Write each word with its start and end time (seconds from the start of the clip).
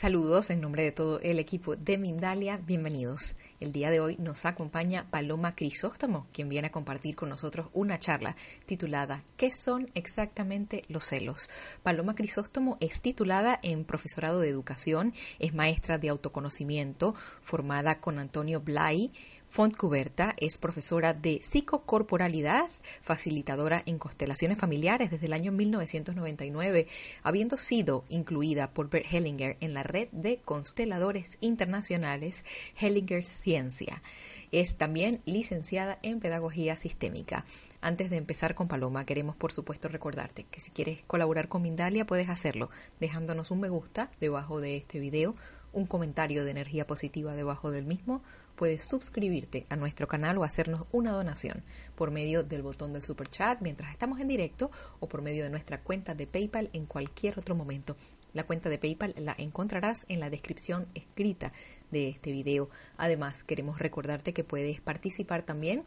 Saludos 0.00 0.48
en 0.48 0.62
nombre 0.62 0.82
de 0.82 0.92
todo 0.92 1.20
el 1.20 1.38
equipo 1.38 1.76
de 1.76 1.98
Mindalia, 1.98 2.56
bienvenidos. 2.56 3.36
El 3.60 3.70
día 3.70 3.90
de 3.90 4.00
hoy 4.00 4.16
nos 4.18 4.46
acompaña 4.46 5.10
Paloma 5.10 5.54
Crisóstomo, 5.54 6.26
quien 6.32 6.48
viene 6.48 6.68
a 6.68 6.72
compartir 6.72 7.16
con 7.16 7.28
nosotros 7.28 7.68
una 7.74 7.98
charla 7.98 8.34
titulada 8.64 9.22
¿Qué 9.36 9.52
son 9.52 9.90
exactamente 9.92 10.84
los 10.88 11.04
celos? 11.04 11.50
Paloma 11.82 12.14
Crisóstomo 12.14 12.78
es 12.80 13.02
titulada 13.02 13.60
en 13.62 13.84
profesorado 13.84 14.40
de 14.40 14.48
educación, 14.48 15.12
es 15.38 15.52
maestra 15.52 15.98
de 15.98 16.08
autoconocimiento, 16.08 17.14
formada 17.42 18.00
con 18.00 18.18
Antonio 18.18 18.62
Blay, 18.62 19.12
Fontcuberta 19.50 20.32
es 20.38 20.58
profesora 20.58 21.12
de 21.12 21.40
psicocorporalidad, 21.42 22.70
facilitadora 23.00 23.82
en 23.84 23.98
constelaciones 23.98 24.56
familiares 24.56 25.10
desde 25.10 25.26
el 25.26 25.32
año 25.32 25.50
1999, 25.50 26.86
habiendo 27.24 27.56
sido 27.56 28.04
incluida 28.08 28.72
por 28.72 28.88
Bert 28.88 29.12
Hellinger 29.12 29.56
en 29.60 29.74
la 29.74 29.82
red 29.82 30.06
de 30.12 30.38
consteladores 30.38 31.36
internacionales 31.40 32.44
Hellinger 32.80 33.24
Ciencia. 33.24 34.04
Es 34.52 34.76
también 34.76 35.20
licenciada 35.24 35.98
en 36.02 36.20
Pedagogía 36.20 36.76
Sistémica. 36.76 37.44
Antes 37.80 38.08
de 38.08 38.18
empezar 38.18 38.54
con 38.54 38.68
Paloma, 38.68 39.04
queremos 39.04 39.34
por 39.34 39.50
supuesto 39.50 39.88
recordarte 39.88 40.44
que 40.44 40.60
si 40.60 40.70
quieres 40.70 41.02
colaborar 41.08 41.48
con 41.48 41.62
Mindalia 41.62 42.06
puedes 42.06 42.28
hacerlo 42.28 42.70
dejándonos 43.00 43.50
un 43.50 43.58
me 43.58 43.68
gusta 43.68 44.12
debajo 44.20 44.60
de 44.60 44.76
este 44.76 45.00
video, 45.00 45.34
un 45.72 45.86
comentario 45.86 46.44
de 46.44 46.52
energía 46.52 46.86
positiva 46.86 47.34
debajo 47.34 47.72
del 47.72 47.84
mismo, 47.84 48.22
puedes 48.60 48.84
suscribirte 48.84 49.64
a 49.70 49.76
nuestro 49.76 50.06
canal 50.06 50.36
o 50.36 50.44
hacernos 50.44 50.82
una 50.92 51.12
donación 51.12 51.62
por 51.94 52.10
medio 52.10 52.42
del 52.42 52.60
botón 52.60 52.92
del 52.92 53.02
super 53.02 53.26
chat 53.26 53.58
mientras 53.62 53.90
estamos 53.90 54.20
en 54.20 54.28
directo 54.28 54.70
o 54.98 55.08
por 55.08 55.22
medio 55.22 55.44
de 55.44 55.48
nuestra 55.48 55.80
cuenta 55.80 56.14
de 56.14 56.26
PayPal 56.26 56.68
en 56.74 56.84
cualquier 56.84 57.38
otro 57.38 57.54
momento. 57.54 57.96
La 58.34 58.44
cuenta 58.44 58.68
de 58.68 58.76
PayPal 58.76 59.14
la 59.16 59.34
encontrarás 59.38 60.04
en 60.10 60.20
la 60.20 60.28
descripción 60.28 60.88
escrita 60.94 61.50
de 61.90 62.10
este 62.10 62.32
video. 62.32 62.68
Además, 62.98 63.44
queremos 63.44 63.78
recordarte 63.78 64.34
que 64.34 64.44
puedes 64.44 64.82
participar 64.82 65.42
también 65.42 65.84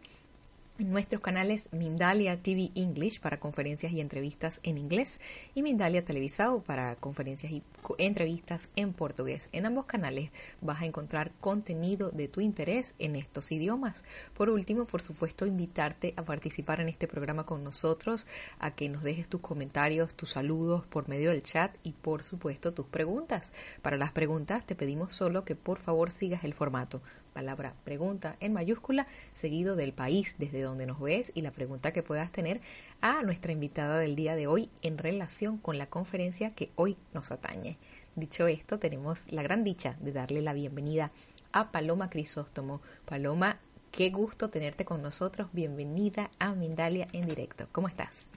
en 0.80 0.92
nuestros 0.92 1.22
canales 1.22 1.72
Mindalia 1.72 2.42
TV 2.42 2.72
English 2.74 3.20
para 3.20 3.40
conferencias 3.40 3.92
y 3.92 4.02
entrevistas 4.02 4.60
en 4.64 4.80
inglés 4.80 5.22
y 5.54 5.62
Mindalia 5.62 6.04
Televisado 6.04 6.64
para 6.64 6.96
conferencias 6.96 7.52
y 7.52 7.64
entrevistas 8.00 8.70
en 8.76 8.94
portugués. 8.94 9.50
En 9.52 9.68
ambos 9.68 9.86
canales 9.86 10.32
vas 10.62 10.82
a 10.82 10.86
encontrar 10.86 11.32
contenido 11.40 12.10
de 12.10 12.28
tu 12.28 12.42
interés 12.42 12.96
en 12.98 13.16
estos 13.16 13.52
idiomas. 13.52 14.04
Por 14.34 14.50
último, 14.50 14.86
por 14.86 15.02
supuesto, 15.02 15.46
invitarte 15.46 16.14
a 16.18 16.24
participar 16.24 16.82
en 16.82 16.90
este 16.90 17.08
programa 17.08 17.46
con 17.46 17.64
nosotros, 17.64 18.26
a 18.60 18.72
que 18.72 18.90
nos 18.90 19.04
dejes 19.04 19.30
tus 19.30 19.42
comentarios, 19.42 20.16
tus 20.16 20.32
saludos 20.32 20.86
por 20.88 21.08
medio 21.08 21.30
del 21.30 21.44
chat 21.44 21.76
y 21.84 21.92
por 21.92 22.24
supuesto 22.24 22.74
tus 22.74 22.88
preguntas. 22.88 23.54
Para 23.82 23.98
las 23.98 24.12
preguntas 24.12 24.66
te 24.66 24.76
pedimos 24.76 25.14
solo 25.14 25.46
que 25.46 25.56
por 25.56 25.78
favor 25.80 26.12
sigas 26.12 26.44
el 26.44 26.54
formato 26.54 27.02
palabra 27.34 27.76
pregunta 27.84 28.38
en 28.40 28.54
mayúscula, 28.54 29.06
seguido 29.34 29.76
del 29.76 29.94
país 29.94 30.36
desde 30.38 30.62
donde 30.62 30.86
nos 30.86 31.00
ves 31.00 31.32
y 31.36 31.42
la 31.42 31.52
pregunta 31.52 31.92
que 31.92 32.04
puedas 32.04 32.32
tener 32.32 32.62
a 33.02 33.22
nuestra 33.24 33.52
invitada 33.52 34.00
del 34.00 34.16
día 34.16 34.36
de 34.36 34.48
hoy 34.48 34.70
en 34.82 34.98
relación 34.98 35.58
con 35.58 35.78
la 35.78 35.88
conferencia 35.88 36.52
que 36.52 36.70
hoy 36.76 36.96
nos 37.14 37.32
atañe. 37.32 37.78
Dicho 38.16 38.48
esto, 38.48 38.80
tenemos 38.80 39.32
la 39.32 39.44
gran 39.44 39.64
dicha 39.64 39.98
de 40.00 40.12
darle 40.12 40.42
la 40.42 40.54
bienvenida 40.54 41.12
a 41.52 41.72
Paloma 41.72 42.10
Crisóstomo. 42.10 42.82
Paloma, 43.06 43.60
qué 43.92 44.10
gusto 44.10 44.50
tenerte 44.50 44.86
con 44.86 45.02
nosotros. 45.02 45.50
Bienvenida 45.52 46.30
a 46.40 46.54
Mindalia 46.54 47.08
en 47.14 47.28
directo. 47.28 47.68
¿Cómo 47.72 47.88
estás? 47.88 48.30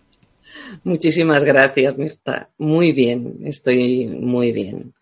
Muchísimas 0.84 1.44
gracias, 1.44 1.96
Mirta. 1.96 2.50
Muy 2.58 2.92
bien, 2.92 3.40
estoy 3.44 4.06
muy 4.06 4.52
bien. 4.52 4.94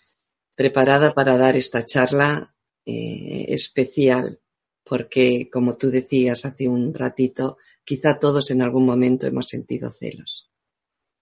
Preparada 0.56 1.12
para 1.12 1.37
dar 1.37 1.56
esta 1.56 1.84
charla 1.84 2.53
eh, 2.87 3.47
especial, 3.49 4.41
porque 4.84 5.49
como 5.50 5.77
tú 5.77 5.91
decías 5.91 6.45
hace 6.45 6.69
un 6.69 6.93
ratito, 6.93 7.56
quizá 7.84 8.19
todos 8.19 8.50
en 8.50 8.62
algún 8.62 8.84
momento 8.84 9.27
hemos 9.27 9.49
sentido 9.49 9.91
celos. 9.91 10.50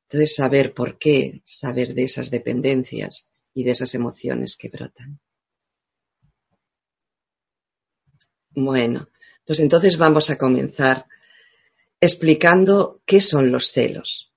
Entonces, 0.08 0.34
saber 0.34 0.74
por 0.74 0.98
qué, 0.98 1.40
saber 1.44 1.94
de 1.94 2.04
esas 2.04 2.30
dependencias 2.30 3.30
y 3.54 3.64
de 3.64 3.70
esas 3.70 3.94
emociones 3.94 4.56
que 4.56 4.68
brotan. 4.68 5.20
Bueno, 8.50 9.08
pues 9.46 9.60
entonces 9.60 9.96
vamos 9.96 10.28
a 10.30 10.36
comenzar 10.36 11.06
explicando 12.00 13.00
qué 13.06 13.20
son 13.20 13.50
los 13.50 13.72
celos. 13.72 14.32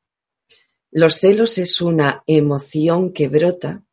Los 0.92 1.16
celos 1.16 1.58
es 1.58 1.82
una 1.82 2.24
emoción 2.26 3.12
que 3.12 3.28
brota 3.28 3.86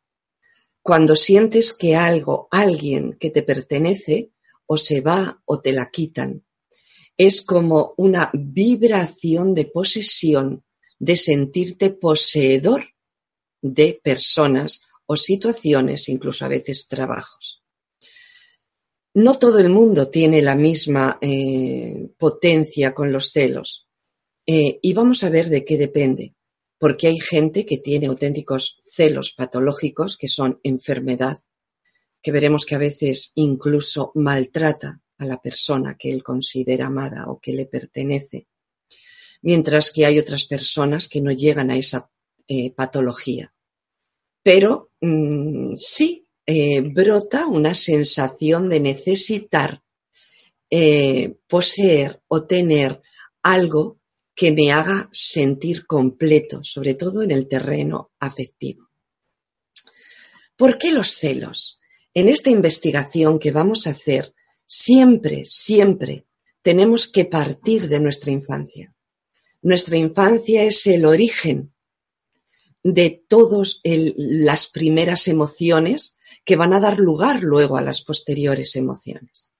cuando 0.83 1.15
sientes 1.15 1.73
que 1.73 1.95
algo, 1.95 2.49
alguien 2.51 3.13
que 3.13 3.29
te 3.31 3.41
pertenece, 3.41 4.31
o 4.65 4.77
se 4.77 5.01
va 5.01 5.41
o 5.45 5.61
te 5.61 5.71
la 5.71 5.89
quitan. 5.89 6.45
Es 7.17 7.41
como 7.41 7.93
una 7.97 8.29
vibración 8.33 9.53
de 9.53 9.65
posesión, 9.65 10.63
de 10.99 11.15
sentirte 11.15 11.89
poseedor 11.89 12.85
de 13.61 13.99
personas 14.03 14.81
o 15.05 15.15
situaciones, 15.15 16.09
incluso 16.09 16.43
a 16.43 16.49
veces 16.49 16.87
trabajos. 16.87 17.63
No 19.13 19.39
todo 19.39 19.59
el 19.59 19.69
mundo 19.69 20.09
tiene 20.09 20.41
la 20.41 20.55
misma 20.55 21.17
eh, 21.21 22.09
potencia 22.17 22.93
con 22.93 23.11
los 23.11 23.29
celos 23.31 23.87
eh, 24.45 24.79
y 24.81 24.93
vamos 24.93 25.23
a 25.23 25.29
ver 25.29 25.49
de 25.49 25.63
qué 25.63 25.77
depende 25.77 26.35
porque 26.83 27.07
hay 27.07 27.17
gente 27.17 27.65
que 27.65 27.77
tiene 27.77 28.07
auténticos 28.07 28.77
celos 28.93 29.31
patológicos, 29.31 30.17
que 30.17 30.27
son 30.27 30.59
enfermedad, 30.63 31.37
que 32.21 32.31
veremos 32.31 32.65
que 32.65 32.75
a 32.75 32.79
veces 32.79 33.31
incluso 33.35 34.11
maltrata 34.15 35.01
a 35.17 35.25
la 35.25 35.41
persona 35.41 35.97
que 35.97 36.11
él 36.11 36.23
considera 36.23 36.87
amada 36.87 37.25
o 37.27 37.39
que 37.39 37.53
le 37.53 37.65
pertenece, 37.65 38.47
mientras 39.41 39.91
que 39.91 40.05
hay 40.05 40.19
otras 40.19 40.43
personas 40.45 41.07
que 41.07 41.21
no 41.21 41.31
llegan 41.31 41.71
a 41.71 41.77
esa 41.77 42.09
eh, 42.47 42.71
patología. 42.71 43.53
Pero 44.43 44.91
mm, 45.01 45.75
sí 45.75 46.27
eh, 46.45 46.81
brota 46.81 47.47
una 47.47 47.73
sensación 47.73 48.69
de 48.69 48.79
necesitar 48.79 49.81
eh, 50.69 51.35
poseer 51.47 52.21
o 52.27 52.43
tener 52.43 53.01
algo 53.41 53.99
que 54.35 54.51
me 54.51 54.71
haga 54.71 55.09
sentir 55.11 55.85
completo, 55.85 56.63
sobre 56.63 56.95
todo 56.95 57.21
en 57.21 57.31
el 57.31 57.47
terreno 57.47 58.11
afectivo. 58.19 58.89
¿Por 60.55 60.77
qué 60.77 60.91
los 60.91 61.15
celos? 61.15 61.79
En 62.13 62.29
esta 62.29 62.49
investigación 62.49 63.39
que 63.39 63.51
vamos 63.51 63.87
a 63.87 63.91
hacer, 63.91 64.33
siempre, 64.65 65.45
siempre 65.45 66.25
tenemos 66.61 67.07
que 67.07 67.25
partir 67.25 67.87
de 67.89 67.99
nuestra 67.99 68.31
infancia. 68.31 68.95
Nuestra 69.61 69.97
infancia 69.97 70.63
es 70.63 70.85
el 70.87 71.05
origen 71.05 71.73
de 72.83 73.23
todas 73.27 73.81
las 73.83 74.67
primeras 74.67 75.27
emociones 75.27 76.17
que 76.43 76.55
van 76.55 76.73
a 76.73 76.79
dar 76.79 76.99
lugar 76.99 77.41
luego 77.41 77.77
a 77.77 77.81
las 77.81 78.01
posteriores 78.01 78.75
emociones. 78.75 79.53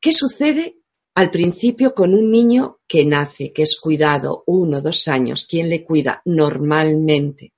¿Qué 0.00 0.12
sucede 0.12 0.79
al 1.20 1.30
principio 1.30 1.94
con 1.94 2.14
un 2.14 2.30
niño 2.30 2.80
que 2.88 3.04
nace, 3.04 3.52
que 3.52 3.62
es 3.62 3.78
cuidado 3.78 4.42
uno, 4.46 4.80
dos 4.80 5.06
años, 5.06 5.46
¿quién 5.46 5.68
le 5.68 5.84
cuida? 5.84 6.22
Normalmente 6.24 7.52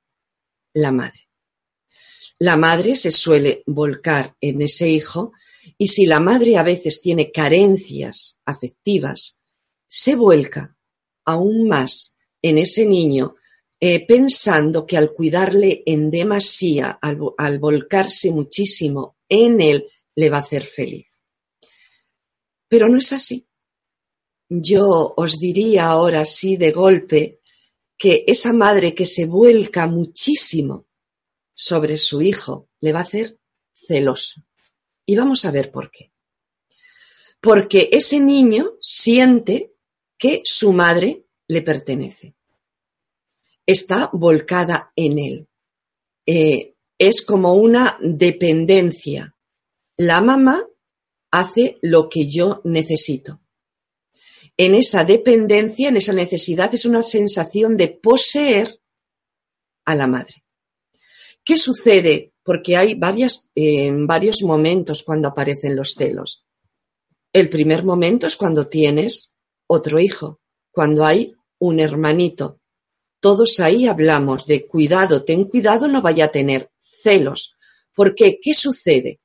la 0.74 0.90
madre. 0.90 1.28
La 2.40 2.56
madre 2.56 2.96
se 2.96 3.12
suele 3.12 3.62
volcar 3.66 4.34
en 4.40 4.62
ese 4.62 4.88
hijo 4.88 5.32
y 5.78 5.86
si 5.86 6.06
la 6.06 6.18
madre 6.18 6.56
a 6.56 6.64
veces 6.64 7.00
tiene 7.00 7.30
carencias 7.30 8.40
afectivas, 8.44 9.38
se 9.86 10.16
vuelca 10.16 10.76
aún 11.24 11.68
más 11.68 12.16
en 12.42 12.58
ese 12.58 12.84
niño 12.84 13.36
eh, 13.78 14.04
pensando 14.04 14.84
que 14.84 14.96
al 14.96 15.12
cuidarle 15.12 15.84
en 15.86 16.10
demasía, 16.10 16.98
al 17.00 17.58
volcarse 17.60 18.32
muchísimo 18.32 19.18
en 19.28 19.60
él, 19.60 19.86
le 20.16 20.30
va 20.30 20.38
a 20.38 20.40
hacer 20.40 20.64
feliz. 20.64 21.22
Pero 22.66 22.88
no 22.88 22.98
es 22.98 23.12
así. 23.12 23.46
Yo 24.54 25.14
os 25.16 25.40
diría 25.40 25.86
ahora 25.86 26.26
sí 26.26 26.58
de 26.58 26.72
golpe 26.72 27.40
que 27.96 28.24
esa 28.26 28.52
madre 28.52 28.94
que 28.94 29.06
se 29.06 29.24
vuelca 29.24 29.86
muchísimo 29.86 30.86
sobre 31.54 31.96
su 31.96 32.20
hijo 32.20 32.68
le 32.78 32.92
va 32.92 32.98
a 32.98 33.04
hacer 33.04 33.38
celoso. 33.72 34.42
Y 35.06 35.16
vamos 35.16 35.46
a 35.46 35.52
ver 35.52 35.70
por 35.70 35.90
qué. 35.90 36.12
Porque 37.40 37.88
ese 37.92 38.20
niño 38.20 38.76
siente 38.82 39.72
que 40.18 40.42
su 40.44 40.74
madre 40.74 41.24
le 41.48 41.62
pertenece. 41.62 42.34
Está 43.64 44.10
volcada 44.12 44.92
en 44.96 45.18
él. 45.18 45.48
Eh, 46.26 46.74
es 46.98 47.22
como 47.22 47.54
una 47.54 47.96
dependencia. 48.02 49.34
La 49.96 50.20
mamá 50.20 50.62
hace 51.30 51.78
lo 51.80 52.10
que 52.10 52.28
yo 52.28 52.60
necesito. 52.64 53.41
En 54.64 54.76
esa 54.76 55.02
dependencia, 55.02 55.88
en 55.88 55.96
esa 55.96 56.12
necesidad, 56.12 56.72
es 56.72 56.84
una 56.84 57.02
sensación 57.02 57.76
de 57.76 57.88
poseer 57.88 58.78
a 59.84 59.96
la 59.96 60.06
madre. 60.06 60.44
¿Qué 61.44 61.58
sucede? 61.58 62.32
Porque 62.44 62.76
hay 62.76 62.94
varias, 62.94 63.50
varios 64.06 64.40
momentos 64.42 65.02
cuando 65.02 65.26
aparecen 65.26 65.74
los 65.74 65.94
celos. 65.94 66.44
El 67.32 67.48
primer 67.48 67.84
momento 67.84 68.28
es 68.28 68.36
cuando 68.36 68.68
tienes 68.68 69.32
otro 69.66 69.98
hijo, 69.98 70.40
cuando 70.70 71.04
hay 71.04 71.34
un 71.58 71.80
hermanito. 71.80 72.60
Todos 73.18 73.58
ahí 73.58 73.88
hablamos 73.88 74.46
de 74.46 74.64
cuidado, 74.68 75.24
ten 75.24 75.46
cuidado, 75.46 75.88
no 75.88 76.02
vaya 76.02 76.26
a 76.26 76.30
tener 76.30 76.70
celos. 76.78 77.56
Porque, 77.96 78.38
¿qué 78.40 78.54
sucede? 78.54 79.18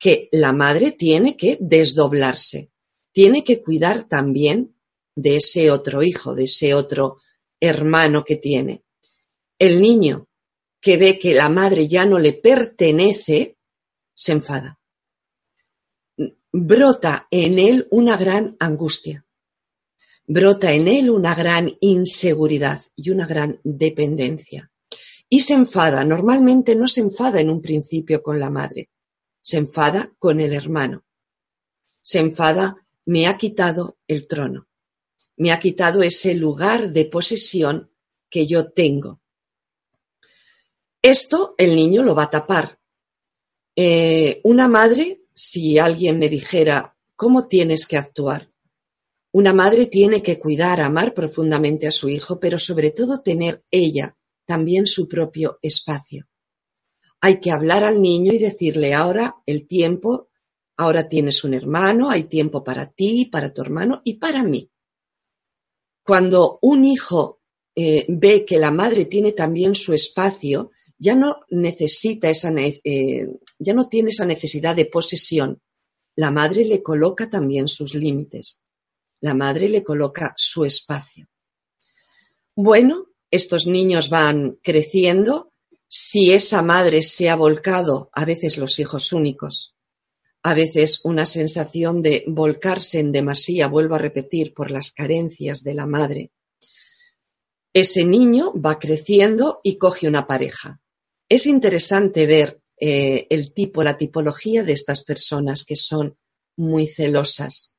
Que 0.00 0.28
la 0.32 0.52
madre 0.52 0.90
tiene 0.90 1.36
que 1.36 1.58
desdoblarse, 1.60 2.72
tiene 3.14 3.44
que 3.44 3.62
cuidar 3.62 4.04
también 4.04 4.74
de 5.14 5.36
ese 5.36 5.70
otro 5.70 6.02
hijo, 6.02 6.34
de 6.34 6.44
ese 6.44 6.74
otro 6.74 7.18
hermano 7.60 8.24
que 8.24 8.36
tiene. 8.36 8.82
El 9.56 9.80
niño 9.80 10.28
que 10.80 10.96
ve 10.96 11.16
que 11.16 11.32
la 11.32 11.48
madre 11.48 11.86
ya 11.86 12.04
no 12.06 12.18
le 12.18 12.32
pertenece, 12.32 13.56
se 14.14 14.32
enfada. 14.32 14.80
Brota 16.50 17.28
en 17.30 17.60
él 17.60 17.86
una 17.92 18.16
gran 18.16 18.56
angustia. 18.58 19.24
Brota 20.26 20.72
en 20.72 20.88
él 20.88 21.08
una 21.08 21.36
gran 21.36 21.72
inseguridad 21.80 22.80
y 22.96 23.10
una 23.10 23.28
gran 23.28 23.60
dependencia. 23.62 24.72
Y 25.28 25.42
se 25.42 25.54
enfada. 25.54 26.04
Normalmente 26.04 26.74
no 26.74 26.88
se 26.88 27.00
enfada 27.00 27.40
en 27.40 27.48
un 27.48 27.62
principio 27.62 28.24
con 28.24 28.40
la 28.40 28.50
madre. 28.50 28.90
Se 29.40 29.56
enfada 29.56 30.12
con 30.18 30.40
el 30.40 30.52
hermano. 30.52 31.04
Se 32.00 32.18
enfada, 32.18 32.83
me 33.06 33.26
ha 33.26 33.36
quitado 33.36 33.98
el 34.08 34.26
trono. 34.26 34.68
Me 35.36 35.52
ha 35.52 35.58
quitado 35.58 36.02
ese 36.02 36.34
lugar 36.34 36.92
de 36.92 37.06
posesión 37.06 37.90
que 38.30 38.46
yo 38.46 38.70
tengo. 38.72 39.20
Esto 41.02 41.54
el 41.58 41.76
niño 41.76 42.02
lo 42.02 42.14
va 42.14 42.24
a 42.24 42.30
tapar. 42.30 42.78
Eh, 43.76 44.40
una 44.44 44.68
madre, 44.68 45.22
si 45.34 45.78
alguien 45.78 46.18
me 46.18 46.28
dijera 46.28 46.96
cómo 47.16 47.48
tienes 47.48 47.86
que 47.86 47.96
actuar, 47.96 48.50
una 49.32 49.52
madre 49.52 49.86
tiene 49.86 50.22
que 50.22 50.38
cuidar, 50.38 50.80
amar 50.80 51.12
profundamente 51.12 51.88
a 51.88 51.90
su 51.90 52.08
hijo, 52.08 52.38
pero 52.38 52.58
sobre 52.58 52.92
todo 52.92 53.20
tener 53.20 53.64
ella 53.70 54.16
también 54.44 54.86
su 54.86 55.08
propio 55.08 55.58
espacio. 55.60 56.28
Hay 57.20 57.40
que 57.40 57.50
hablar 57.50 57.82
al 57.82 58.00
niño 58.00 58.32
y 58.32 58.38
decirle 58.38 58.94
ahora 58.94 59.36
el 59.44 59.66
tiempo, 59.66 60.28
ahora 60.76 61.08
tienes 61.08 61.44
un 61.44 61.54
hermano, 61.54 62.10
hay 62.10 62.24
tiempo 62.24 62.64
para 62.64 62.90
ti, 62.90 63.26
para 63.26 63.52
tu 63.52 63.62
hermano 63.62 64.00
y 64.04 64.14
para 64.14 64.42
mí. 64.42 64.70
Cuando 66.02 66.58
un 66.62 66.84
hijo 66.84 67.40
eh, 67.74 68.04
ve 68.08 68.44
que 68.44 68.58
la 68.58 68.70
madre 68.70 69.06
tiene 69.06 69.32
también 69.32 69.74
su 69.74 69.92
espacio, 69.94 70.70
ya 70.98 71.14
no 71.14 71.40
necesita 71.50 72.28
esa, 72.30 72.52
eh, 72.56 73.28
ya 73.58 73.74
no 73.74 73.88
tiene 73.88 74.10
esa 74.10 74.24
necesidad 74.24 74.76
de 74.76 74.86
posesión. 74.86 75.60
La 76.16 76.30
madre 76.30 76.64
le 76.64 76.82
coloca 76.82 77.28
también 77.28 77.68
sus 77.68 77.94
límites. 77.94 78.60
La 79.20 79.34
madre 79.34 79.68
le 79.68 79.82
coloca 79.82 80.34
su 80.36 80.64
espacio. 80.64 81.28
Bueno, 82.54 83.08
estos 83.30 83.66
niños 83.66 84.10
van 84.10 84.58
creciendo. 84.62 85.52
Si 85.88 86.32
esa 86.32 86.62
madre 86.62 87.02
se 87.02 87.28
ha 87.28 87.36
volcado, 87.36 88.10
a 88.12 88.24
veces 88.24 88.58
los 88.58 88.78
hijos 88.78 89.12
únicos, 89.12 89.73
a 90.46 90.52
veces 90.52 91.00
una 91.04 91.24
sensación 91.24 92.02
de 92.02 92.22
volcarse 92.26 93.00
en 93.00 93.12
demasía, 93.12 93.66
vuelvo 93.66 93.94
a 93.94 93.98
repetir, 93.98 94.52
por 94.52 94.70
las 94.70 94.92
carencias 94.92 95.64
de 95.64 95.72
la 95.72 95.86
madre. 95.86 96.32
Ese 97.72 98.04
niño 98.04 98.52
va 98.52 98.78
creciendo 98.78 99.60
y 99.64 99.78
coge 99.78 100.06
una 100.06 100.26
pareja. 100.26 100.80
Es 101.30 101.46
interesante 101.46 102.26
ver 102.26 102.60
eh, 102.78 103.26
el 103.30 103.54
tipo, 103.54 103.82
la 103.82 103.96
tipología 103.96 104.62
de 104.62 104.74
estas 104.74 105.02
personas 105.02 105.64
que 105.64 105.76
son 105.76 106.18
muy 106.56 106.88
celosas. 106.88 107.74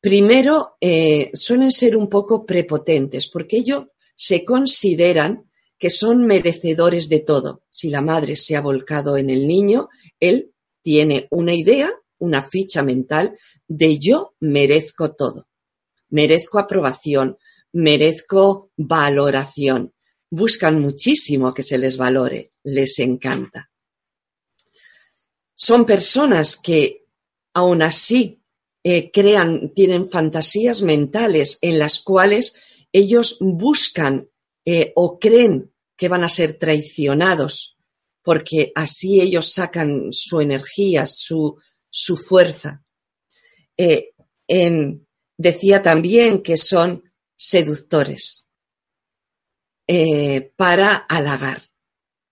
Primero, 0.00 0.76
eh, 0.80 1.32
suelen 1.34 1.72
ser 1.72 1.96
un 1.96 2.08
poco 2.08 2.46
prepotentes 2.46 3.26
porque 3.26 3.56
ellos 3.56 3.86
se 4.14 4.44
consideran 4.44 5.50
que 5.78 5.90
son 5.90 6.26
merecedores 6.26 7.08
de 7.08 7.20
todo. 7.20 7.64
Si 7.68 7.90
la 7.90 8.02
madre 8.02 8.36
se 8.36 8.54
ha 8.54 8.60
volcado 8.60 9.16
en 9.16 9.30
el 9.30 9.48
niño, 9.48 9.88
él 10.20 10.52
tiene 10.86 11.26
una 11.32 11.52
idea, 11.52 11.90
una 12.18 12.48
ficha 12.48 12.84
mental 12.84 13.36
de 13.66 13.98
yo 13.98 14.36
merezco 14.38 15.16
todo. 15.16 15.48
Merezco 16.10 16.60
aprobación, 16.60 17.38
merezco 17.72 18.70
valoración 18.76 19.92
buscan 20.30 20.80
muchísimo 20.80 21.52
que 21.52 21.64
se 21.64 21.76
les 21.76 21.96
valore, 21.96 22.52
les 22.62 23.00
encanta. 23.00 23.68
Son 25.56 25.84
personas 25.84 26.56
que 26.56 27.06
aún 27.52 27.82
así 27.82 28.40
eh, 28.84 29.10
crean, 29.10 29.72
tienen 29.74 30.08
fantasías 30.08 30.82
mentales 30.82 31.58
en 31.62 31.80
las 31.80 31.98
cuales 31.98 32.54
ellos 32.92 33.38
buscan 33.40 34.28
eh, 34.64 34.92
o 34.94 35.18
creen 35.18 35.72
que 35.96 36.08
van 36.08 36.22
a 36.22 36.28
ser 36.28 36.54
traicionados, 36.54 37.75
porque 38.26 38.72
así 38.74 39.20
ellos 39.20 39.52
sacan 39.52 40.08
su 40.10 40.40
energía, 40.40 41.06
su, 41.06 41.60
su 41.88 42.16
fuerza. 42.16 42.84
Eh, 43.76 44.14
decía 45.38 45.80
también 45.80 46.42
que 46.42 46.56
son 46.56 47.04
seductores 47.36 48.48
eh, 49.86 50.52
para 50.56 50.96
halagar. 51.08 51.70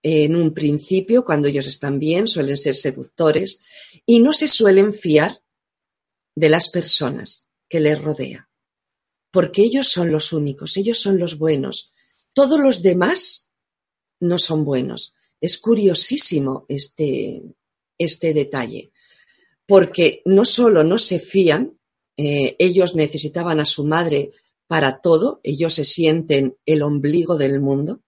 En 0.03 0.35
un 0.35 0.53
principio, 0.53 1.25
cuando 1.25 1.47
ellos 1.47 1.69
están 1.69 2.01
bien, 2.01 2.27
suelen 2.27 2.57
ser 2.57 2.75
seductores 2.75 3.61
y 4.05 4.19
no 4.19 4.33
se 4.33 4.49
suelen 4.49 4.95
fiar 4.95 5.45
de 6.35 6.49
las 6.49 6.71
personas 6.71 7.49
que 7.69 7.79
les 7.79 8.03
rodea, 8.03 8.51
porque 9.31 9.63
ellos 9.63 9.91
son 9.91 10.11
los 10.11 10.33
únicos, 10.33 10.77
ellos 10.77 10.99
son 10.99 11.19
los 11.19 11.39
buenos. 11.39 11.93
Todos 12.35 12.59
los 12.59 12.83
demás 12.83 13.53
no 14.19 14.41
son 14.41 14.65
buenos. 14.65 15.14
Es 15.45 15.59
curiosísimo 15.59 16.65
este, 16.71 17.43
este 17.99 18.33
detalle, 18.33 18.93
porque 19.67 20.23
no 20.25 20.47
solo 20.47 20.85
no 20.85 20.99
se 20.99 21.19
fían, 21.19 21.79
eh, 22.17 22.57
ellos 22.59 22.95
necesitaban 22.95 23.61
a 23.61 23.67
su 23.67 23.85
madre 23.85 24.31
para 24.67 25.03
todo, 25.03 25.41
ellos 25.43 25.75
se 25.75 25.85
sienten 25.85 26.57
el 26.65 26.83
ombligo 26.83 27.37
del 27.37 27.61
mundo, 27.61 28.01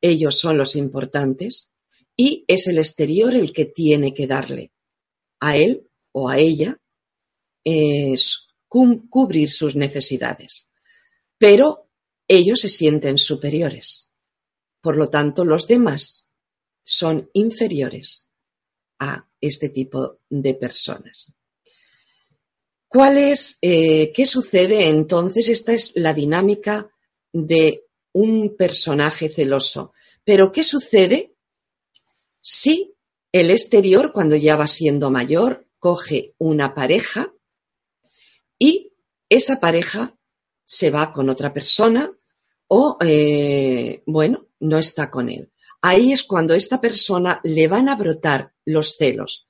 ellos 0.00 0.38
son 0.38 0.56
los 0.56 0.76
importantes 0.76 1.72
y 2.16 2.46
es 2.48 2.68
el 2.68 2.78
exterior 2.78 3.34
el 3.34 3.52
que 3.52 3.66
tiene 3.66 4.14
que 4.14 4.26
darle 4.26 4.72
a 5.40 5.58
él 5.58 5.90
o 6.12 6.30
a 6.30 6.38
ella 6.38 6.80
cubrir 9.10 9.50
sus 9.50 9.76
necesidades. 9.76 10.72
Pero 11.36 11.90
ellos 12.26 12.60
se 12.60 12.70
sienten 12.70 13.18
superiores. 13.18 14.10
Por 14.80 14.96
lo 14.96 15.10
tanto, 15.10 15.44
los 15.44 15.66
demás 15.66 16.25
son 16.86 17.28
inferiores 17.32 18.30
a 19.00 19.28
este 19.40 19.68
tipo 19.68 20.20
de 20.30 20.54
personas. 20.54 21.34
¿Cuál 22.86 23.18
es, 23.18 23.58
eh, 23.60 24.12
qué 24.14 24.24
sucede 24.24 24.88
entonces? 24.88 25.48
Esta 25.48 25.72
es 25.72 25.96
la 25.96 26.14
dinámica 26.14 26.90
de 27.32 27.86
un 28.12 28.56
personaje 28.56 29.28
celoso. 29.28 29.92
Pero 30.24 30.52
¿qué 30.52 30.62
sucede 30.62 31.34
si 32.40 32.94
el 33.32 33.50
exterior, 33.50 34.12
cuando 34.12 34.36
ya 34.36 34.56
va 34.56 34.68
siendo 34.68 35.10
mayor, 35.10 35.68
coge 35.80 36.34
una 36.38 36.72
pareja 36.74 37.34
y 38.58 38.92
esa 39.28 39.58
pareja 39.60 40.16
se 40.64 40.90
va 40.90 41.12
con 41.12 41.28
otra 41.28 41.52
persona 41.52 42.16
o, 42.68 42.96
eh, 43.00 44.04
bueno, 44.06 44.46
no 44.60 44.78
está 44.78 45.10
con 45.10 45.28
él? 45.28 45.52
Ahí 45.88 46.12
es 46.12 46.24
cuando 46.24 46.54
a 46.54 46.56
esta 46.56 46.80
persona 46.80 47.40
le 47.44 47.68
van 47.68 47.88
a 47.88 47.94
brotar 47.94 48.52
los 48.64 48.96
celos. 48.96 49.46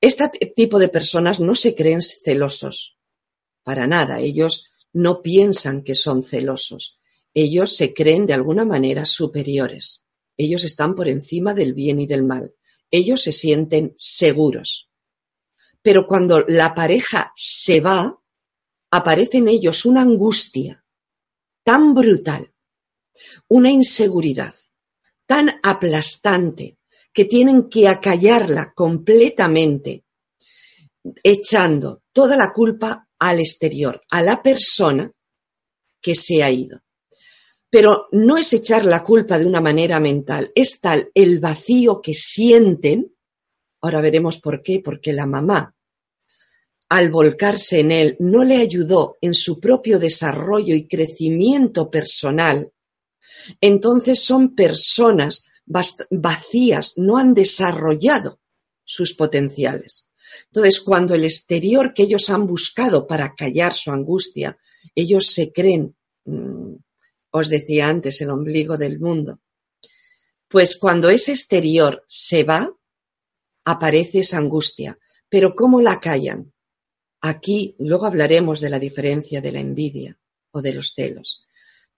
Este 0.00 0.28
tipo 0.54 0.78
de 0.78 0.88
personas 0.88 1.40
no 1.40 1.56
se 1.56 1.74
creen 1.74 2.00
celosos, 2.00 2.96
para 3.64 3.88
nada, 3.88 4.20
ellos 4.20 4.66
no 4.92 5.20
piensan 5.20 5.82
que 5.82 5.96
son 5.96 6.22
celosos, 6.22 7.00
ellos 7.34 7.74
se 7.74 7.92
creen 7.92 8.24
de 8.24 8.34
alguna 8.34 8.64
manera 8.64 9.04
superiores, 9.04 10.04
ellos 10.36 10.62
están 10.62 10.94
por 10.94 11.08
encima 11.08 11.54
del 11.54 11.74
bien 11.74 11.98
y 11.98 12.06
del 12.06 12.22
mal, 12.22 12.54
ellos 12.88 13.22
se 13.22 13.32
sienten 13.32 13.94
seguros. 13.96 14.92
Pero 15.82 16.06
cuando 16.06 16.44
la 16.46 16.72
pareja 16.76 17.32
se 17.34 17.80
va, 17.80 18.22
aparece 18.92 19.38
en 19.38 19.48
ellos 19.48 19.84
una 19.86 20.02
angustia 20.02 20.84
tan 21.64 21.94
brutal, 21.94 22.54
una 23.48 23.72
inseguridad 23.72 24.54
tan 25.26 25.50
aplastante, 25.62 26.78
que 27.12 27.24
tienen 27.24 27.68
que 27.68 27.88
acallarla 27.88 28.72
completamente, 28.74 30.04
echando 31.22 32.02
toda 32.12 32.36
la 32.36 32.52
culpa 32.52 33.08
al 33.18 33.40
exterior, 33.40 34.02
a 34.10 34.20
la 34.20 34.42
persona 34.42 35.10
que 36.02 36.14
se 36.14 36.42
ha 36.42 36.50
ido. 36.50 36.80
Pero 37.70 38.08
no 38.12 38.36
es 38.36 38.52
echar 38.52 38.84
la 38.84 39.02
culpa 39.02 39.38
de 39.38 39.46
una 39.46 39.60
manera 39.60 40.00
mental, 40.00 40.50
es 40.54 40.80
tal 40.80 41.10
el 41.14 41.40
vacío 41.40 42.00
que 42.02 42.14
sienten, 42.14 43.14
ahora 43.80 44.00
veremos 44.00 44.40
por 44.40 44.62
qué, 44.62 44.80
porque 44.84 45.12
la 45.12 45.26
mamá, 45.26 45.74
al 46.88 47.10
volcarse 47.10 47.80
en 47.80 47.92
él, 47.92 48.16
no 48.18 48.44
le 48.44 48.56
ayudó 48.56 49.16
en 49.20 49.34
su 49.34 49.58
propio 49.60 49.98
desarrollo 49.98 50.74
y 50.74 50.86
crecimiento 50.86 51.90
personal, 51.90 52.70
entonces 53.60 54.24
son 54.24 54.54
personas 54.54 55.44
vacías, 55.66 56.94
no 56.96 57.16
han 57.16 57.34
desarrollado 57.34 58.40
sus 58.84 59.14
potenciales. 59.14 60.12
Entonces, 60.46 60.80
cuando 60.80 61.14
el 61.14 61.24
exterior 61.24 61.94
que 61.94 62.04
ellos 62.04 62.28
han 62.30 62.46
buscado 62.46 63.06
para 63.06 63.34
callar 63.34 63.72
su 63.72 63.90
angustia, 63.90 64.58
ellos 64.94 65.28
se 65.28 65.52
creen, 65.52 65.96
mm, 66.24 66.74
os 67.30 67.48
decía 67.48 67.88
antes, 67.88 68.20
el 68.20 68.30
ombligo 68.30 68.76
del 68.76 68.98
mundo, 68.98 69.40
pues 70.48 70.76
cuando 70.76 71.10
ese 71.10 71.32
exterior 71.32 72.04
se 72.06 72.44
va, 72.44 72.72
aparece 73.64 74.20
esa 74.20 74.38
angustia. 74.38 74.98
Pero 75.28 75.54
¿cómo 75.56 75.80
la 75.80 76.00
callan? 76.00 76.52
Aquí 77.20 77.74
luego 77.78 78.06
hablaremos 78.06 78.60
de 78.60 78.70
la 78.70 78.78
diferencia 78.78 79.40
de 79.40 79.50
la 79.50 79.60
envidia 79.60 80.18
o 80.50 80.60
de 80.62 80.74
los 80.74 80.92
celos. 80.94 81.43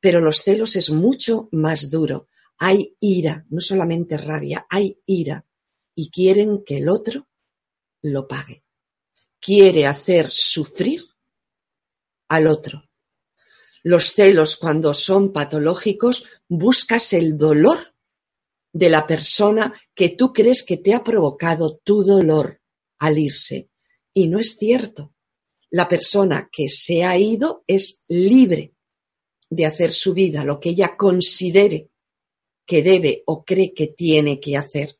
Pero 0.00 0.20
los 0.20 0.42
celos 0.42 0.76
es 0.76 0.90
mucho 0.90 1.48
más 1.52 1.90
duro, 1.90 2.28
hay 2.58 2.96
ira, 3.00 3.46
no 3.50 3.60
solamente 3.60 4.16
rabia, 4.16 4.66
hay 4.70 5.00
ira. 5.06 5.46
Y 5.94 6.10
quieren 6.10 6.64
que 6.64 6.78
el 6.78 6.88
otro 6.88 7.28
lo 8.02 8.26
pague. 8.26 8.64
Quiere 9.40 9.86
hacer 9.86 10.30
sufrir 10.30 11.02
al 12.28 12.46
otro. 12.46 12.88
Los 13.82 14.12
celos, 14.12 14.56
cuando 14.56 14.94
son 14.94 15.32
patológicos, 15.32 16.26
buscas 16.48 17.12
el 17.12 17.38
dolor 17.38 17.94
de 18.72 18.90
la 18.90 19.06
persona 19.06 19.72
que 19.94 20.10
tú 20.10 20.32
crees 20.32 20.64
que 20.64 20.76
te 20.76 20.92
ha 20.92 21.04
provocado 21.04 21.78
tu 21.78 22.02
dolor 22.02 22.60
al 22.98 23.18
irse. 23.18 23.70
Y 24.12 24.28
no 24.28 24.38
es 24.38 24.56
cierto. 24.56 25.14
La 25.70 25.88
persona 25.88 26.48
que 26.50 26.68
se 26.68 27.04
ha 27.04 27.16
ido 27.16 27.62
es 27.66 28.04
libre 28.08 28.75
de 29.48 29.66
hacer 29.66 29.92
su 29.92 30.14
vida 30.14 30.44
lo 30.44 30.58
que 30.60 30.70
ella 30.70 30.96
considere 30.96 31.90
que 32.66 32.82
debe 32.82 33.22
o 33.26 33.44
cree 33.44 33.72
que 33.72 33.86
tiene 33.86 34.40
que 34.40 34.56
hacer. 34.56 34.98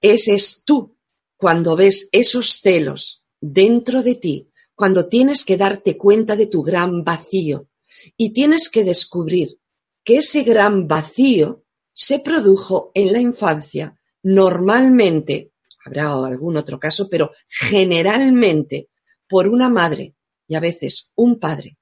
Ese 0.00 0.34
es 0.34 0.62
tú 0.64 0.96
cuando 1.36 1.74
ves 1.76 2.08
esos 2.12 2.60
celos 2.60 3.24
dentro 3.40 4.02
de 4.02 4.14
ti, 4.14 4.50
cuando 4.74 5.08
tienes 5.08 5.44
que 5.44 5.56
darte 5.56 5.96
cuenta 5.96 6.36
de 6.36 6.46
tu 6.46 6.62
gran 6.62 7.02
vacío 7.02 7.68
y 8.16 8.30
tienes 8.30 8.68
que 8.68 8.84
descubrir 8.84 9.58
que 10.04 10.18
ese 10.18 10.42
gran 10.42 10.86
vacío 10.86 11.64
se 11.92 12.18
produjo 12.18 12.90
en 12.94 13.12
la 13.12 13.20
infancia, 13.20 13.98
normalmente, 14.22 15.52
habrá 15.84 16.12
algún 16.12 16.56
otro 16.56 16.78
caso, 16.78 17.08
pero 17.08 17.32
generalmente 17.48 18.90
por 19.26 19.48
una 19.48 19.68
madre 19.68 20.14
y 20.46 20.54
a 20.54 20.60
veces 20.60 21.10
un 21.14 21.38
padre. 21.38 21.78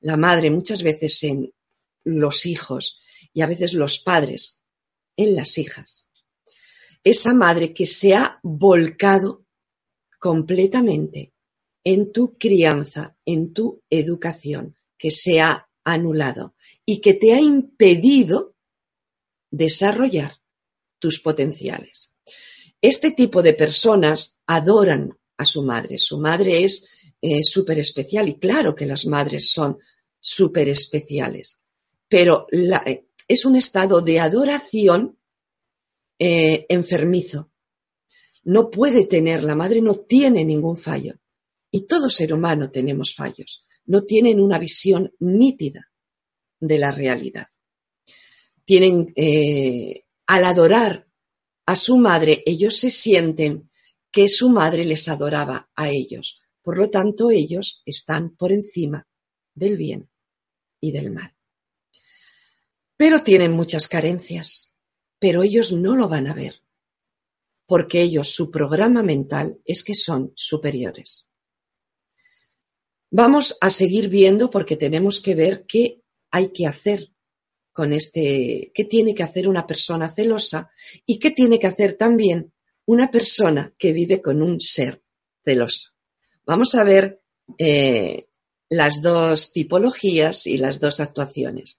La 0.00 0.16
madre 0.16 0.50
muchas 0.50 0.82
veces 0.82 1.22
en 1.24 1.52
los 2.04 2.46
hijos 2.46 3.00
y 3.32 3.42
a 3.42 3.46
veces 3.46 3.74
los 3.74 3.98
padres 3.98 4.64
en 5.16 5.34
las 5.34 5.58
hijas. 5.58 6.10
Esa 7.04 7.34
madre 7.34 7.72
que 7.72 7.86
se 7.86 8.14
ha 8.14 8.40
volcado 8.42 9.46
completamente 10.18 11.32
en 11.84 12.12
tu 12.12 12.36
crianza, 12.36 13.16
en 13.24 13.52
tu 13.52 13.82
educación, 13.88 14.76
que 14.98 15.10
se 15.10 15.40
ha 15.40 15.68
anulado 15.84 16.54
y 16.84 17.00
que 17.00 17.14
te 17.14 17.34
ha 17.34 17.40
impedido 17.40 18.54
desarrollar 19.50 20.40
tus 20.98 21.20
potenciales. 21.20 22.14
Este 22.82 23.10
tipo 23.10 23.42
de 23.42 23.54
personas 23.54 24.40
adoran 24.46 25.18
a 25.36 25.44
su 25.44 25.62
madre. 25.62 25.98
Su 25.98 26.18
madre 26.18 26.64
es 26.64 26.88
eh, 27.22 27.42
súper 27.42 27.78
especial 27.78 28.28
y 28.28 28.38
claro 28.38 28.74
que 28.74 28.86
las 28.86 29.06
madres 29.06 29.50
son 29.50 29.78
súper 30.18 30.68
especiales, 30.68 31.60
pero 32.08 32.46
la, 32.50 32.82
eh, 32.86 33.06
es 33.28 33.44
un 33.44 33.54
estado 33.54 34.00
de 34.00 34.18
adoración 34.18 35.16
eh, 36.18 36.66
enfermizo. 36.68 37.50
No 38.42 38.70
puede 38.70 39.06
tener, 39.06 39.44
la 39.44 39.54
madre 39.54 39.80
no 39.80 39.94
tiene 39.94 40.44
ningún 40.44 40.76
fallo. 40.76 41.14
Y 41.70 41.86
todo 41.86 42.10
ser 42.10 42.34
humano 42.34 42.70
tenemos 42.70 43.14
fallos. 43.14 43.64
No 43.86 44.02
tienen 44.02 44.40
una 44.40 44.58
visión 44.58 45.14
nítida 45.20 45.92
de 46.58 46.78
la 46.78 46.90
realidad. 46.90 47.46
Tienen, 48.64 49.12
eh, 49.14 50.04
al 50.26 50.44
adorar 50.44 51.06
a 51.66 51.76
su 51.76 51.96
madre, 51.96 52.42
ellos 52.44 52.76
se 52.76 52.90
sienten 52.90 53.70
que 54.10 54.28
su 54.28 54.50
madre 54.50 54.84
les 54.84 55.08
adoraba 55.08 55.70
a 55.76 55.88
ellos. 55.88 56.39
Por 56.62 56.78
lo 56.78 56.90
tanto, 56.90 57.30
ellos 57.30 57.82
están 57.84 58.36
por 58.36 58.52
encima 58.52 59.08
del 59.54 59.76
bien 59.76 60.10
y 60.80 60.92
del 60.92 61.10
mal. 61.10 61.34
Pero 62.96 63.22
tienen 63.22 63.52
muchas 63.52 63.88
carencias, 63.88 64.74
pero 65.18 65.42
ellos 65.42 65.72
no 65.72 65.96
lo 65.96 66.08
van 66.08 66.26
a 66.26 66.34
ver, 66.34 66.62
porque 67.66 68.02
ellos, 68.02 68.28
su 68.28 68.50
programa 68.50 69.02
mental 69.02 69.60
es 69.64 69.82
que 69.82 69.94
son 69.94 70.32
superiores. 70.34 71.30
Vamos 73.10 73.56
a 73.60 73.70
seguir 73.70 74.08
viendo 74.08 74.50
porque 74.50 74.76
tenemos 74.76 75.20
que 75.20 75.34
ver 75.34 75.64
qué 75.66 76.02
hay 76.30 76.52
que 76.52 76.66
hacer 76.66 77.12
con 77.72 77.92
este, 77.92 78.70
qué 78.74 78.84
tiene 78.84 79.14
que 79.14 79.22
hacer 79.22 79.48
una 79.48 79.66
persona 79.66 80.08
celosa 80.08 80.70
y 81.06 81.18
qué 81.18 81.30
tiene 81.30 81.58
que 81.58 81.66
hacer 81.66 81.94
también 81.94 82.52
una 82.86 83.10
persona 83.10 83.74
que 83.78 83.92
vive 83.92 84.20
con 84.20 84.42
un 84.42 84.60
ser 84.60 85.02
celoso. 85.44 85.99
Vamos 86.50 86.74
a 86.74 86.82
ver 86.82 87.22
eh, 87.58 88.26
las 88.68 89.00
dos 89.02 89.52
tipologías 89.52 90.48
y 90.48 90.58
las 90.58 90.80
dos 90.80 90.98
actuaciones. 90.98 91.78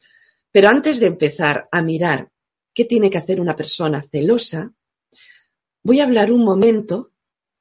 Pero 0.50 0.70
antes 0.70 1.02
de 1.02 1.08
empezar 1.08 1.68
a 1.74 1.82
mirar 1.82 2.32
qué 2.74 2.86
tiene 2.86 3.10
que 3.10 3.18
hacer 3.18 3.42
una 3.42 3.58
persona 3.58 4.02
celosa, 4.10 4.74
voy 5.84 6.00
a 6.00 6.06
hablar 6.06 6.32
un 6.32 6.46
momento 6.46 7.12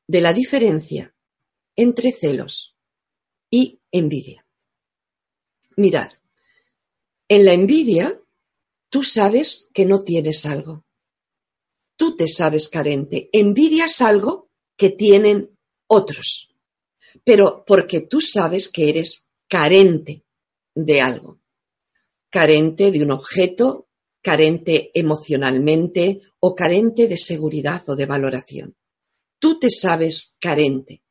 de 0.07 0.21
la 0.21 0.33
diferencia 0.33 1.13
entre 1.75 2.13
celos 2.13 2.77
y 3.51 3.81
envidia. 3.91 4.47
Mirad, 5.75 6.13
en 7.27 7.45
la 7.45 7.55
envidia 7.55 8.23
tú 8.89 9.03
sabes 9.03 9.69
que 9.75 9.85
no 9.85 10.05
tienes 10.05 10.47
algo. 10.47 10.85
Tú 11.97 12.17
te 12.17 12.29
sabes 12.29 12.69
carente. 12.69 13.31
Envidias 13.33 14.01
algo 14.01 14.49
que 14.77 14.91
tienen 14.91 15.59
otros. 15.89 16.50
Pero 17.25 17.65
porque 17.67 18.01
tú 18.01 18.21
sabes 18.21 18.69
que 18.69 18.89
eres 18.89 19.31
carente 19.49 20.25
de 20.75 21.01
algo 21.01 21.41
carente 22.31 22.93
de 22.93 23.03
un 23.03 23.11
objeto, 23.11 23.89
carente 24.23 24.91
emocionalmente 24.95 26.21
o 26.39 26.55
carente 26.55 27.09
de 27.09 27.19
seguridad 27.19 27.83
o 27.89 27.97
de 27.97 28.07
valoración. 28.07 28.77
Tú 29.39 29.59
te 29.59 29.71
sabes 29.71 30.37
carente. 30.41 31.03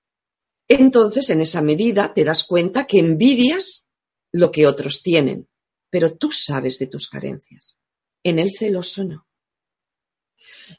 Entonces, 0.67 1.29
en 1.29 1.41
esa 1.41 1.61
medida, 1.61 2.13
te 2.13 2.23
das 2.23 2.43
cuenta 2.43 2.87
que 2.87 2.99
envidias 2.99 3.87
lo 4.31 4.51
que 4.51 4.67
otros 4.67 5.01
tienen, 5.01 5.49
pero 5.89 6.15
tú 6.15 6.31
sabes 6.31 6.77
de 6.79 6.87
tus 6.87 7.09
carencias. 7.09 7.77
En 8.23 8.39
el 8.39 8.51
celoso 8.51 9.03
no. 9.03 9.27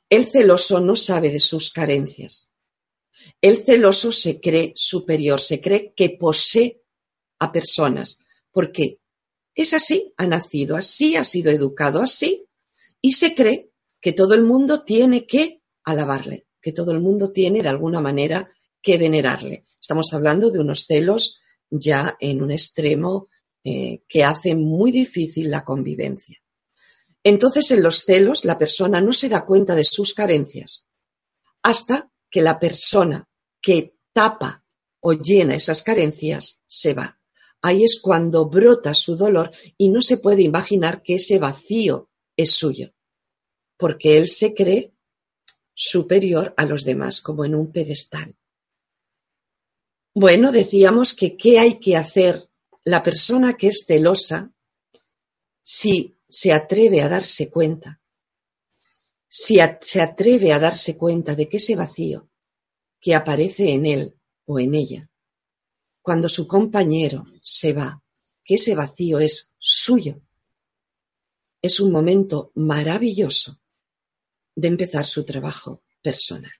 El 0.08 0.24
celoso 0.24 0.80
no 0.80 0.94
sabe 0.94 1.30
de 1.30 1.40
sus 1.40 1.70
carencias. 1.70 2.49
El 3.40 3.58
celoso 3.58 4.12
se 4.12 4.40
cree 4.40 4.72
superior, 4.74 5.40
se 5.40 5.60
cree 5.60 5.92
que 5.94 6.10
posee 6.10 6.82
a 7.38 7.52
personas, 7.52 8.18
porque 8.50 9.00
es 9.54 9.72
así, 9.74 10.12
ha 10.16 10.26
nacido 10.26 10.76
así, 10.76 11.16
ha 11.16 11.24
sido 11.24 11.50
educado 11.50 12.02
así 12.02 12.46
y 13.00 13.12
se 13.12 13.34
cree 13.34 13.70
que 14.00 14.12
todo 14.12 14.34
el 14.34 14.44
mundo 14.44 14.82
tiene 14.82 15.26
que 15.26 15.62
alabarle, 15.84 16.46
que 16.60 16.72
todo 16.72 16.92
el 16.92 17.00
mundo 17.00 17.32
tiene 17.32 17.62
de 17.62 17.68
alguna 17.68 18.00
manera 18.00 18.50
que 18.82 18.98
venerarle. 18.98 19.64
Estamos 19.80 20.12
hablando 20.12 20.50
de 20.50 20.60
unos 20.60 20.86
celos 20.86 21.38
ya 21.70 22.16
en 22.20 22.42
un 22.42 22.50
extremo 22.50 23.28
eh, 23.64 24.02
que 24.08 24.24
hace 24.24 24.54
muy 24.54 24.90
difícil 24.90 25.50
la 25.50 25.64
convivencia. 25.64 26.38
Entonces, 27.22 27.70
en 27.70 27.82
los 27.82 28.04
celos, 28.04 28.44
la 28.44 28.58
persona 28.58 29.00
no 29.00 29.12
se 29.12 29.28
da 29.28 29.44
cuenta 29.44 29.74
de 29.74 29.84
sus 29.84 30.14
carencias 30.14 30.86
hasta 31.62 32.09
que 32.30 32.42
la 32.42 32.58
persona 32.58 33.28
que 33.60 33.96
tapa 34.12 34.64
o 35.00 35.12
llena 35.12 35.54
esas 35.54 35.82
carencias 35.82 36.62
se 36.66 36.94
va. 36.94 37.20
Ahí 37.62 37.84
es 37.84 38.00
cuando 38.00 38.48
brota 38.48 38.94
su 38.94 39.16
dolor 39.16 39.50
y 39.76 39.90
no 39.90 40.00
se 40.00 40.16
puede 40.16 40.42
imaginar 40.42 41.02
que 41.02 41.16
ese 41.16 41.38
vacío 41.38 42.10
es 42.36 42.52
suyo, 42.52 42.94
porque 43.76 44.16
él 44.16 44.28
se 44.28 44.54
cree 44.54 44.94
superior 45.74 46.54
a 46.56 46.64
los 46.64 46.84
demás, 46.84 47.20
como 47.20 47.44
en 47.44 47.54
un 47.54 47.72
pedestal. 47.72 48.36
Bueno, 50.14 50.52
decíamos 50.52 51.14
que 51.14 51.36
qué 51.36 51.58
hay 51.58 51.78
que 51.78 51.96
hacer 51.96 52.50
la 52.84 53.02
persona 53.02 53.56
que 53.56 53.68
es 53.68 53.84
celosa 53.86 54.52
si 55.62 56.18
se 56.28 56.52
atreve 56.52 57.00
a 57.02 57.08
darse 57.08 57.50
cuenta, 57.50 57.99
si 59.32 59.58
se 59.80 60.02
atreve 60.02 60.52
a 60.52 60.58
darse 60.58 60.98
cuenta 60.98 61.36
de 61.36 61.48
que 61.48 61.58
ese 61.58 61.76
vacío 61.76 62.28
que 63.00 63.14
aparece 63.14 63.72
en 63.72 63.86
él 63.86 64.16
o 64.44 64.58
en 64.58 64.74
ella, 64.74 65.08
cuando 66.02 66.28
su 66.28 66.48
compañero 66.48 67.24
se 67.40 67.72
va, 67.72 68.02
que 68.44 68.56
ese 68.56 68.74
vacío 68.74 69.20
es 69.20 69.54
suyo, 69.56 70.20
es 71.62 71.78
un 71.78 71.92
momento 71.92 72.50
maravilloso 72.56 73.60
de 74.56 74.66
empezar 74.66 75.06
su 75.06 75.24
trabajo 75.24 75.84
personal. 76.02 76.52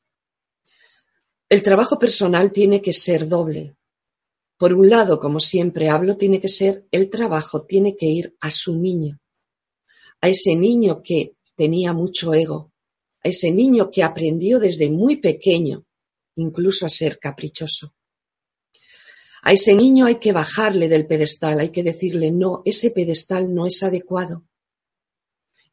El 1.49 1.65
trabajo 1.65 1.99
personal 1.99 2.53
tiene 2.53 2.81
que 2.81 2.93
ser 2.93 3.27
doble. 3.27 3.75
Por 4.57 4.75
un 4.75 4.89
lado, 4.89 5.19
como 5.19 5.41
siempre 5.41 5.89
hablo, 5.89 6.17
tiene 6.17 6.41
que 6.41 6.49
ser 6.49 6.87
el 6.93 7.11
trabajo, 7.11 7.67
tiene 7.67 7.97
que 7.97 8.07
ir 8.07 8.37
a 8.41 8.53
su 8.53 8.77
niño, 8.77 9.21
a 10.21 10.29
ese 10.29 10.55
niño 10.55 11.03
que 11.03 11.35
tenía 11.61 11.93
mucho 11.93 12.33
ego, 12.33 12.73
a 13.23 13.29
ese 13.29 13.51
niño 13.51 13.91
que 13.91 14.03
aprendió 14.03 14.59
desde 14.59 14.89
muy 14.89 15.17
pequeño 15.19 15.85
incluso 16.37 16.87
a 16.87 16.89
ser 16.89 17.19
caprichoso. 17.19 17.95
A 19.43 19.53
ese 19.53 19.75
niño 19.75 20.07
hay 20.07 20.15
que 20.15 20.33
bajarle 20.33 20.89
del 20.89 21.07
pedestal, 21.07 21.61
hay 21.61 21.69
que 21.69 21.83
decirle, 21.83 22.31
no, 22.31 22.63
ese 22.65 22.91
pedestal 22.91 23.55
no 23.55 23.67
es 23.67 23.83
adecuado. 23.83 24.47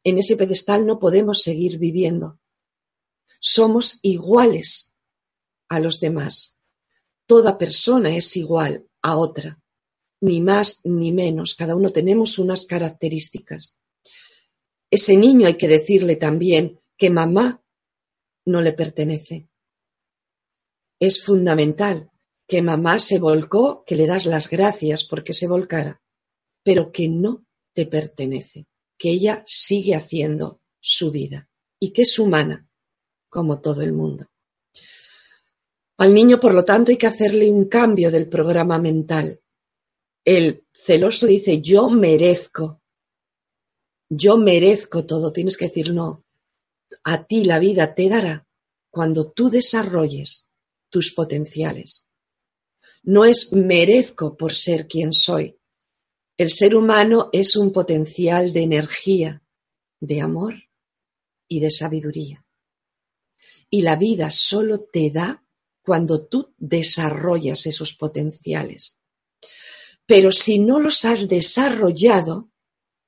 En 0.04 0.18
ese 0.18 0.36
pedestal 0.36 0.84
no 0.84 0.98
podemos 0.98 1.40
seguir 1.40 1.78
viviendo. 1.78 2.38
Somos 3.40 3.98
iguales 4.02 4.94
a 5.70 5.80
los 5.80 6.00
demás. 6.00 6.58
Toda 7.24 7.56
persona 7.56 8.14
es 8.14 8.36
igual 8.36 8.86
a 9.00 9.16
otra, 9.16 9.58
ni 10.20 10.42
más 10.42 10.80
ni 10.84 11.12
menos, 11.12 11.54
cada 11.54 11.74
uno 11.74 11.88
tenemos 11.92 12.38
unas 12.38 12.66
características. 12.66 13.77
Ese 14.90 15.16
niño 15.16 15.46
hay 15.46 15.54
que 15.54 15.68
decirle 15.68 16.16
también 16.16 16.80
que 16.96 17.10
mamá 17.10 17.62
no 18.44 18.62
le 18.62 18.72
pertenece. 18.72 19.48
Es 20.98 21.22
fundamental 21.22 22.10
que 22.46 22.62
mamá 22.62 22.98
se 22.98 23.18
volcó, 23.18 23.84
que 23.84 23.94
le 23.94 24.06
das 24.06 24.24
las 24.24 24.48
gracias 24.48 25.04
porque 25.04 25.34
se 25.34 25.46
volcara, 25.46 26.00
pero 26.62 26.90
que 26.90 27.08
no 27.08 27.44
te 27.74 27.86
pertenece, 27.86 28.66
que 28.96 29.10
ella 29.10 29.42
sigue 29.46 29.94
haciendo 29.94 30.60
su 30.80 31.10
vida 31.10 31.48
y 31.78 31.92
que 31.92 32.02
es 32.02 32.18
humana, 32.18 32.68
como 33.28 33.60
todo 33.60 33.82
el 33.82 33.92
mundo. 33.92 34.26
Al 35.98 36.14
niño, 36.14 36.40
por 36.40 36.54
lo 36.54 36.64
tanto, 36.64 36.90
hay 36.90 36.96
que 36.96 37.06
hacerle 37.06 37.50
un 37.50 37.66
cambio 37.66 38.10
del 38.10 38.28
programa 38.28 38.78
mental. 38.78 39.42
El 40.24 40.64
celoso 40.72 41.26
dice, 41.26 41.60
yo 41.60 41.90
merezco. 41.90 42.80
Yo 44.08 44.36
merezco 44.36 45.04
todo. 45.04 45.32
Tienes 45.32 45.56
que 45.56 45.66
decir, 45.66 45.92
no. 45.92 46.24
A 47.04 47.26
ti 47.26 47.44
la 47.44 47.58
vida 47.58 47.94
te 47.94 48.08
dará 48.08 48.46
cuando 48.90 49.30
tú 49.30 49.50
desarrolles 49.50 50.48
tus 50.88 51.12
potenciales. 51.12 52.06
No 53.02 53.24
es 53.24 53.52
merezco 53.52 54.36
por 54.36 54.54
ser 54.54 54.88
quien 54.88 55.12
soy. 55.12 55.58
El 56.36 56.50
ser 56.50 56.74
humano 56.76 57.30
es 57.32 57.56
un 57.56 57.72
potencial 57.72 58.52
de 58.52 58.62
energía, 58.62 59.42
de 60.00 60.20
amor 60.20 60.54
y 61.48 61.60
de 61.60 61.70
sabiduría. 61.70 62.44
Y 63.70 63.82
la 63.82 63.96
vida 63.96 64.30
solo 64.30 64.80
te 64.80 65.10
da 65.10 65.44
cuando 65.82 66.26
tú 66.26 66.54
desarrollas 66.58 67.66
esos 67.66 67.94
potenciales. 67.94 69.00
Pero 70.06 70.32
si 70.32 70.58
no 70.58 70.80
los 70.80 71.04
has 71.04 71.28
desarrollado, 71.28 72.50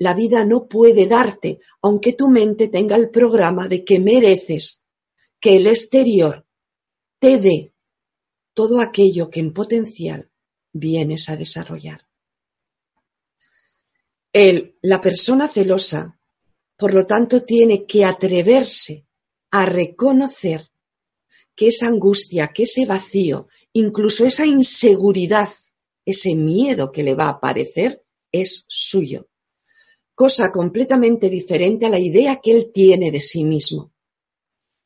la 0.01 0.15
vida 0.15 0.47
no 0.47 0.67
puede 0.67 1.07
darte, 1.07 1.61
aunque 1.83 2.15
tu 2.15 2.29
mente 2.29 2.69
tenga 2.69 2.97
el 2.97 3.11
programa 3.11 3.69
de 3.69 3.85
que 3.85 4.01
mereces 4.01 4.87
que 5.39 5.57
el 5.57 5.67
exterior 5.67 6.47
te 7.19 7.39
dé 7.39 7.75
todo 8.55 8.81
aquello 8.81 9.29
que 9.29 9.41
en 9.41 9.53
potencial 9.53 10.31
vienes 10.73 11.29
a 11.29 11.37
desarrollar. 11.37 12.09
El, 14.33 14.79
la 14.81 15.03
persona 15.03 15.49
celosa, 15.49 16.19
por 16.79 16.95
lo 16.95 17.07
tanto, 17.07 17.45
tiene 17.45 17.85
que 17.85 18.07
atreverse 18.07 19.07
a 19.51 19.67
reconocer 19.67 20.71
que 21.55 21.69
esa 21.69 21.89
angustia, 21.89 22.49
que 22.55 22.63
ese 22.63 22.87
vacío, 22.87 23.49
incluso 23.75 24.25
esa 24.25 24.47
inseguridad, 24.47 25.51
ese 26.07 26.35
miedo 26.35 26.91
que 26.91 27.03
le 27.03 27.15
va 27.15 27.27
a 27.27 27.33
aparecer, 27.33 28.03
es 28.33 28.65
suyo. 28.67 29.30
Cosa 30.14 30.53
completamente 30.53 31.29
diferente 31.29 31.87
a 31.87 31.88
la 31.88 31.99
idea 31.99 32.40
que 32.42 32.57
él 32.57 32.70
tiene 32.73 33.11
de 33.11 33.20
sí 33.20 33.44
mismo. 33.44 33.92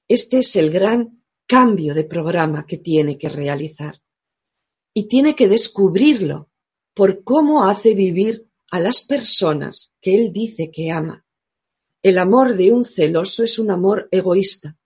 Este 0.08 0.38
es 0.38 0.56
el 0.56 0.70
gran 0.70 1.24
cambio 1.46 1.94
de 1.94 2.04
programa 2.04 2.66
que 2.66 2.78
tiene 2.78 3.18
que 3.18 3.28
realizar. 3.28 4.00
Y 4.92 5.08
tiene 5.08 5.34
que 5.34 5.48
descubrirlo 5.48 6.50
por 6.94 7.24
cómo 7.24 7.64
hace 7.64 7.94
vivir 7.94 8.48
a 8.70 8.80
las 8.80 9.04
personas 9.04 9.92
que 10.00 10.14
él 10.14 10.32
dice 10.32 10.70
que 10.70 10.90
ama. 10.90 11.26
El 12.02 12.18
amor 12.18 12.54
de 12.54 12.72
un 12.72 12.84
celoso 12.84 13.42
es 13.42 13.58
un 13.58 13.70
amor 13.70 14.08
egoísta, 14.10 14.78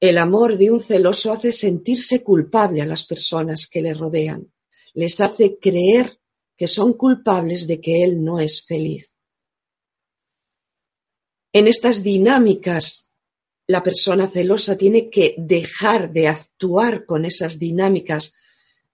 el 0.00 0.16
amor 0.16 0.56
de 0.56 0.70
un 0.70 0.80
celoso 0.80 1.30
hace 1.30 1.52
sentirse 1.52 2.24
culpable 2.24 2.80
a 2.80 2.86
las 2.86 3.04
personas 3.04 3.66
que 3.66 3.82
le 3.82 3.92
rodean, 3.92 4.50
les 4.94 5.20
hace 5.20 5.58
creer 5.58 6.18
que 6.60 6.68
son 6.68 6.92
culpables 6.92 7.66
de 7.66 7.80
que 7.80 8.04
él 8.04 8.22
no 8.22 8.38
es 8.38 8.66
feliz. 8.66 9.16
En 11.54 11.66
estas 11.66 12.02
dinámicas, 12.02 13.10
la 13.66 13.82
persona 13.82 14.28
celosa 14.28 14.76
tiene 14.76 15.08
que 15.08 15.34
dejar 15.38 16.12
de 16.12 16.28
actuar 16.28 17.06
con 17.06 17.24
esas 17.24 17.58
dinámicas, 17.58 18.34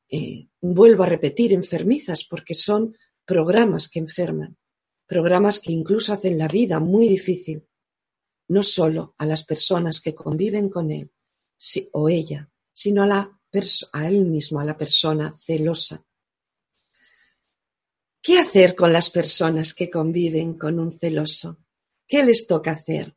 eh, 0.08 0.46
vuelvo 0.60 1.02
a 1.02 1.08
repetir, 1.08 1.52
enfermizas, 1.52 2.22
porque 2.22 2.54
son 2.54 2.96
programas 3.24 3.88
que 3.88 3.98
enferman, 3.98 4.56
programas 5.08 5.58
que 5.58 5.72
incluso 5.72 6.12
hacen 6.12 6.38
la 6.38 6.46
vida 6.46 6.78
muy 6.78 7.08
difícil 7.08 7.66
no 8.46 8.62
solo 8.62 9.16
a 9.18 9.26
las 9.26 9.44
personas 9.44 10.00
que 10.00 10.14
conviven 10.14 10.68
con 10.68 10.92
él 10.92 11.10
o 11.90 12.08
ella, 12.08 12.48
sino 12.72 13.02
a, 13.02 13.40
él 14.08 14.24
mismo, 14.26 14.60
a 14.60 14.64
la 14.64 14.78
persona 14.78 15.34
celosa. 15.36 16.05
¿Qué 18.26 18.40
hacer 18.40 18.74
con 18.74 18.92
las 18.92 19.08
personas 19.08 19.72
que 19.72 19.88
conviven 19.88 20.54
con 20.54 20.80
un 20.80 20.90
celoso? 20.90 21.60
¿Qué 22.08 22.24
les 22.24 22.48
toca 22.48 22.72
hacer? 22.72 23.14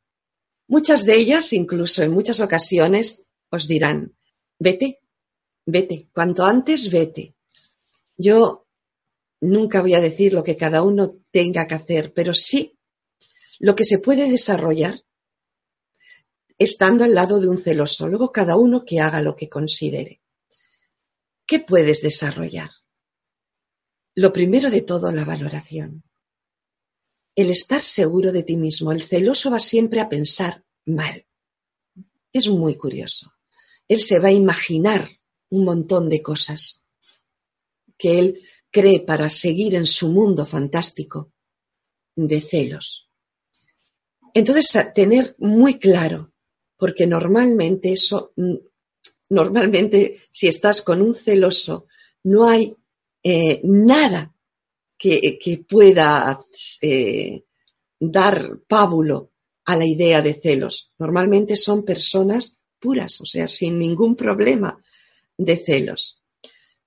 Muchas 0.68 1.04
de 1.04 1.16
ellas, 1.16 1.52
incluso 1.52 2.04
en 2.04 2.12
muchas 2.12 2.42
ocasiones, 2.42 3.26
os 3.50 3.68
dirán, 3.68 4.16
vete, 4.60 5.00
vete, 5.66 6.10
cuanto 6.14 6.46
antes 6.46 6.92
vete. 6.92 7.36
Yo 8.18 8.68
nunca 9.42 9.82
voy 9.82 9.96
a 9.96 10.00
decir 10.00 10.32
lo 10.32 10.44
que 10.44 10.56
cada 10.56 10.84
uno 10.84 11.10
tenga 11.32 11.66
que 11.66 11.74
hacer, 11.74 12.14
pero 12.14 12.36
sí 12.36 12.78
lo 13.58 13.76
que 13.76 13.86
se 13.86 13.98
puede 13.98 14.30
desarrollar 14.30 15.04
estando 16.60 17.04
al 17.04 17.16
lado 17.16 17.40
de 17.40 17.50
un 17.50 17.58
celoso. 17.58 18.08
Luego 18.08 18.32
cada 18.32 18.58
uno 18.58 18.86
que 18.86 19.00
haga 19.00 19.24
lo 19.24 19.36
que 19.36 19.50
considere. 19.50 20.22
¿Qué 21.48 21.60
puedes 21.60 22.04
desarrollar? 22.04 22.70
Lo 24.16 24.34
primero 24.34 24.70
de 24.70 24.82
todo, 24.82 25.12
la 25.12 25.26
valoración. 25.26 26.04
El 27.36 27.50
estar 27.50 27.82
seguro 27.82 28.32
de 28.32 28.44
ti 28.44 28.58
mismo. 28.58 28.92
El 28.92 29.04
celoso 29.04 29.52
va 29.52 29.60
siempre 29.60 30.02
a 30.02 30.10
pensar 30.10 30.66
mal. 30.86 31.26
Es 32.34 32.48
muy 32.48 32.76
curioso. 32.76 33.34
Él 33.88 34.02
se 34.02 34.20
va 34.20 34.30
a 34.30 34.34
imaginar 34.34 35.10
un 35.50 35.66
montón 35.66 36.10
de 36.10 36.22
cosas 36.22 36.86
que 37.98 38.20
él 38.20 38.42
cree 38.72 39.00
para 39.00 39.30
seguir 39.30 39.76
en 39.76 39.86
su 39.86 40.10
mundo 40.10 40.46
fantástico 40.46 41.34
de 42.16 42.42
celos. 42.42 43.10
Entonces, 44.34 44.94
tener 44.94 45.36
muy 45.40 45.80
claro 45.80 46.34
porque 46.78 47.08
normalmente 47.08 47.92
eso, 47.92 48.32
mm, 48.38 48.56
normalmente 49.30 50.22
si 50.32 50.48
estás 50.48 50.82
con 50.82 51.02
un 51.02 51.14
celoso, 51.14 51.88
no 52.24 52.48
hay 52.48 52.76
eh, 53.24 53.62
nada 53.64 54.34
que, 54.98 55.66
pueda 55.68 56.46
eh, 56.82 57.46
dar 58.00 58.60
pábulo 58.68 59.32
a 59.66 59.76
la 59.76 59.86
idea 59.86 60.22
de 60.22 60.34
celos. 60.34 60.92
Normalmente 60.98 61.56
son 61.56 61.84
personas 61.84 62.66
puras, 62.80 63.20
o 63.22 63.26
sea, 63.26 63.48
sin 63.48 63.80
ningún 63.80 64.16
problema 64.16 64.82
de 65.38 65.58
celos, 65.58 66.22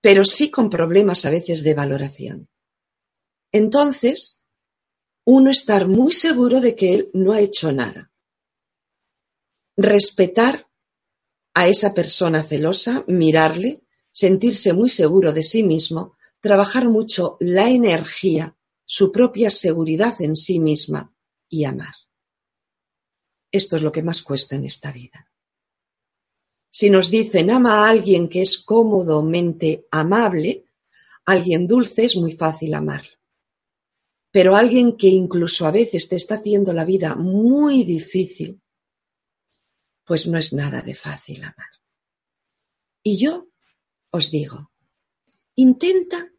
pero 0.00 0.24
sí 0.24 0.50
con 0.50 0.68
problemas 0.68 1.24
a 1.24 1.30
veces 1.30 1.62
de 1.62 1.74
valoración. 1.74 2.48
Entonces, 3.50 4.46
uno 5.24 5.50
estar 5.50 5.86
muy 5.86 6.12
seguro 6.12 6.60
de 6.60 6.74
que 6.74 6.94
él 6.94 7.10
no 7.14 7.32
ha 7.32 7.40
hecho 7.40 7.72
nada. 7.72 8.10
Respetar 9.76 10.68
a 11.54 11.68
esa 11.68 11.94
persona 11.94 12.42
celosa, 12.42 13.04
mirarle, 13.06 13.82
sentirse 14.10 14.72
muy 14.72 14.88
seguro 14.88 15.32
de 15.32 15.42
sí 15.42 15.62
mismo, 15.62 16.16
trabajar 16.42 16.88
mucho 16.88 17.36
la 17.40 17.70
energía, 17.70 18.56
su 18.84 19.12
propia 19.12 19.48
seguridad 19.48 20.20
en 20.20 20.34
sí 20.36 20.58
misma 20.58 21.14
y 21.48 21.64
amar. 21.64 21.94
Esto 23.50 23.76
es 23.76 23.82
lo 23.82 23.92
que 23.92 24.02
más 24.02 24.22
cuesta 24.22 24.56
en 24.56 24.64
esta 24.64 24.90
vida. 24.90 25.30
Si 26.68 26.90
nos 26.90 27.10
dicen 27.10 27.50
ama 27.50 27.86
a 27.86 27.90
alguien 27.90 28.28
que 28.28 28.42
es 28.42 28.58
cómodamente 28.58 29.86
amable, 29.90 30.66
alguien 31.24 31.68
dulce 31.68 32.06
es 32.06 32.16
muy 32.16 32.32
fácil 32.32 32.74
amarlo. 32.74 33.18
Pero 34.32 34.56
alguien 34.56 34.96
que 34.96 35.08
incluso 35.08 35.66
a 35.66 35.70
veces 35.70 36.08
te 36.08 36.16
está 36.16 36.36
haciendo 36.36 36.72
la 36.72 36.84
vida 36.84 37.14
muy 37.14 37.84
difícil, 37.84 38.60
pues 40.04 40.26
no 40.26 40.38
es 40.38 40.52
nada 40.54 40.82
de 40.82 40.94
fácil 40.94 41.44
amar. 41.44 41.70
Y 43.04 43.18
yo 43.18 43.48
os 44.10 44.30
digo, 44.30 44.72
intenta 45.54 46.31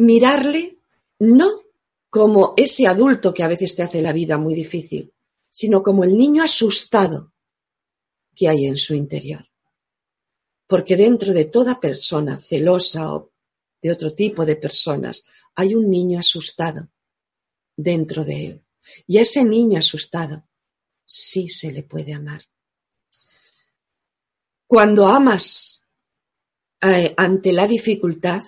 mirarle 0.00 0.78
no 1.18 1.62
como 2.08 2.54
ese 2.56 2.86
adulto 2.86 3.34
que 3.34 3.42
a 3.42 3.48
veces 3.48 3.76
te 3.76 3.82
hace 3.82 4.00
la 4.00 4.12
vida 4.12 4.38
muy 4.38 4.54
difícil, 4.54 5.12
sino 5.50 5.82
como 5.82 6.04
el 6.04 6.16
niño 6.16 6.42
asustado 6.42 7.32
que 8.34 8.48
hay 8.48 8.64
en 8.64 8.78
su 8.78 8.94
interior. 8.94 9.46
Porque 10.66 10.96
dentro 10.96 11.34
de 11.34 11.44
toda 11.44 11.80
persona 11.80 12.38
celosa 12.38 13.12
o 13.12 13.30
de 13.82 13.92
otro 13.92 14.14
tipo 14.14 14.46
de 14.46 14.56
personas 14.56 15.24
hay 15.54 15.74
un 15.74 15.90
niño 15.90 16.18
asustado 16.18 16.88
dentro 17.76 18.24
de 18.24 18.46
él. 18.46 18.64
Y 19.06 19.18
ese 19.18 19.44
niño 19.44 19.78
asustado 19.78 20.44
sí 21.04 21.48
se 21.48 21.72
le 21.72 21.82
puede 21.82 22.14
amar. 22.14 22.48
Cuando 24.66 25.06
amas 25.06 25.84
eh, 26.80 27.12
ante 27.18 27.52
la 27.52 27.66
dificultad, 27.66 28.42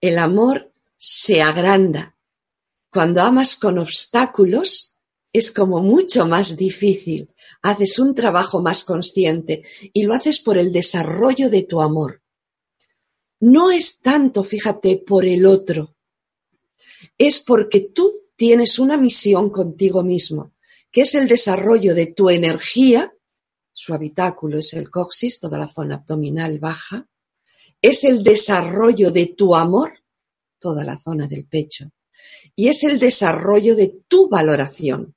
el 0.00 0.18
amor 0.18 0.71
se 1.04 1.42
agranda. 1.42 2.16
Cuando 2.90 3.22
amas 3.22 3.56
con 3.56 3.78
obstáculos, 3.78 4.94
es 5.32 5.50
como 5.50 5.80
mucho 5.80 6.26
más 6.26 6.56
difícil. 6.56 7.34
Haces 7.62 7.98
un 7.98 8.14
trabajo 8.14 8.62
más 8.62 8.84
consciente 8.84 9.62
y 9.92 10.04
lo 10.04 10.14
haces 10.14 10.38
por 10.38 10.58
el 10.58 10.70
desarrollo 10.72 11.50
de 11.50 11.64
tu 11.64 11.80
amor. 11.80 12.22
No 13.40 13.72
es 13.72 14.00
tanto, 14.00 14.44
fíjate, 14.44 14.98
por 14.98 15.24
el 15.24 15.46
otro. 15.46 15.96
Es 17.18 17.40
porque 17.40 17.80
tú 17.80 18.12
tienes 18.36 18.78
una 18.78 18.96
misión 18.96 19.50
contigo 19.50 20.04
mismo, 20.04 20.52
que 20.92 21.00
es 21.00 21.16
el 21.16 21.26
desarrollo 21.26 21.94
de 21.96 22.06
tu 22.06 22.30
energía 22.30 23.12
su 23.72 23.94
habitáculo 23.94 24.58
es 24.58 24.74
el 24.74 24.90
coxis, 24.90 25.40
toda 25.40 25.58
la 25.58 25.66
zona 25.66 25.96
abdominal 25.96 26.58
baja, 26.58 27.08
es 27.80 28.04
el 28.04 28.22
desarrollo 28.22 29.10
de 29.10 29.26
tu 29.26 29.54
amor, 29.56 30.01
toda 30.62 30.84
la 30.84 30.98
zona 30.98 31.26
del 31.26 31.44
pecho, 31.44 31.90
y 32.54 32.68
es 32.68 32.84
el 32.84 32.98
desarrollo 32.98 33.74
de 33.74 33.88
tu 34.06 34.28
valoración, 34.28 35.14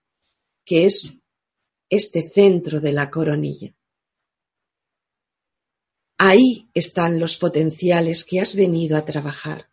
que 0.65 0.85
es 0.85 1.19
este 1.89 2.27
centro 2.27 2.81
de 2.81 2.91
la 2.91 3.11
coronilla. 3.11 3.75
Ahí 6.17 6.69
están 6.73 7.19
los 7.19 7.37
potenciales 7.37 8.25
que 8.25 8.39
has 8.39 8.55
venido 8.55 8.97
a 8.97 9.05
trabajar. 9.05 9.69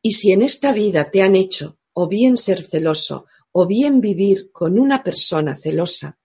Y 0.00 0.12
si 0.12 0.32
en 0.32 0.42
esta 0.42 0.72
vida 0.72 1.10
te 1.10 1.22
han 1.22 1.36
hecho 1.36 1.78
o 1.92 2.08
bien 2.08 2.36
ser 2.36 2.64
celoso 2.64 3.26
o 3.52 3.66
bien 3.66 4.00
vivir 4.00 4.50
con 4.50 4.78
una 4.78 5.04
persona 5.04 5.54
celosa, 5.54 6.18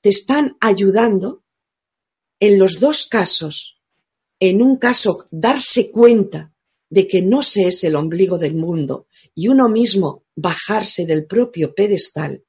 te 0.00 0.08
están 0.08 0.56
ayudando 0.60 1.44
en 2.40 2.58
los 2.58 2.78
dos 2.78 3.06
casos, 3.06 3.82
en 4.38 4.62
un 4.62 4.76
caso 4.76 5.26
darse 5.30 5.90
cuenta 5.90 6.54
de 6.90 7.06
que 7.06 7.22
no 7.22 7.42
se 7.42 7.68
es 7.68 7.84
el 7.84 7.96
ombligo 7.96 8.38
del 8.38 8.54
mundo 8.54 9.06
y 9.34 9.48
uno 9.48 9.68
mismo 9.68 10.24
bajarse 10.34 11.06
del 11.06 11.26
propio 11.26 11.74
pedestal, 11.74 12.44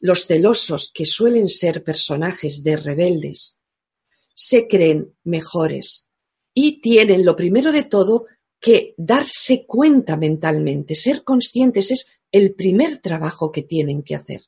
los 0.00 0.26
celosos, 0.26 0.90
que 0.92 1.06
suelen 1.06 1.48
ser 1.48 1.82
personajes 1.82 2.62
de 2.62 2.76
rebeldes, 2.76 3.62
se 4.34 4.68
creen 4.68 5.14
mejores 5.24 6.10
y 6.52 6.80
tienen 6.80 7.24
lo 7.24 7.36
primero 7.36 7.72
de 7.72 7.84
todo 7.84 8.26
que 8.60 8.94
darse 8.96 9.64
cuenta 9.66 10.16
mentalmente, 10.16 10.94
ser 10.94 11.24
conscientes 11.24 11.90
es 11.90 12.20
el 12.32 12.54
primer 12.54 12.98
trabajo 12.98 13.52
que 13.52 13.62
tienen 13.62 14.02
que 14.02 14.14
hacer. 14.14 14.42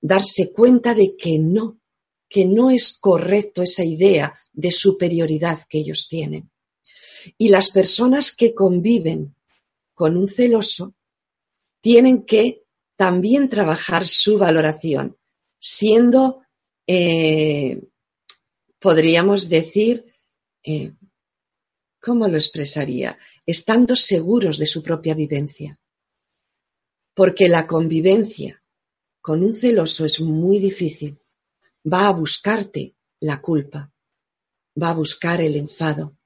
Darse 0.00 0.52
cuenta 0.52 0.94
de 0.94 1.16
que 1.16 1.38
no, 1.38 1.80
que 2.28 2.44
no 2.44 2.70
es 2.70 2.96
correcto 2.98 3.62
esa 3.62 3.84
idea 3.84 4.34
de 4.52 4.70
superioridad 4.70 5.58
que 5.68 5.78
ellos 5.78 6.06
tienen. 6.08 6.50
Y 7.36 7.48
las 7.48 7.70
personas 7.70 8.34
que 8.34 8.54
conviven 8.54 9.34
con 9.94 10.16
un 10.16 10.28
celoso 10.28 10.94
tienen 11.80 12.24
que 12.24 12.64
también 12.96 13.48
trabajar 13.48 14.08
su 14.08 14.38
valoración, 14.38 15.16
siendo, 15.60 16.42
eh, 16.86 17.80
podríamos 18.78 19.48
decir, 19.48 20.04
eh, 20.64 20.92
¿cómo 22.00 22.26
lo 22.28 22.36
expresaría? 22.36 23.18
Estando 23.46 23.96
seguros 23.96 24.58
de 24.58 24.66
su 24.66 24.82
propia 24.82 25.14
vivencia. 25.14 25.78
Porque 27.14 27.48
la 27.48 27.66
convivencia 27.66 28.62
con 29.20 29.42
un 29.42 29.54
celoso 29.54 30.04
es 30.04 30.20
muy 30.20 30.58
difícil 30.58 31.20
va 31.92 32.08
a 32.08 32.12
buscarte 32.12 32.96
la 33.20 33.40
culpa, 33.40 33.92
va 34.80 34.90
a 34.90 34.94
buscar 34.94 35.40
el 35.40 35.56
enfado, 35.56 36.17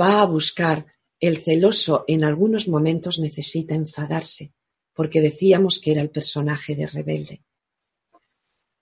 va 0.00 0.22
a 0.22 0.26
buscar 0.26 0.86
el 1.20 1.38
celoso 1.38 2.04
en 2.08 2.24
algunos 2.24 2.68
momentos 2.68 3.18
necesita 3.18 3.74
enfadarse, 3.74 4.52
porque 4.92 5.20
decíamos 5.20 5.78
que 5.78 5.92
era 5.92 6.02
el 6.02 6.10
personaje 6.10 6.74
de 6.74 6.86
rebelde. 6.86 7.44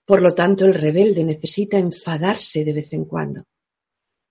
Por 0.05 0.21
lo 0.21 0.33
tanto, 0.33 0.65
el 0.65 0.73
rebelde 0.73 1.23
necesita 1.23 1.77
enfadarse 1.77 2.65
de 2.65 2.73
vez 2.73 2.93
en 2.93 3.05
cuando 3.05 3.45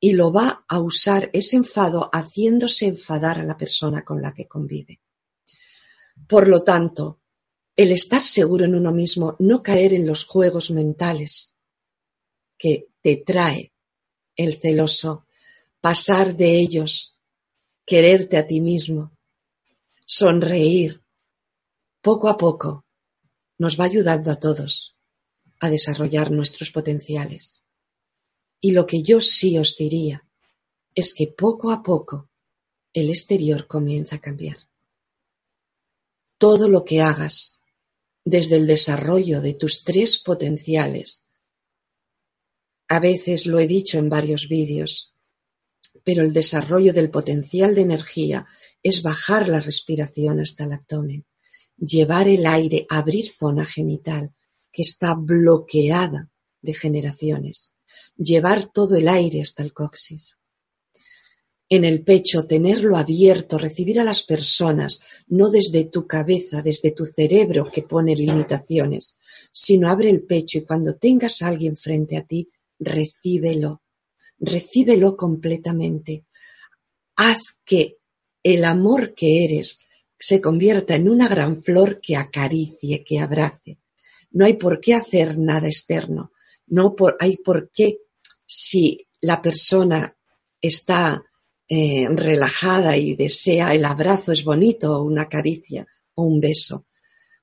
y 0.00 0.12
lo 0.12 0.32
va 0.32 0.64
a 0.66 0.78
usar 0.80 1.28
ese 1.34 1.56
enfado 1.56 2.08
haciéndose 2.12 2.86
enfadar 2.86 3.38
a 3.38 3.44
la 3.44 3.58
persona 3.58 4.02
con 4.02 4.22
la 4.22 4.32
que 4.32 4.48
convive. 4.48 5.00
Por 6.26 6.48
lo 6.48 6.64
tanto, 6.64 7.20
el 7.76 7.92
estar 7.92 8.22
seguro 8.22 8.64
en 8.64 8.74
uno 8.74 8.92
mismo, 8.92 9.36
no 9.38 9.62
caer 9.62 9.92
en 9.92 10.06
los 10.06 10.24
juegos 10.24 10.70
mentales 10.70 11.56
que 12.58 12.88
te 13.02 13.18
trae 13.18 13.72
el 14.36 14.58
celoso, 14.58 15.26
pasar 15.80 16.36
de 16.36 16.58
ellos, 16.58 17.16
quererte 17.86 18.36
a 18.36 18.46
ti 18.46 18.60
mismo, 18.60 19.16
sonreír, 20.04 21.02
poco 22.00 22.28
a 22.28 22.36
poco, 22.36 22.84
nos 23.58 23.78
va 23.78 23.84
ayudando 23.84 24.30
a 24.30 24.38
todos 24.38 24.96
a 25.60 25.68
desarrollar 25.68 26.30
nuestros 26.30 26.70
potenciales. 26.70 27.62
Y 28.60 28.72
lo 28.72 28.86
que 28.86 29.02
yo 29.02 29.20
sí 29.20 29.58
os 29.58 29.76
diría 29.76 30.26
es 30.94 31.14
que 31.14 31.26
poco 31.26 31.70
a 31.70 31.82
poco 31.82 32.30
el 32.92 33.10
exterior 33.10 33.66
comienza 33.66 34.16
a 34.16 34.20
cambiar. 34.20 34.56
Todo 36.38 36.68
lo 36.68 36.84
que 36.84 37.02
hagas 37.02 37.62
desde 38.24 38.56
el 38.56 38.66
desarrollo 38.66 39.40
de 39.40 39.54
tus 39.54 39.84
tres 39.84 40.18
potenciales. 40.18 41.24
A 42.88 42.98
veces 42.98 43.46
lo 43.46 43.60
he 43.60 43.66
dicho 43.66 43.98
en 43.98 44.08
varios 44.08 44.48
vídeos, 44.48 45.12
pero 46.04 46.22
el 46.22 46.32
desarrollo 46.32 46.92
del 46.92 47.10
potencial 47.10 47.74
de 47.74 47.82
energía 47.82 48.46
es 48.82 49.02
bajar 49.02 49.48
la 49.48 49.60
respiración 49.60 50.40
hasta 50.40 50.64
el 50.64 50.72
abdomen, 50.72 51.26
llevar 51.76 52.28
el 52.28 52.46
aire, 52.46 52.86
abrir 52.88 53.30
zona 53.30 53.64
genital 53.64 54.34
que 54.72 54.82
está 54.82 55.14
bloqueada 55.14 56.30
de 56.62 56.74
generaciones, 56.74 57.72
llevar 58.16 58.70
todo 58.72 58.96
el 58.96 59.08
aire 59.08 59.40
hasta 59.40 59.62
el 59.62 59.72
coxis. 59.72 60.36
en 61.72 61.84
el 61.84 62.02
pecho, 62.02 62.48
tenerlo 62.48 62.96
abierto, 62.96 63.56
recibir 63.56 64.00
a 64.00 64.04
las 64.04 64.24
personas, 64.24 65.00
no 65.28 65.50
desde 65.50 65.84
tu 65.84 66.04
cabeza, 66.04 66.62
desde 66.62 66.90
tu 66.90 67.04
cerebro 67.04 67.70
que 67.72 67.82
pone 67.82 68.16
limitaciones, 68.16 69.16
sino 69.52 69.88
abre 69.88 70.10
el 70.10 70.24
pecho 70.24 70.58
y 70.58 70.64
cuando 70.64 70.96
tengas 70.96 71.42
a 71.42 71.46
alguien 71.46 71.76
frente 71.76 72.16
a 72.16 72.24
ti, 72.26 72.50
recíbelo, 72.80 73.82
recíbelo 74.40 75.16
completamente. 75.16 76.24
Haz 77.16 77.38
que 77.64 77.98
el 78.42 78.64
amor 78.64 79.14
que 79.14 79.44
eres 79.44 79.80
se 80.18 80.40
convierta 80.40 80.96
en 80.96 81.08
una 81.08 81.28
gran 81.28 81.62
flor 81.62 82.00
que 82.00 82.16
acaricie, 82.16 83.04
que 83.04 83.18
abrace. 83.18 83.78
No 84.32 84.44
hay 84.44 84.54
por 84.54 84.80
qué 84.80 84.94
hacer 84.94 85.38
nada 85.38 85.66
externo, 85.66 86.32
no 86.66 86.94
hay 87.18 87.36
por 87.38 87.70
qué, 87.72 87.98
si 88.44 89.06
la 89.20 89.42
persona 89.42 90.16
está 90.60 91.24
eh, 91.68 92.08
relajada 92.08 92.96
y 92.96 93.14
desea 93.14 93.74
el 93.74 93.84
abrazo 93.84 94.32
es 94.32 94.44
bonito, 94.44 94.96
o 94.96 95.04
una 95.04 95.28
caricia, 95.28 95.86
o 96.14 96.24
un 96.24 96.40
beso. 96.40 96.86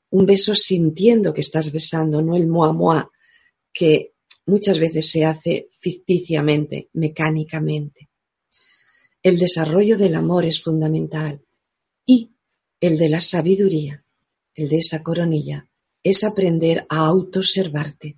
Un 0.09 0.25
beso 0.25 0.55
sintiendo 0.55 1.33
que 1.33 1.41
estás 1.41 1.71
besando, 1.71 2.21
no 2.21 2.35
el 2.35 2.47
moi 2.47 2.73
moi, 2.73 3.03
que 3.73 4.16
muchas 4.47 4.79
veces 4.79 5.11
se 5.11 5.25
hace 5.25 5.69
ficticiamente, 5.71 6.89
mecánicamente. 6.93 8.09
El 9.21 9.37
desarrollo 9.37 9.97
del 9.97 10.15
amor 10.15 10.45
es 10.45 10.61
fundamental 10.63 11.45
y 12.05 12.31
el 12.79 12.97
de 12.97 13.09
la 13.09 13.21
sabiduría, 13.21 14.03
el 14.55 14.69
de 14.69 14.77
esa 14.77 15.03
coronilla, 15.03 15.69
es 16.01 16.23
aprender 16.23 16.85
a 16.89 17.05
autoobservarte, 17.05 18.17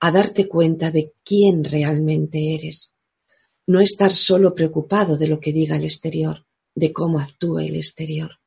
a 0.00 0.12
darte 0.12 0.46
cuenta 0.46 0.90
de 0.90 1.14
quién 1.24 1.64
realmente 1.64 2.54
eres, 2.54 2.92
no 3.66 3.80
estar 3.80 4.12
solo 4.12 4.54
preocupado 4.54 5.16
de 5.16 5.28
lo 5.28 5.40
que 5.40 5.52
diga 5.52 5.76
el 5.76 5.84
exterior, 5.84 6.46
de 6.74 6.92
cómo 6.92 7.18
actúa 7.18 7.64
el 7.64 7.76
exterior. 7.76 8.40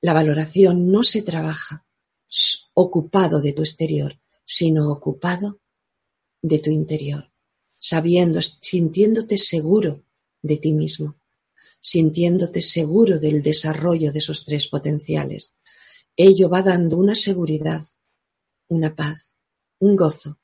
La 0.00 0.12
valoración 0.12 0.90
no 0.90 1.02
se 1.02 1.22
trabaja 1.22 1.86
ocupado 2.74 3.40
de 3.40 3.52
tu 3.52 3.62
exterior, 3.62 4.20
sino 4.44 4.90
ocupado 4.90 5.60
de 6.44 6.58
tu 6.58 6.70
interior, 6.70 7.30
sabiendo, 7.78 8.42
sintiéndote 8.42 9.38
seguro 9.38 10.02
de 10.42 10.58
ti 10.58 10.74
mismo, 10.74 11.16
sintiéndote 11.80 12.60
seguro 12.60 13.18
del 13.18 13.42
desarrollo 13.42 14.12
de 14.12 14.18
esos 14.18 14.44
tres 14.44 14.66
potenciales. 14.66 15.54
Ello 16.16 16.50
va 16.50 16.60
dando 16.60 16.98
una 16.98 17.14
seguridad, 17.14 17.82
una 18.68 18.94
paz, 18.94 19.36
un 19.78 19.96
gozo, 19.96 20.38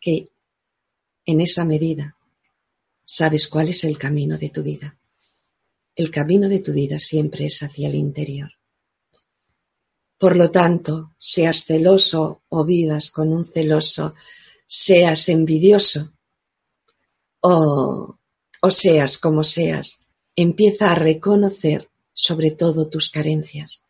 que 0.00 0.30
en 1.26 1.40
esa 1.40 1.64
medida 1.64 2.16
sabes 3.04 3.48
cuál 3.48 3.70
es 3.70 3.82
el 3.82 3.98
camino 3.98 4.38
de 4.38 4.50
tu 4.50 4.62
vida. 4.62 4.96
El 5.96 6.12
camino 6.12 6.48
de 6.48 6.60
tu 6.60 6.72
vida 6.72 7.00
siempre 7.00 7.46
es 7.46 7.60
hacia 7.64 7.88
el 7.88 7.96
interior. 7.96 8.52
Por 10.16 10.36
lo 10.36 10.52
tanto, 10.52 11.16
seas 11.18 11.64
celoso 11.64 12.44
o 12.48 12.64
vivas 12.64 13.10
con 13.10 13.32
un 13.32 13.44
celoso, 13.44 14.14
seas 14.74 15.28
envidioso 15.28 16.14
o, 17.42 18.18
o 18.62 18.70
seas 18.70 19.18
como 19.18 19.44
seas, 19.44 20.06
empieza 20.34 20.90
a 20.90 20.94
reconocer 20.94 21.90
sobre 22.14 22.52
todo 22.52 22.88
tus 22.88 23.10
carencias. 23.10 23.84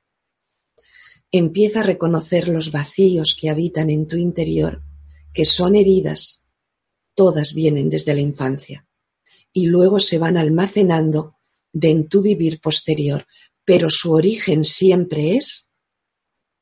Empieza 1.30 1.80
a 1.80 1.82
reconocer 1.84 2.48
los 2.48 2.72
vacíos 2.72 3.36
que 3.40 3.48
habitan 3.48 3.90
en 3.90 4.08
tu 4.08 4.16
interior, 4.16 4.82
que 5.32 5.44
son 5.44 5.76
heridas, 5.76 6.48
todas 7.14 7.54
vienen 7.54 7.88
desde 7.88 8.14
la 8.14 8.20
infancia 8.20 8.84
y 9.52 9.66
luego 9.66 10.00
se 10.00 10.18
van 10.18 10.36
almacenando 10.36 11.36
de 11.72 11.90
en 11.90 12.08
tu 12.08 12.22
vivir 12.22 12.60
posterior, 12.60 13.28
pero 13.64 13.88
su 13.88 14.12
origen 14.12 14.64
siempre 14.64 15.36
es 15.36 15.70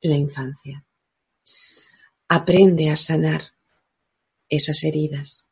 la 0.02 0.16
infancia. 0.16 0.84
Aprende 2.28 2.90
a 2.90 2.96
sanar 2.96 3.54
esas 4.50 4.84
heridas. 4.84 5.46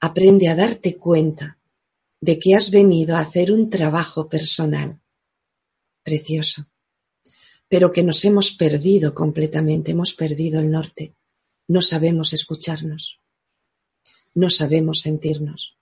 Aprende 0.00 0.48
a 0.48 0.56
darte 0.56 0.96
cuenta 0.96 1.58
de 2.20 2.38
que 2.38 2.54
has 2.54 2.70
venido 2.70 3.16
a 3.16 3.20
hacer 3.20 3.52
un 3.52 3.68
trabajo 3.68 4.28
personal 4.28 5.02
precioso, 6.02 6.70
pero 7.68 7.92
que 7.92 8.04
nos 8.04 8.24
hemos 8.24 8.52
perdido 8.52 9.14
completamente, 9.14 9.90
hemos 9.90 10.14
perdido 10.14 10.60
el 10.60 10.70
norte, 10.70 11.14
no 11.68 11.82
sabemos 11.82 12.32
escucharnos, 12.32 13.20
no 14.34 14.50
sabemos 14.50 15.00
sentirnos. 15.00 15.76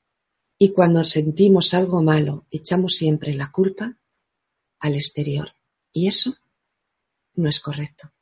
Y 0.58 0.70
cuando 0.70 1.04
sentimos 1.04 1.74
algo 1.74 2.02
malo, 2.02 2.46
echamos 2.50 2.94
siempre 2.94 3.34
la 3.34 3.50
culpa 3.50 3.98
al 4.78 4.94
exterior. 4.94 5.56
Y 5.92 6.06
eso 6.08 6.36
no 7.34 7.48
es 7.48 7.60
correcto. 7.60 8.12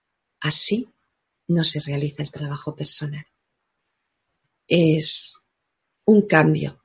Así 0.40 0.88
no 1.46 1.62
se 1.62 1.80
realiza 1.80 2.22
el 2.22 2.30
trabajo 2.30 2.74
personal. 2.74 3.26
Es 4.74 5.36
un 6.06 6.22
cambio 6.22 6.82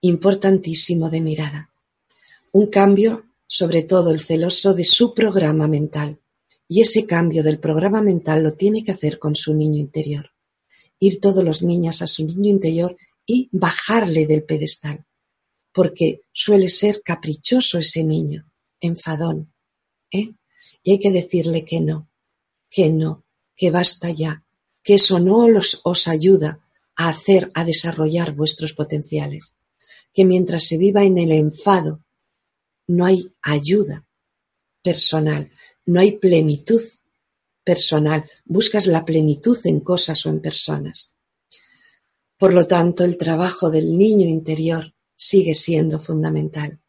importantísimo 0.00 1.08
de 1.08 1.20
mirada. 1.20 1.72
Un 2.50 2.66
cambio, 2.66 3.26
sobre 3.46 3.84
todo 3.84 4.10
el 4.10 4.20
celoso, 4.20 4.74
de 4.74 4.82
su 4.82 5.14
programa 5.14 5.68
mental. 5.68 6.18
Y 6.66 6.80
ese 6.80 7.06
cambio 7.06 7.44
del 7.44 7.60
programa 7.60 8.02
mental 8.02 8.42
lo 8.42 8.54
tiene 8.54 8.82
que 8.82 8.90
hacer 8.90 9.20
con 9.20 9.36
su 9.36 9.54
niño 9.54 9.78
interior. 9.78 10.32
Ir 10.98 11.20
todos 11.20 11.44
los 11.44 11.62
niños 11.62 12.02
a 12.02 12.08
su 12.08 12.26
niño 12.26 12.50
interior 12.50 12.96
y 13.24 13.48
bajarle 13.52 14.26
del 14.26 14.42
pedestal, 14.42 15.06
porque 15.72 16.22
suele 16.32 16.68
ser 16.68 17.02
caprichoso 17.04 17.78
ese 17.78 18.02
niño, 18.02 18.50
enfadón, 18.80 19.54
¿eh? 20.10 20.32
Y 20.82 20.90
hay 20.90 20.98
que 20.98 21.12
decirle 21.12 21.64
que 21.64 21.80
no, 21.80 22.10
que 22.68 22.90
no, 22.90 23.24
que 23.54 23.70
basta 23.70 24.10
ya, 24.10 24.44
que 24.82 24.94
eso 24.94 25.20
no 25.20 25.46
os 25.84 26.08
ayuda 26.08 26.66
a 27.00 27.08
hacer, 27.08 27.50
a 27.54 27.64
desarrollar 27.64 28.34
vuestros 28.34 28.74
potenciales, 28.74 29.54
que 30.12 30.26
mientras 30.26 30.64
se 30.64 30.76
viva 30.76 31.02
en 31.02 31.16
el 31.16 31.32
enfado, 31.32 32.04
no 32.86 33.06
hay 33.06 33.32
ayuda 33.40 34.06
personal, 34.82 35.50
no 35.86 36.00
hay 36.00 36.18
plenitud 36.18 36.82
personal, 37.64 38.28
buscas 38.44 38.86
la 38.86 39.06
plenitud 39.06 39.58
en 39.64 39.80
cosas 39.80 40.26
o 40.26 40.28
en 40.28 40.42
personas. 40.42 41.16
Por 42.36 42.52
lo 42.52 42.66
tanto, 42.66 43.02
el 43.04 43.16
trabajo 43.16 43.70
del 43.70 43.96
niño 43.96 44.28
interior 44.28 44.94
sigue 45.16 45.54
siendo 45.54 46.00
fundamental 46.00 46.82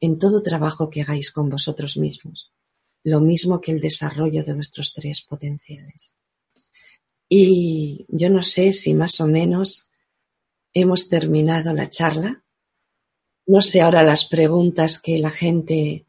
en 0.00 0.18
todo 0.18 0.42
trabajo 0.42 0.90
que 0.90 1.02
hagáis 1.02 1.30
con 1.30 1.48
vosotros 1.48 1.96
mismos, 1.96 2.50
lo 3.04 3.20
mismo 3.20 3.60
que 3.60 3.70
el 3.70 3.80
desarrollo 3.80 4.42
de 4.42 4.54
vuestros 4.54 4.92
tres 4.92 5.22
potenciales. 5.22 6.16
Y 7.34 8.04
yo 8.08 8.28
no 8.28 8.42
sé 8.42 8.74
si 8.74 8.92
más 8.92 9.18
o 9.22 9.26
menos 9.26 9.88
hemos 10.74 11.08
terminado 11.08 11.72
la 11.72 11.88
charla. 11.88 12.44
No 13.46 13.62
sé 13.62 13.80
ahora 13.80 14.02
las 14.02 14.26
preguntas 14.26 15.00
que 15.00 15.18
la 15.18 15.30
gente 15.30 16.04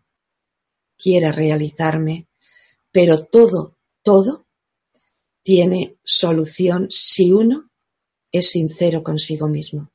quiera 0.98 1.32
realizarme, 1.32 2.28
pero 2.92 3.24
todo, 3.24 3.78
todo 4.02 4.48
tiene 5.44 5.96
solución 6.04 6.88
si 6.92 7.32
uno 7.32 7.72
es 8.30 8.50
sincero 8.50 9.02
consigo 9.02 9.48
mismo. 9.48 9.94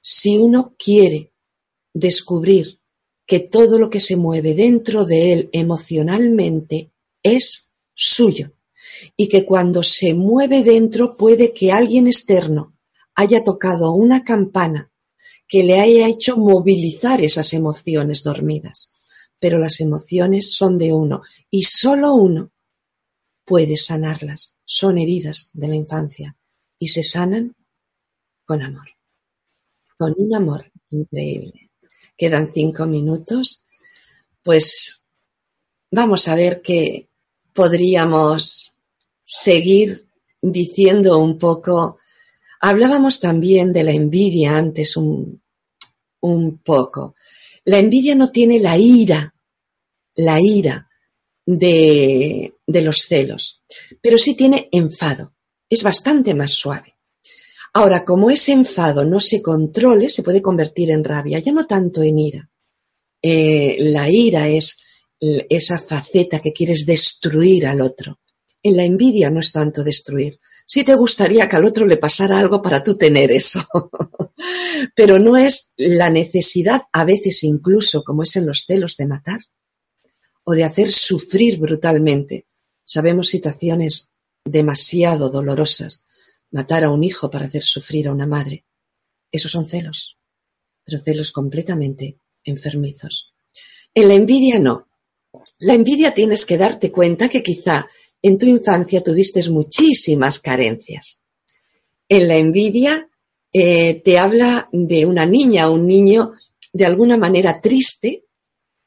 Si 0.00 0.38
uno 0.38 0.76
quiere 0.78 1.34
descubrir 1.92 2.80
que 3.26 3.40
todo 3.40 3.78
lo 3.78 3.90
que 3.90 4.00
se 4.00 4.16
mueve 4.16 4.54
dentro 4.54 5.04
de 5.04 5.34
él 5.34 5.50
emocionalmente 5.52 6.90
es 7.22 7.70
suyo 7.92 8.54
y 9.16 9.28
que 9.28 9.44
cuando 9.44 9.82
se 9.82 10.14
mueve 10.14 10.62
dentro 10.62 11.16
puede 11.16 11.52
que 11.52 11.72
alguien 11.72 12.06
externo 12.06 12.74
haya 13.14 13.44
tocado 13.44 13.92
una 13.92 14.24
campana 14.24 14.90
que 15.46 15.64
le 15.64 15.80
haya 15.80 16.06
hecho 16.06 16.36
movilizar 16.36 17.20
esas 17.20 17.52
emociones 17.54 18.22
dormidas. 18.22 18.92
Pero 19.38 19.58
las 19.58 19.80
emociones 19.80 20.54
son 20.54 20.78
de 20.78 20.92
uno 20.92 21.22
y 21.50 21.64
solo 21.64 22.14
uno 22.14 22.52
puede 23.44 23.76
sanarlas. 23.76 24.56
Son 24.64 24.96
heridas 24.96 25.50
de 25.52 25.68
la 25.68 25.74
infancia 25.74 26.36
y 26.78 26.88
se 26.88 27.02
sanan 27.02 27.56
con 28.44 28.62
amor, 28.62 28.88
con 29.98 30.14
un 30.16 30.34
amor 30.34 30.70
increíble. 30.90 31.70
Quedan 32.16 32.52
cinco 32.52 32.86
minutos, 32.86 33.64
pues 34.42 35.04
vamos 35.90 36.28
a 36.28 36.36
ver 36.36 36.62
qué 36.62 37.08
podríamos 37.52 38.76
seguir 39.30 40.08
diciendo 40.42 41.18
un 41.18 41.38
poco. 41.38 41.98
Hablábamos 42.60 43.20
también 43.20 43.72
de 43.72 43.84
la 43.84 43.92
envidia 43.92 44.56
antes 44.56 44.96
un, 44.96 45.40
un 46.20 46.58
poco. 46.58 47.14
La 47.64 47.78
envidia 47.78 48.16
no 48.16 48.32
tiene 48.32 48.58
la 48.58 48.76
ira, 48.76 49.32
la 50.16 50.40
ira 50.40 50.88
de, 51.46 52.56
de 52.66 52.82
los 52.82 52.98
celos, 53.06 53.62
pero 54.00 54.18
sí 54.18 54.34
tiene 54.34 54.68
enfado. 54.72 55.34
Es 55.68 55.84
bastante 55.84 56.34
más 56.34 56.50
suave. 56.50 56.96
Ahora, 57.72 58.04
como 58.04 58.30
ese 58.30 58.50
enfado 58.50 59.04
no 59.04 59.20
se 59.20 59.40
controle, 59.40 60.08
se 60.08 60.24
puede 60.24 60.42
convertir 60.42 60.90
en 60.90 61.04
rabia, 61.04 61.38
ya 61.38 61.52
no 61.52 61.66
tanto 61.68 62.02
en 62.02 62.18
ira. 62.18 62.50
Eh, 63.22 63.76
la 63.78 64.10
ira 64.10 64.48
es 64.48 64.78
esa 65.20 65.78
faceta 65.78 66.40
que 66.40 66.52
quieres 66.52 66.84
destruir 66.84 67.66
al 67.66 67.80
otro. 67.80 68.18
En 68.62 68.76
la 68.76 68.84
envidia 68.84 69.30
no 69.30 69.40
es 69.40 69.52
tanto 69.52 69.82
destruir. 69.82 70.40
Sí 70.66 70.84
te 70.84 70.94
gustaría 70.94 71.48
que 71.48 71.56
al 71.56 71.64
otro 71.64 71.86
le 71.86 71.96
pasara 71.96 72.38
algo 72.38 72.62
para 72.62 72.84
tú 72.84 72.96
tener 72.96 73.32
eso, 73.32 73.66
pero 74.94 75.18
no 75.18 75.36
es 75.36 75.72
la 75.76 76.10
necesidad, 76.10 76.82
a 76.92 77.04
veces 77.04 77.42
incluso, 77.42 78.04
como 78.04 78.22
es 78.22 78.36
en 78.36 78.46
los 78.46 78.66
celos, 78.66 78.96
de 78.96 79.06
matar 79.06 79.40
o 80.44 80.52
de 80.52 80.64
hacer 80.64 80.92
sufrir 80.92 81.58
brutalmente. 81.58 82.46
Sabemos 82.84 83.28
situaciones 83.28 84.12
demasiado 84.44 85.30
dolorosas. 85.30 86.04
Matar 86.50 86.84
a 86.84 86.90
un 86.90 87.04
hijo 87.04 87.30
para 87.30 87.46
hacer 87.46 87.62
sufrir 87.62 88.08
a 88.08 88.12
una 88.12 88.26
madre. 88.26 88.64
Esos 89.30 89.52
son 89.52 89.66
celos, 89.66 90.18
pero 90.84 90.98
celos 90.98 91.30
completamente 91.30 92.18
enfermizos. 92.44 93.32
En 93.94 94.08
la 94.08 94.14
envidia 94.14 94.58
no. 94.58 94.88
La 95.60 95.74
envidia 95.74 96.14
tienes 96.14 96.44
que 96.44 96.58
darte 96.58 96.90
cuenta 96.90 97.28
que 97.28 97.42
quizá 97.42 97.88
en 98.22 98.38
tu 98.38 98.46
infancia 98.46 99.02
tuviste 99.02 99.48
muchísimas 99.50 100.38
carencias. 100.38 101.22
En 102.08 102.28
la 102.28 102.36
envidia 102.36 103.08
eh, 103.52 104.00
te 104.04 104.18
habla 104.18 104.68
de 104.72 105.06
una 105.06 105.26
niña 105.26 105.68
o 105.68 105.72
un 105.72 105.86
niño 105.86 106.32
de 106.72 106.86
alguna 106.86 107.16
manera 107.16 107.60
triste, 107.60 108.24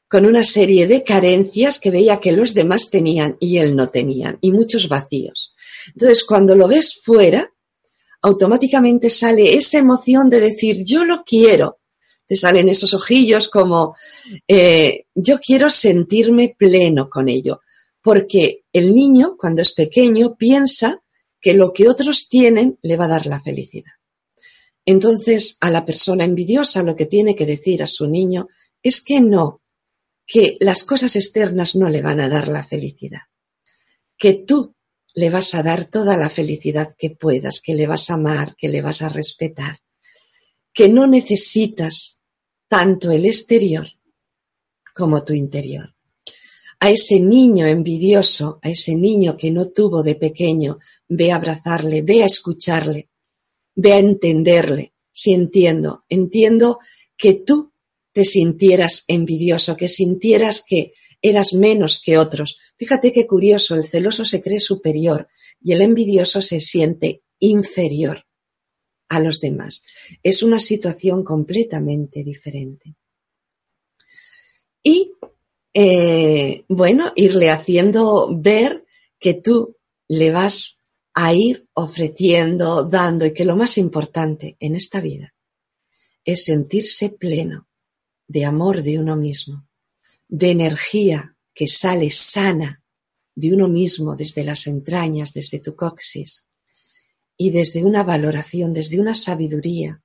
con 0.08 0.26
una 0.26 0.44
serie 0.44 0.86
de 0.86 1.02
carencias 1.02 1.80
que 1.80 1.90
veía 1.90 2.20
que 2.20 2.32
los 2.32 2.54
demás 2.54 2.90
tenían 2.90 3.36
y 3.40 3.58
él 3.58 3.74
no 3.74 3.88
tenían, 3.88 4.38
y 4.40 4.52
muchos 4.52 4.88
vacíos. 4.88 5.54
Entonces, 5.88 6.24
cuando 6.24 6.54
lo 6.54 6.68
ves 6.68 7.00
fuera, 7.02 7.52
automáticamente 8.22 9.10
sale 9.10 9.54
esa 9.54 9.78
emoción 9.78 10.30
de 10.30 10.40
decir, 10.40 10.84
yo 10.84 11.04
lo 11.04 11.24
quiero, 11.24 11.80
te 12.26 12.36
salen 12.36 12.68
esos 12.68 12.94
ojillos 12.94 13.48
como 13.48 13.96
eh, 14.48 15.06
yo 15.14 15.38
quiero 15.40 15.68
sentirme 15.68 16.54
pleno 16.56 17.10
con 17.10 17.28
ello, 17.28 17.60
porque 18.04 18.66
el 18.70 18.94
niño 18.94 19.36
cuando 19.38 19.62
es 19.62 19.72
pequeño 19.72 20.36
piensa 20.36 21.02
que 21.40 21.54
lo 21.54 21.72
que 21.72 21.88
otros 21.88 22.28
tienen 22.28 22.78
le 22.82 22.98
va 22.98 23.06
a 23.06 23.08
dar 23.16 23.26
la 23.26 23.40
felicidad. 23.40 23.92
Entonces 24.84 25.56
a 25.62 25.70
la 25.70 25.86
persona 25.86 26.24
envidiosa 26.24 26.82
lo 26.82 26.96
que 26.96 27.06
tiene 27.06 27.34
que 27.34 27.46
decir 27.46 27.82
a 27.82 27.86
su 27.86 28.06
niño 28.06 28.48
es 28.82 29.02
que 29.02 29.22
no, 29.22 29.62
que 30.26 30.58
las 30.60 30.84
cosas 30.84 31.16
externas 31.16 31.76
no 31.76 31.88
le 31.88 32.02
van 32.02 32.20
a 32.20 32.28
dar 32.28 32.48
la 32.48 32.62
felicidad, 32.62 33.22
que 34.18 34.34
tú 34.34 34.76
le 35.14 35.30
vas 35.30 35.54
a 35.54 35.62
dar 35.62 35.86
toda 35.86 36.18
la 36.18 36.28
felicidad 36.28 36.94
que 36.98 37.08
puedas, 37.08 37.62
que 37.62 37.74
le 37.74 37.86
vas 37.86 38.10
a 38.10 38.14
amar, 38.14 38.54
que 38.56 38.68
le 38.68 38.82
vas 38.82 39.00
a 39.00 39.08
respetar, 39.08 39.78
que 40.74 40.90
no 40.90 41.06
necesitas 41.06 42.22
tanto 42.68 43.10
el 43.12 43.24
exterior 43.24 43.88
como 44.94 45.24
tu 45.24 45.32
interior. 45.32 45.93
A 46.84 46.90
ese 46.90 47.18
niño 47.18 47.66
envidioso, 47.66 48.58
a 48.60 48.68
ese 48.68 48.94
niño 48.94 49.38
que 49.38 49.50
no 49.50 49.70
tuvo 49.70 50.02
de 50.02 50.16
pequeño, 50.16 50.80
ve 51.08 51.32
a 51.32 51.36
abrazarle, 51.36 52.02
ve 52.02 52.22
a 52.22 52.26
escucharle, 52.26 53.08
ve 53.74 53.94
a 53.94 53.98
entenderle. 53.98 54.92
Si 55.10 55.32
entiendo, 55.32 56.04
entiendo 56.10 56.80
que 57.16 57.32
tú 57.32 57.72
te 58.12 58.26
sintieras 58.26 59.04
envidioso, 59.08 59.78
que 59.78 59.88
sintieras 59.88 60.62
que 60.62 60.92
eras 61.22 61.54
menos 61.54 62.02
que 62.04 62.18
otros. 62.18 62.58
Fíjate 62.76 63.14
qué 63.14 63.26
curioso, 63.26 63.76
el 63.76 63.86
celoso 63.86 64.26
se 64.26 64.42
cree 64.42 64.60
superior 64.60 65.28
y 65.62 65.72
el 65.72 65.80
envidioso 65.80 66.42
se 66.42 66.60
siente 66.60 67.22
inferior 67.38 68.26
a 69.08 69.20
los 69.20 69.40
demás. 69.40 69.84
Es 70.22 70.42
una 70.42 70.60
situación 70.60 71.24
completamente 71.24 72.22
diferente. 72.22 72.94
Y, 74.86 75.13
eh, 75.74 76.64
bueno, 76.68 77.12
irle 77.16 77.50
haciendo 77.50 78.30
ver 78.32 78.86
que 79.18 79.34
tú 79.34 79.76
le 80.08 80.30
vas 80.30 80.82
a 81.14 81.34
ir 81.34 81.68
ofreciendo, 81.74 82.84
dando 82.84 83.26
y 83.26 83.34
que 83.34 83.44
lo 83.44 83.56
más 83.56 83.76
importante 83.78 84.56
en 84.60 84.76
esta 84.76 85.00
vida 85.00 85.34
es 86.24 86.44
sentirse 86.44 87.10
pleno 87.10 87.68
de 88.26 88.44
amor 88.44 88.82
de 88.82 88.98
uno 88.98 89.16
mismo, 89.16 89.68
de 90.28 90.50
energía 90.50 91.36
que 91.52 91.66
sale 91.66 92.10
sana 92.10 92.82
de 93.34 93.52
uno 93.52 93.68
mismo 93.68 94.16
desde 94.16 94.44
las 94.44 94.66
entrañas, 94.66 95.32
desde 95.34 95.58
tu 95.58 95.74
coxis, 95.74 96.48
y 97.36 97.50
desde 97.50 97.84
una 97.84 98.04
valoración, 98.04 98.72
desde 98.72 99.00
una 99.00 99.14
sabiduría 99.14 100.02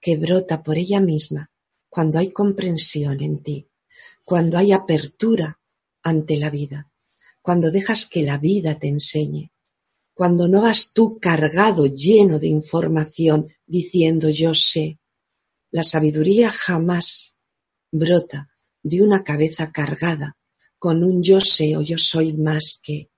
que 0.00 0.16
brota 0.16 0.62
por 0.62 0.78
ella 0.78 1.00
misma 1.00 1.50
cuando 1.88 2.18
hay 2.18 2.30
comprensión 2.30 3.20
en 3.20 3.42
ti, 3.42 3.69
cuando 4.30 4.58
hay 4.58 4.70
apertura 4.70 5.58
ante 6.04 6.38
la 6.38 6.50
vida, 6.50 6.88
cuando 7.42 7.72
dejas 7.72 8.06
que 8.06 8.22
la 8.22 8.38
vida 8.38 8.78
te 8.78 8.86
enseñe, 8.86 9.50
cuando 10.14 10.46
no 10.46 10.62
vas 10.62 10.92
tú 10.92 11.18
cargado, 11.18 11.86
lleno 11.86 12.38
de 12.38 12.46
información, 12.46 13.48
diciendo 13.66 14.30
yo 14.30 14.54
sé. 14.54 15.00
La 15.72 15.82
sabiduría 15.82 16.48
jamás 16.52 17.38
brota 17.90 18.50
de 18.84 19.02
una 19.02 19.24
cabeza 19.24 19.72
cargada 19.72 20.36
con 20.78 21.02
un 21.02 21.24
yo 21.24 21.40
sé 21.40 21.76
o 21.76 21.82
yo 21.82 21.98
soy 21.98 22.32
más 22.32 22.78
que. 22.80 23.10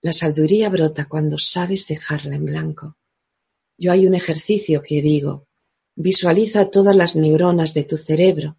La 0.00 0.12
sabiduría 0.12 0.68
brota 0.68 1.04
cuando 1.04 1.38
sabes 1.38 1.86
dejarla 1.86 2.34
en 2.34 2.44
blanco. 2.44 2.96
Yo 3.76 3.92
hay 3.92 4.04
un 4.04 4.16
ejercicio 4.16 4.82
que 4.82 5.00
digo, 5.00 5.46
visualiza 5.94 6.72
todas 6.72 6.96
las 6.96 7.14
neuronas 7.14 7.72
de 7.72 7.84
tu 7.84 7.96
cerebro, 7.96 8.58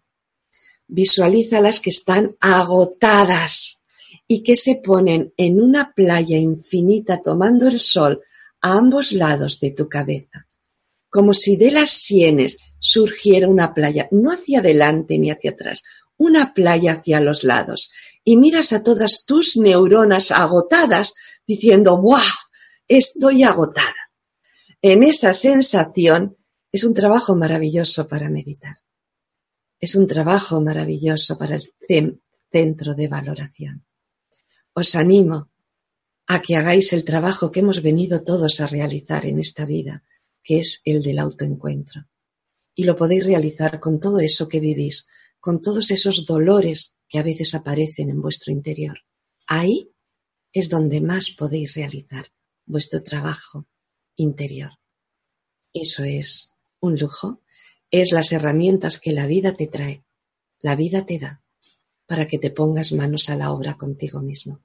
visualiza 0.90 1.60
las 1.60 1.80
que 1.80 1.90
están 1.90 2.36
agotadas 2.40 3.82
y 4.26 4.42
que 4.42 4.56
se 4.56 4.76
ponen 4.76 5.32
en 5.36 5.60
una 5.60 5.92
playa 5.94 6.36
infinita 6.36 7.22
tomando 7.22 7.68
el 7.68 7.80
sol 7.80 8.22
a 8.60 8.76
ambos 8.76 9.12
lados 9.12 9.60
de 9.60 9.70
tu 9.70 9.88
cabeza, 9.88 10.46
como 11.08 11.32
si 11.32 11.56
de 11.56 11.70
las 11.70 11.90
sienes 11.90 12.58
surgiera 12.78 13.48
una 13.48 13.74
playa, 13.74 14.08
no 14.10 14.30
hacia 14.30 14.60
adelante 14.60 15.18
ni 15.18 15.30
hacia 15.30 15.52
atrás, 15.52 15.82
una 16.16 16.52
playa 16.52 16.92
hacia 16.92 17.20
los 17.20 17.44
lados, 17.44 17.90
y 18.24 18.36
miras 18.36 18.72
a 18.72 18.82
todas 18.82 19.24
tus 19.24 19.56
neuronas 19.56 20.30
agotadas 20.30 21.14
diciendo, 21.46 21.96
¡Wow! 22.00 22.20
Estoy 22.86 23.44
agotada. 23.44 24.10
En 24.82 25.02
esa 25.02 25.32
sensación 25.32 26.36
es 26.72 26.84
un 26.84 26.94
trabajo 26.94 27.36
maravilloso 27.36 28.08
para 28.08 28.28
meditar. 28.28 28.76
Es 29.80 29.94
un 29.94 30.06
trabajo 30.06 30.60
maravilloso 30.60 31.38
para 31.38 31.56
el 31.88 32.20
centro 32.50 32.94
de 32.94 33.08
valoración. 33.08 33.86
Os 34.74 34.94
animo 34.94 35.50
a 36.26 36.40
que 36.42 36.56
hagáis 36.56 36.92
el 36.92 37.04
trabajo 37.04 37.50
que 37.50 37.60
hemos 37.60 37.82
venido 37.82 38.22
todos 38.22 38.60
a 38.60 38.66
realizar 38.66 39.26
en 39.26 39.38
esta 39.38 39.64
vida, 39.64 40.04
que 40.44 40.60
es 40.60 40.82
el 40.84 41.02
del 41.02 41.18
autoencuentro. 41.18 42.06
Y 42.74 42.84
lo 42.84 42.94
podéis 42.94 43.24
realizar 43.24 43.80
con 43.80 43.98
todo 43.98 44.20
eso 44.20 44.48
que 44.48 44.60
vivís, 44.60 45.08
con 45.40 45.60
todos 45.60 45.90
esos 45.90 46.26
dolores 46.26 46.94
que 47.08 47.18
a 47.18 47.22
veces 47.22 47.54
aparecen 47.54 48.10
en 48.10 48.20
vuestro 48.20 48.52
interior. 48.52 48.98
Ahí 49.46 49.90
es 50.52 50.68
donde 50.68 51.00
más 51.00 51.30
podéis 51.30 51.74
realizar 51.74 52.32
vuestro 52.66 53.02
trabajo 53.02 53.66
interior. 54.16 54.72
Eso 55.72 56.04
es 56.04 56.52
un 56.80 56.98
lujo, 56.98 57.39
es 57.90 58.12
las 58.12 58.32
herramientas 58.32 58.98
que 58.98 59.12
la 59.12 59.26
vida 59.26 59.54
te 59.54 59.66
trae, 59.66 60.04
la 60.60 60.76
vida 60.76 61.06
te 61.06 61.18
da, 61.18 61.42
para 62.06 62.26
que 62.26 62.38
te 62.38 62.50
pongas 62.50 62.92
manos 62.92 63.30
a 63.30 63.36
la 63.36 63.50
obra 63.50 63.76
contigo 63.76 64.20
mismo, 64.20 64.60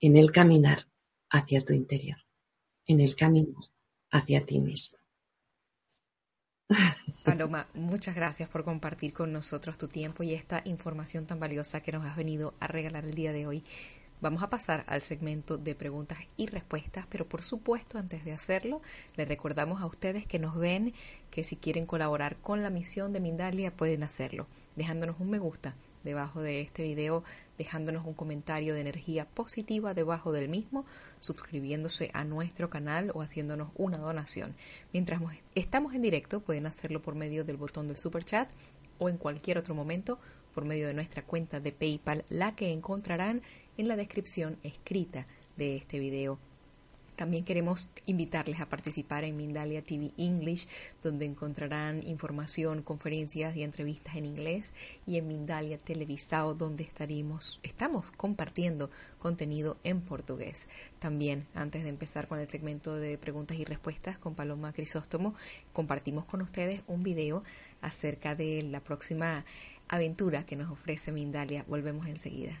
en 0.00 0.16
el 0.16 0.32
caminar 0.32 0.88
hacia 1.30 1.64
tu 1.64 1.72
interior, 1.72 2.18
en 2.86 3.00
el 3.00 3.16
caminar 3.16 3.64
hacia 4.10 4.44
ti 4.44 4.60
mismo. 4.60 4.98
Paloma, 7.24 7.68
muchas 7.74 8.14
gracias 8.14 8.48
por 8.48 8.64
compartir 8.64 9.12
con 9.12 9.32
nosotros 9.32 9.76
tu 9.76 9.88
tiempo 9.88 10.22
y 10.22 10.34
esta 10.34 10.62
información 10.64 11.26
tan 11.26 11.38
valiosa 11.38 11.82
que 11.82 11.92
nos 11.92 12.04
has 12.04 12.16
venido 12.16 12.54
a 12.58 12.66
regalar 12.66 13.04
el 13.04 13.14
día 13.14 13.32
de 13.32 13.46
hoy. 13.46 13.62
Vamos 14.20 14.42
a 14.42 14.48
pasar 14.48 14.84
al 14.86 15.02
segmento 15.02 15.58
de 15.58 15.74
preguntas 15.74 16.18
y 16.36 16.46
respuestas, 16.46 17.06
pero 17.08 17.28
por 17.28 17.42
supuesto 17.42 17.98
antes 17.98 18.24
de 18.24 18.32
hacerlo, 18.32 18.80
les 19.16 19.28
recordamos 19.28 19.82
a 19.82 19.86
ustedes 19.86 20.26
que 20.26 20.38
nos 20.38 20.56
ven 20.56 20.94
que 21.30 21.44
si 21.44 21.56
quieren 21.56 21.84
colaborar 21.84 22.36
con 22.36 22.62
la 22.62 22.70
misión 22.70 23.12
de 23.12 23.20
Mindalia 23.20 23.76
pueden 23.76 24.02
hacerlo, 24.02 24.46
dejándonos 24.76 25.20
un 25.20 25.30
me 25.30 25.38
gusta 25.38 25.74
debajo 26.04 26.40
de 26.40 26.60
este 26.60 26.82
video, 26.82 27.24
dejándonos 27.58 28.06
un 28.06 28.14
comentario 28.14 28.74
de 28.74 28.82
energía 28.82 29.26
positiva 29.26 29.94
debajo 29.94 30.32
del 30.32 30.48
mismo, 30.48 30.84
suscribiéndose 31.20 32.10
a 32.14 32.24
nuestro 32.24 32.70
canal 32.70 33.10
o 33.14 33.22
haciéndonos 33.22 33.70
una 33.74 33.98
donación. 33.98 34.54
Mientras 34.92 35.20
estamos 35.54 35.94
en 35.94 36.02
directo, 36.02 36.40
pueden 36.40 36.66
hacerlo 36.66 37.02
por 37.02 37.14
medio 37.14 37.44
del 37.44 37.56
botón 37.56 37.88
del 37.88 37.96
super 37.96 38.24
chat 38.24 38.48
o 38.98 39.08
en 39.08 39.16
cualquier 39.16 39.58
otro 39.58 39.74
momento 39.74 40.18
por 40.54 40.64
medio 40.64 40.86
de 40.86 40.94
nuestra 40.94 41.24
cuenta 41.24 41.58
de 41.58 41.72
PayPal, 41.72 42.24
la 42.28 42.54
que 42.54 42.72
encontrarán 42.72 43.42
en 43.76 43.88
la 43.88 43.96
descripción 43.96 44.58
escrita 44.62 45.26
de 45.56 45.76
este 45.76 45.98
video. 45.98 46.38
También 47.16 47.44
queremos 47.44 47.90
invitarles 48.06 48.60
a 48.60 48.68
participar 48.68 49.22
en 49.22 49.36
Mindalia 49.36 49.82
TV 49.82 50.10
English, 50.16 50.66
donde 51.00 51.26
encontrarán 51.26 52.04
información, 52.06 52.82
conferencias 52.82 53.54
y 53.54 53.62
entrevistas 53.62 54.16
en 54.16 54.26
inglés, 54.26 54.74
y 55.06 55.16
en 55.18 55.28
Mindalia 55.28 55.78
Televisado, 55.78 56.54
donde 56.54 56.82
estaremos, 56.82 57.60
estamos 57.62 58.10
compartiendo 58.10 58.90
contenido 59.20 59.76
en 59.84 60.00
portugués. 60.00 60.68
También, 60.98 61.46
antes 61.54 61.84
de 61.84 61.90
empezar 61.90 62.26
con 62.26 62.40
el 62.40 62.48
segmento 62.48 62.96
de 62.96 63.16
preguntas 63.16 63.58
y 63.58 63.64
respuestas 63.64 64.18
con 64.18 64.34
Paloma 64.34 64.72
Crisóstomo, 64.72 65.36
compartimos 65.72 66.24
con 66.24 66.42
ustedes 66.42 66.82
un 66.88 67.04
video 67.04 67.44
acerca 67.80 68.34
de 68.34 68.64
la 68.64 68.80
próxima 68.80 69.44
aventura 69.86 70.44
que 70.44 70.56
nos 70.56 70.70
ofrece 70.72 71.12
Mindalia. 71.12 71.64
Volvemos 71.68 72.08
enseguida. 72.08 72.60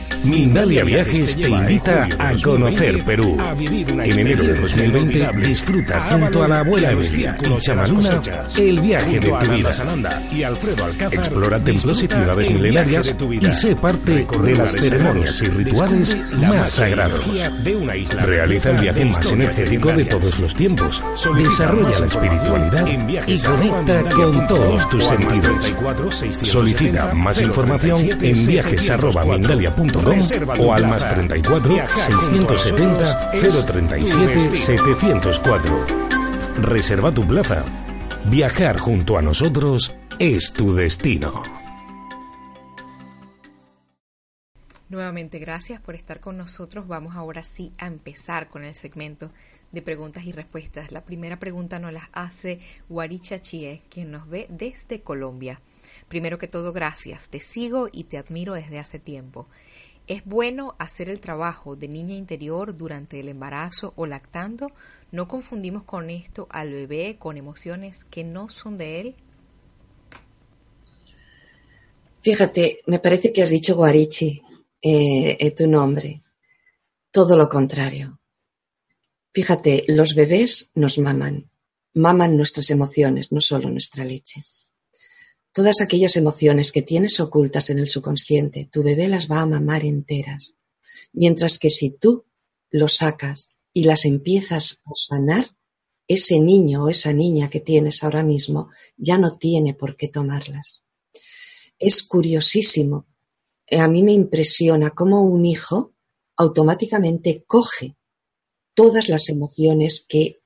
Mindalia 0.23 0.83
Viajes 0.83 1.35
te 1.35 1.49
invita 1.49 2.07
a 2.19 2.35
conocer 2.43 3.03
Perú. 3.03 3.37
En 3.39 4.19
enero 4.19 4.43
de 4.43 4.53
2020 4.55 5.29
disfruta 5.41 5.99
junto 6.01 6.43
a 6.43 6.47
la 6.47 6.59
abuela 6.59 6.91
Emilia 6.91 7.35
y 7.41 7.57
Chamaluna 7.57 8.21
el 8.57 8.79
viaje 8.79 9.19
de 9.19 9.31
tu 9.31 9.51
vida. 9.51 9.71
Explora 11.11 11.59
templos 11.63 12.03
y 12.03 12.07
ciudades 12.07 12.49
milenarias 12.51 13.15
y 13.31 13.51
sé 13.51 13.75
parte 13.75 14.27
de 14.43 14.55
las 14.55 14.71
ceremonias 14.71 15.41
y 15.41 15.47
rituales 15.47 16.17
más 16.37 16.69
sagrados. 16.69 17.25
Realiza 18.23 18.69
el 18.69 18.77
viaje 18.77 19.05
más 19.05 19.31
energético 19.31 19.91
de 19.91 20.05
todos 20.05 20.39
los 20.39 20.53
tiempos. 20.53 21.03
Desarrolla 21.37 21.99
la 21.99 22.05
espiritualidad 22.05 22.87
y 23.27 23.39
conecta 23.39 24.03
con 24.11 24.47
todos 24.47 24.89
tus 24.89 25.03
sentidos. 25.03 25.73
Solicita 26.43 27.13
más 27.13 27.41
información 27.41 28.07
en 28.21 28.45
viajes.mindalia.com 28.45 30.10
o 30.59 30.73
al 30.73 30.87
más 30.87 31.07
34 31.09 31.87
670 31.87 33.31
037 33.65 34.55
704. 34.55 35.85
Reserva 36.57 37.13
tu 37.13 37.25
plaza. 37.25 37.63
Viajar 38.25 38.77
junto 38.79 39.17
a 39.17 39.21
nosotros 39.21 39.95
es 40.19 40.53
tu 40.53 40.75
destino. 40.75 41.61
Nuevamente, 44.89 45.39
gracias 45.39 45.79
por 45.79 45.95
estar 45.95 46.19
con 46.19 46.37
nosotros. 46.37 46.85
Vamos 46.85 47.15
ahora 47.15 47.43
sí 47.43 47.71
a 47.77 47.87
empezar 47.87 48.49
con 48.49 48.65
el 48.65 48.75
segmento 48.75 49.31
de 49.71 49.81
preguntas 49.81 50.25
y 50.25 50.33
respuestas. 50.33 50.91
La 50.91 51.05
primera 51.05 51.39
pregunta 51.39 51.79
nos 51.79 51.93
la 51.93 52.09
hace 52.11 52.59
Waricha 52.89 53.39
Chie, 53.39 53.83
quien 53.89 54.11
nos 54.11 54.27
ve 54.27 54.47
desde 54.49 55.01
Colombia. 55.01 55.61
Primero 56.09 56.37
que 56.37 56.49
todo, 56.49 56.73
gracias. 56.73 57.29
Te 57.29 57.39
sigo 57.39 57.87
y 57.89 58.03
te 58.03 58.17
admiro 58.17 58.53
desde 58.53 58.79
hace 58.79 58.99
tiempo. 58.99 59.47
¿Es 60.11 60.25
bueno 60.25 60.75
hacer 60.77 61.07
el 61.09 61.21
trabajo 61.21 61.77
de 61.77 61.87
niña 61.87 62.15
interior 62.15 62.75
durante 62.75 63.21
el 63.21 63.29
embarazo 63.29 63.93
o 63.95 64.05
lactando? 64.05 64.67
¿No 65.13 65.29
confundimos 65.29 65.83
con 65.83 66.09
esto 66.09 66.49
al 66.51 66.73
bebé 66.73 67.15
con 67.17 67.37
emociones 67.37 68.03
que 68.03 68.25
no 68.25 68.49
son 68.49 68.77
de 68.77 68.99
él? 68.99 69.15
Fíjate, 72.21 72.79
me 72.87 72.99
parece 72.99 73.31
que 73.31 73.41
has 73.41 73.49
dicho 73.49 73.77
Guarichi, 73.77 74.41
eh, 74.81 75.55
tu 75.55 75.65
nombre. 75.65 76.21
Todo 77.09 77.37
lo 77.37 77.47
contrario. 77.47 78.19
Fíjate, 79.33 79.85
los 79.87 80.13
bebés 80.13 80.73
nos 80.75 80.97
maman, 80.97 81.49
maman 81.93 82.35
nuestras 82.35 82.69
emociones, 82.69 83.31
no 83.31 83.39
solo 83.39 83.69
nuestra 83.69 84.03
leche. 84.03 84.43
Todas 85.53 85.81
aquellas 85.81 86.15
emociones 86.15 86.71
que 86.71 86.81
tienes 86.81 87.19
ocultas 87.19 87.69
en 87.69 87.79
el 87.79 87.89
subconsciente, 87.89 88.69
tu 88.71 88.83
bebé 88.83 89.07
las 89.07 89.29
va 89.29 89.41
a 89.41 89.45
mamar 89.45 89.83
enteras. 89.83 90.55
Mientras 91.11 91.59
que 91.59 91.69
si 91.69 91.91
tú 91.91 92.25
lo 92.69 92.87
sacas 92.87 93.55
y 93.73 93.83
las 93.83 94.05
empiezas 94.05 94.81
a 94.85 94.91
sanar, 94.93 95.55
ese 96.07 96.39
niño 96.39 96.83
o 96.83 96.89
esa 96.89 97.13
niña 97.13 97.49
que 97.49 97.61
tienes 97.61 98.03
ahora 98.03 98.21
mismo 98.21 98.69
ya 98.97 99.17
no 99.17 99.37
tiene 99.37 99.73
por 99.73 99.95
qué 99.95 100.09
tomarlas. 100.09 100.83
Es 101.79 102.03
curiosísimo. 102.03 103.07
A 103.71 103.87
mí 103.87 104.03
me 104.03 104.11
impresiona 104.11 104.91
cómo 104.91 105.23
un 105.23 105.45
hijo 105.45 105.93
automáticamente 106.35 107.45
coge 107.45 107.95
todas 108.73 109.07
las 109.07 109.29
emociones 109.29 110.05
que 110.07 110.40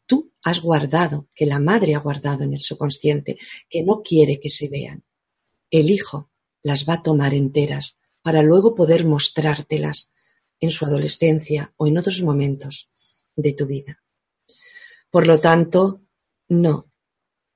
has 0.45 0.61
guardado, 0.61 1.27
que 1.33 1.47
la 1.47 1.59
madre 1.59 1.95
ha 1.95 1.99
guardado 1.99 2.43
en 2.43 2.53
el 2.53 2.61
subconsciente, 2.61 3.39
que 3.67 3.81
no 3.81 4.03
quiere 4.03 4.39
que 4.39 4.51
se 4.51 4.69
vean. 4.69 5.03
El 5.71 5.89
hijo 5.89 6.29
las 6.61 6.87
va 6.87 6.93
a 6.93 7.03
tomar 7.03 7.33
enteras 7.33 7.97
para 8.21 8.43
luego 8.43 8.75
poder 8.75 9.05
mostrártelas 9.05 10.11
en 10.59 10.69
su 10.69 10.85
adolescencia 10.85 11.73
o 11.77 11.87
en 11.87 11.97
otros 11.97 12.21
momentos 12.21 12.91
de 13.35 13.53
tu 13.53 13.65
vida. 13.65 14.03
Por 15.09 15.25
lo 15.25 15.39
tanto, 15.39 16.03
no, 16.47 16.91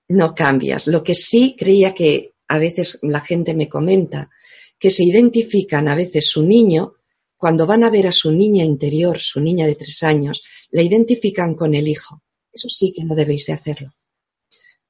no 0.08 0.34
cambias. 0.34 0.88
Lo 0.88 1.04
que 1.04 1.14
sí 1.14 1.56
creía 1.60 1.94
que 1.94 2.34
a 2.48 2.58
veces 2.58 2.98
la 3.04 3.22
gente 3.22 3.54
me 3.54 3.70
comenta, 3.70 4.32
que 4.80 4.90
se 4.90 5.04
identifican 5.04 5.88
a 5.88 5.96
veces 5.96 6.26
su 6.26 6.42
niño, 6.42 6.94
cuando 7.38 7.68
van 7.68 7.84
a 7.84 7.92
ver 7.92 8.08
a 8.08 8.12
su 8.12 8.32
niña 8.32 8.64
interior, 8.64 9.20
su 9.20 9.42
niña 9.42 9.68
de 9.68 9.76
tres 9.76 10.02
años, 10.02 10.42
la 10.72 10.82
identifican 10.82 11.54
con 11.54 11.76
el 11.76 11.88
hijo. 11.88 12.24
Eso 12.52 12.70
sí 12.70 12.94
que 12.96 13.04
no 13.04 13.16
debéis 13.16 13.46
de 13.46 13.54
hacerlo. 13.54 13.94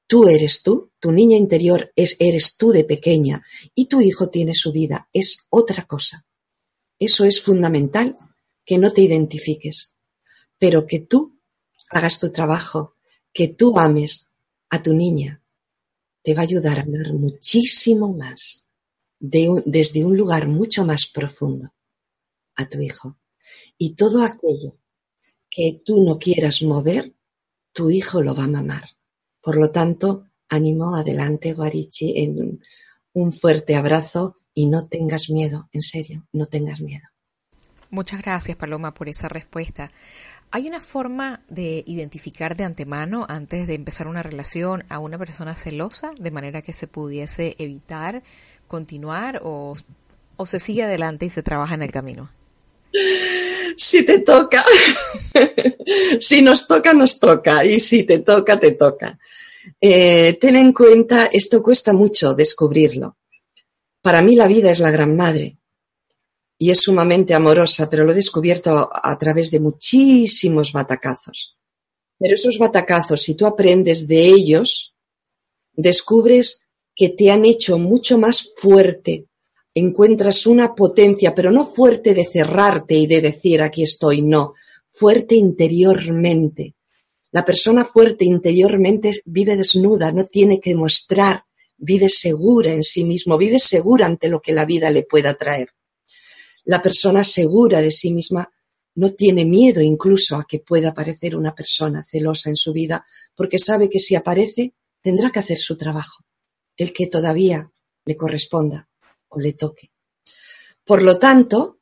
Tú 0.06 0.28
eres 0.28 0.62
tú, 0.62 0.90
tu 0.98 1.12
niña 1.12 1.36
interior 1.36 1.92
es 1.94 2.16
eres 2.18 2.56
tú 2.56 2.72
de 2.72 2.84
pequeña 2.84 3.44
y 3.74 3.86
tu 3.86 4.00
hijo 4.00 4.28
tiene 4.28 4.54
su 4.54 4.72
vida, 4.72 5.08
es 5.12 5.46
otra 5.50 5.86
cosa. 5.86 6.26
Eso 6.98 7.24
es 7.24 7.40
fundamental, 7.40 8.16
que 8.64 8.78
no 8.78 8.90
te 8.90 9.02
identifiques, 9.02 9.96
pero 10.58 10.86
que 10.86 11.00
tú 11.00 11.38
hagas 11.90 12.20
tu 12.20 12.30
trabajo, 12.30 12.96
que 13.32 13.48
tú 13.48 13.78
ames 13.78 14.32
a 14.68 14.82
tu 14.82 14.92
niña, 14.94 15.42
te 16.22 16.34
va 16.34 16.40
a 16.40 16.44
ayudar 16.44 16.78
a 16.78 16.82
amar 16.82 17.12
muchísimo 17.12 18.12
más, 18.12 18.68
desde 19.18 20.04
un 20.04 20.16
lugar 20.16 20.48
mucho 20.48 20.84
más 20.84 21.06
profundo, 21.06 21.72
a 22.54 22.68
tu 22.68 22.80
hijo. 22.80 23.16
Y 23.78 23.94
todo 23.94 24.22
aquello 24.22 24.78
que 25.48 25.80
tú 25.84 26.02
no 26.02 26.18
quieras 26.18 26.62
mover, 26.62 27.14
tu 27.72 27.90
hijo 27.90 28.22
lo 28.22 28.34
va 28.34 28.44
a 28.44 28.48
mamar. 28.48 28.84
Por 29.40 29.56
lo 29.56 29.70
tanto, 29.70 30.26
ánimo, 30.48 30.96
adelante, 30.96 31.54
Guarichi, 31.54 32.18
en 32.18 32.60
un 33.12 33.32
fuerte 33.32 33.76
abrazo 33.76 34.36
y 34.54 34.66
no 34.66 34.86
tengas 34.86 35.30
miedo, 35.30 35.68
en 35.72 35.82
serio, 35.82 36.26
no 36.32 36.46
tengas 36.46 36.80
miedo. 36.80 37.08
Muchas 37.90 38.22
gracias, 38.22 38.56
Paloma, 38.56 38.94
por 38.94 39.08
esa 39.08 39.28
respuesta. 39.28 39.90
¿Hay 40.52 40.68
una 40.68 40.80
forma 40.80 41.42
de 41.48 41.84
identificar 41.86 42.56
de 42.56 42.64
antemano, 42.64 43.24
antes 43.28 43.66
de 43.66 43.74
empezar 43.74 44.08
una 44.08 44.22
relación, 44.22 44.84
a 44.88 44.98
una 44.98 45.18
persona 45.18 45.54
celosa, 45.54 46.10
de 46.18 46.30
manera 46.30 46.62
que 46.62 46.72
se 46.72 46.88
pudiese 46.88 47.54
evitar 47.58 48.22
continuar 48.66 49.40
o, 49.44 49.76
o 50.36 50.46
se 50.46 50.60
sigue 50.60 50.82
adelante 50.82 51.26
y 51.26 51.30
se 51.30 51.42
trabaja 51.42 51.74
en 51.74 51.82
el 51.82 51.92
camino? 51.92 52.30
si 53.76 54.04
te 54.04 54.20
toca, 54.20 54.64
si 56.20 56.42
nos 56.42 56.66
toca, 56.66 56.92
nos 56.92 57.18
toca, 57.18 57.64
y 57.64 57.80
si 57.80 58.04
te 58.04 58.20
toca, 58.20 58.58
te 58.58 58.72
toca. 58.72 59.18
Eh, 59.80 60.38
ten 60.40 60.56
en 60.56 60.72
cuenta, 60.72 61.28
esto 61.32 61.62
cuesta 61.62 61.92
mucho 61.92 62.34
descubrirlo. 62.34 63.16
Para 64.02 64.22
mí 64.22 64.36
la 64.36 64.48
vida 64.48 64.70
es 64.70 64.80
la 64.80 64.90
gran 64.90 65.16
madre 65.16 65.58
y 66.58 66.70
es 66.70 66.80
sumamente 66.80 67.34
amorosa, 67.34 67.88
pero 67.88 68.04
lo 68.04 68.12
he 68.12 68.14
descubierto 68.14 68.76
a, 68.76 68.90
a 69.02 69.18
través 69.18 69.50
de 69.50 69.60
muchísimos 69.60 70.72
batacazos. 70.72 71.56
Pero 72.18 72.34
esos 72.34 72.58
batacazos, 72.58 73.22
si 73.22 73.34
tú 73.34 73.46
aprendes 73.46 74.06
de 74.06 74.26
ellos, 74.26 74.94
descubres 75.72 76.66
que 76.94 77.08
te 77.08 77.30
han 77.30 77.46
hecho 77.46 77.78
mucho 77.78 78.18
más 78.18 78.46
fuerte, 78.56 79.29
encuentras 79.74 80.46
una 80.46 80.74
potencia, 80.74 81.34
pero 81.34 81.50
no 81.50 81.66
fuerte 81.66 82.14
de 82.14 82.24
cerrarte 82.24 82.94
y 82.94 83.06
de 83.06 83.20
decir 83.20 83.62
aquí 83.62 83.82
estoy, 83.82 84.22
no, 84.22 84.54
fuerte 84.88 85.34
interiormente. 85.34 86.74
La 87.32 87.44
persona 87.44 87.84
fuerte 87.84 88.24
interiormente 88.24 89.12
vive 89.24 89.56
desnuda, 89.56 90.10
no 90.10 90.26
tiene 90.26 90.60
que 90.60 90.74
mostrar, 90.74 91.44
vive 91.76 92.08
segura 92.08 92.72
en 92.72 92.82
sí 92.82 93.04
mismo, 93.04 93.38
vive 93.38 93.60
segura 93.60 94.06
ante 94.06 94.28
lo 94.28 94.40
que 94.40 94.52
la 94.52 94.64
vida 94.64 94.90
le 94.90 95.04
pueda 95.04 95.34
traer. 95.34 95.68
La 96.64 96.82
persona 96.82 97.22
segura 97.22 97.80
de 97.80 97.92
sí 97.92 98.12
misma 98.12 98.50
no 98.96 99.12
tiene 99.14 99.44
miedo 99.44 99.80
incluso 99.80 100.36
a 100.36 100.44
que 100.46 100.58
pueda 100.58 100.90
aparecer 100.90 101.36
una 101.36 101.54
persona 101.54 102.04
celosa 102.04 102.50
en 102.50 102.56
su 102.56 102.72
vida, 102.72 103.06
porque 103.36 103.60
sabe 103.60 103.88
que 103.88 104.00
si 104.00 104.16
aparece 104.16 104.74
tendrá 105.00 105.30
que 105.30 105.38
hacer 105.38 105.58
su 105.58 105.76
trabajo, 105.76 106.24
el 106.76 106.92
que 106.92 107.06
todavía 107.06 107.70
le 108.04 108.16
corresponda 108.16 108.89
o 109.30 109.40
le 109.40 109.54
toque. 109.54 109.90
Por 110.84 111.02
lo 111.02 111.18
tanto, 111.18 111.78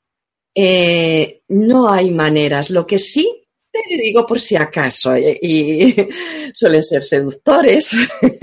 eh, 0.55 1.43
no 1.49 1.91
hay 1.91 2.11
maneras. 2.11 2.71
Lo 2.71 2.87
que 2.87 2.99
sí 2.99 3.39
te 3.71 3.97
digo 3.97 4.27
por 4.27 4.41
si 4.41 4.57
acaso, 4.57 5.15
eh, 5.15 5.39
y 5.41 5.95
suelen 6.55 6.83
ser 6.83 7.03
seductores, 7.03 7.93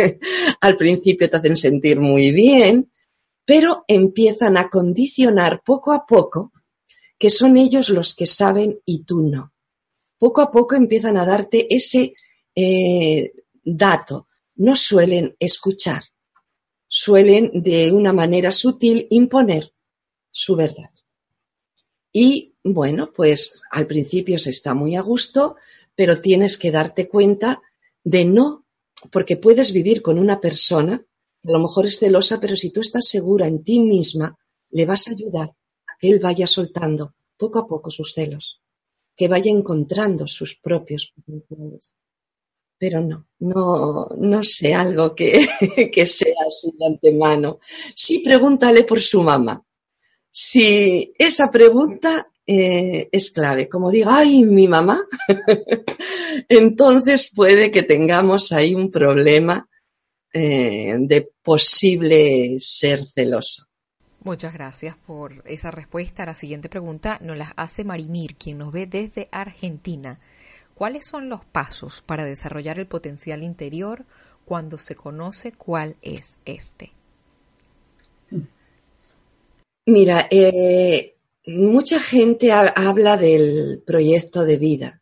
al 0.62 0.78
principio 0.78 1.30
te 1.30 1.38
hacen 1.38 1.56
sentir 1.56 2.00
muy 2.00 2.32
bien, 2.32 2.92
pero 3.46 3.84
empiezan 3.88 4.58
a 4.58 4.70
condicionar 4.70 5.62
poco 5.66 5.94
a 5.94 6.06
poco 6.06 6.52
que 7.18 7.30
son 7.30 7.58
ellos 7.58 7.90
los 7.90 8.16
que 8.16 8.26
saben 8.26 8.80
y 8.86 9.04
tú 9.04 9.22
no. 9.22 9.54
Poco 10.18 10.42
a 10.42 10.52
poco 10.52 10.76
empiezan 10.76 11.18
a 11.18 11.26
darte 11.26 11.68
ese 11.70 12.14
eh, 12.56 13.32
dato. 13.64 14.28
No 14.56 14.76
suelen 14.76 15.36
escuchar, 15.40 16.04
suelen 16.98 17.52
de 17.54 17.92
una 17.92 18.14
manera 18.14 18.54
sutil 18.54 19.06
imponer 19.10 19.74
su 20.32 20.56
verdad. 20.56 20.92
Y 22.14 22.56
bueno, 22.64 23.12
pues 23.14 23.64
al 23.70 23.86
principio 23.86 24.40
se 24.40 24.52
está 24.52 24.74
muy 24.74 24.96
a 24.96 25.02
gusto, 25.02 25.58
pero 25.94 26.22
tienes 26.22 26.58
que 26.58 26.72
darte 26.72 27.10
cuenta 27.10 27.62
de 28.02 28.24
no, 28.24 28.66
porque 29.12 29.36
puedes 29.36 29.74
vivir 29.74 30.02
con 30.02 30.18
una 30.18 30.40
persona, 30.40 31.06
a 31.44 31.52
lo 31.52 31.60
mejor 31.60 31.86
es 31.86 32.00
celosa, 32.00 32.40
pero 32.40 32.56
si 32.56 32.70
tú 32.70 32.80
estás 32.80 33.10
segura 33.10 33.46
en 33.46 33.62
ti 33.62 33.80
misma, 33.80 34.40
le 34.70 34.86
vas 34.86 35.10
a 35.10 35.12
ayudar 35.12 35.50
a 35.50 35.98
que 36.00 36.10
él 36.10 36.22
vaya 36.22 36.48
soltando 36.48 37.14
poco 37.36 37.60
a 37.60 37.68
poco 37.68 37.92
sus 37.92 38.14
celos, 38.14 38.62
que 39.18 39.28
vaya 39.28 39.52
encontrando 39.52 40.28
sus 40.28 40.56
propios 40.56 41.12
potenciales. 41.14 41.94
Pero 42.78 43.02
no, 43.02 43.28
no, 43.40 44.08
no 44.18 44.44
sé 44.44 44.74
algo 44.74 45.16
que, 45.16 45.48
que 45.94 46.06
sea 46.06 46.36
así 46.46 46.72
de 46.78 46.86
antemano. 46.86 47.60
Sí, 47.96 48.20
pregúntale 48.20 48.84
por 48.84 49.00
su 49.00 49.22
mamá 49.24 49.66
si 50.38 51.14
esa 51.18 51.50
pregunta 51.50 52.28
eh, 52.46 53.08
es 53.10 53.32
clave, 53.32 53.70
como 53.70 53.90
diga, 53.90 54.18
ay, 54.18 54.44
mi 54.44 54.68
mamá, 54.68 55.02
entonces 56.50 57.32
puede 57.34 57.72
que 57.72 57.84
tengamos 57.84 58.52
ahí 58.52 58.76
un 58.76 58.92
problema 58.92 59.70
eh, 60.34 60.94
de 61.00 61.32
posible 61.42 62.58
ser 62.60 63.00
celoso. 63.16 63.68
Muchas 64.26 64.54
gracias 64.54 64.98
por 64.98 65.42
esa 65.46 65.72
respuesta. 65.72 66.26
La 66.26 66.36
siguiente 66.36 66.68
pregunta 66.68 67.18
nos 67.22 67.38
la 67.38 67.54
hace 67.56 67.86
Marimir, 67.86 68.36
quien 68.36 68.58
nos 68.58 68.74
ve 68.74 68.88
desde 68.88 69.30
Argentina. 69.32 70.20
¿Cuáles 70.76 71.06
son 71.06 71.30
los 71.30 71.46
pasos 71.46 72.04
para 72.06 72.26
desarrollar 72.26 72.80
el 72.80 72.86
potencial 72.86 73.44
interior 73.44 74.04
cuando 74.44 74.78
se 74.78 74.94
conoce 74.94 75.54
cuál 75.54 75.96
es 76.02 76.40
este? 76.44 76.92
Mira, 79.86 80.28
eh, 80.30 81.16
mucha 81.46 81.98
gente 81.98 82.52
habla 82.52 83.16
del 83.16 83.84
proyecto 83.86 84.44
de 84.44 84.58
vida. 84.58 85.02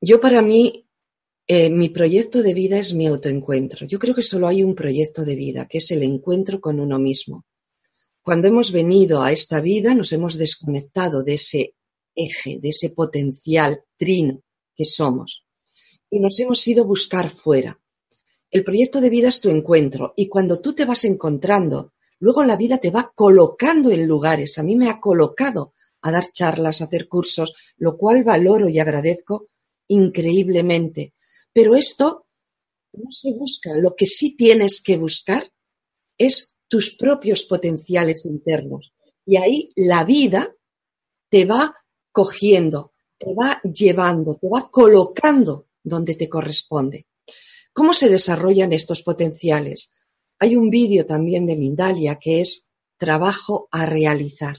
Yo 0.00 0.20
para 0.20 0.42
mí, 0.42 0.88
eh, 1.46 1.70
mi 1.70 1.90
proyecto 1.90 2.42
de 2.42 2.52
vida 2.52 2.80
es 2.80 2.94
mi 2.94 3.06
autoencuentro. 3.06 3.86
Yo 3.86 4.00
creo 4.00 4.14
que 4.14 4.24
solo 4.24 4.48
hay 4.48 4.64
un 4.64 4.74
proyecto 4.74 5.24
de 5.24 5.36
vida, 5.36 5.66
que 5.66 5.78
es 5.78 5.88
el 5.92 6.02
encuentro 6.02 6.60
con 6.60 6.80
uno 6.80 6.98
mismo. 6.98 7.46
Cuando 8.22 8.48
hemos 8.48 8.72
venido 8.72 9.22
a 9.22 9.30
esta 9.30 9.60
vida, 9.60 9.94
nos 9.94 10.12
hemos 10.12 10.36
desconectado 10.36 11.22
de 11.22 11.34
ese 11.34 11.74
eje, 12.16 12.58
de 12.60 12.70
ese 12.70 12.90
potencial 12.90 13.84
trino 13.96 14.42
que 14.78 14.86
somos. 14.86 15.44
Y 16.08 16.20
nos 16.20 16.38
hemos 16.38 16.66
ido 16.66 16.84
a 16.84 16.86
buscar 16.86 17.28
fuera. 17.28 17.78
El 18.50 18.64
proyecto 18.64 19.02
de 19.02 19.10
vida 19.10 19.28
es 19.28 19.42
tu 19.42 19.50
encuentro. 19.50 20.14
Y 20.16 20.28
cuando 20.28 20.62
tú 20.62 20.74
te 20.74 20.86
vas 20.86 21.04
encontrando 21.04 21.92
Luego 22.20 22.44
la 22.44 22.56
vida 22.56 22.78
te 22.78 22.90
va 22.90 23.12
colocando 23.14 23.90
en 23.90 24.06
lugares. 24.06 24.58
A 24.58 24.62
mí 24.62 24.76
me 24.76 24.90
ha 24.90 25.00
colocado 25.00 25.72
a 26.02 26.10
dar 26.10 26.30
charlas, 26.32 26.80
a 26.80 26.84
hacer 26.84 27.08
cursos, 27.08 27.54
lo 27.76 27.96
cual 27.96 28.24
valoro 28.24 28.68
y 28.68 28.78
agradezco 28.78 29.48
increíblemente. 29.88 31.14
Pero 31.52 31.76
esto 31.76 32.26
no 32.92 33.10
se 33.10 33.32
busca. 33.32 33.76
Lo 33.76 33.94
que 33.94 34.06
sí 34.06 34.36
tienes 34.36 34.82
que 34.82 34.96
buscar 34.96 35.52
es 36.18 36.56
tus 36.66 36.96
propios 36.96 37.44
potenciales 37.44 38.26
internos. 38.26 38.92
Y 39.24 39.36
ahí 39.36 39.72
la 39.76 40.04
vida 40.04 40.56
te 41.30 41.44
va 41.44 41.74
cogiendo, 42.10 42.92
te 43.18 43.34
va 43.34 43.60
llevando, 43.62 44.36
te 44.36 44.48
va 44.48 44.70
colocando 44.70 45.66
donde 45.82 46.14
te 46.14 46.28
corresponde. 46.28 47.06
¿Cómo 47.72 47.92
se 47.92 48.08
desarrollan 48.08 48.72
estos 48.72 49.02
potenciales? 49.02 49.90
Hay 50.38 50.56
un 50.56 50.70
vídeo 50.70 51.06
también 51.06 51.46
de 51.46 51.56
Mindalia 51.56 52.16
que 52.16 52.40
es 52.40 52.70
trabajo 52.96 53.68
a 53.70 53.86
realizar. 53.86 54.58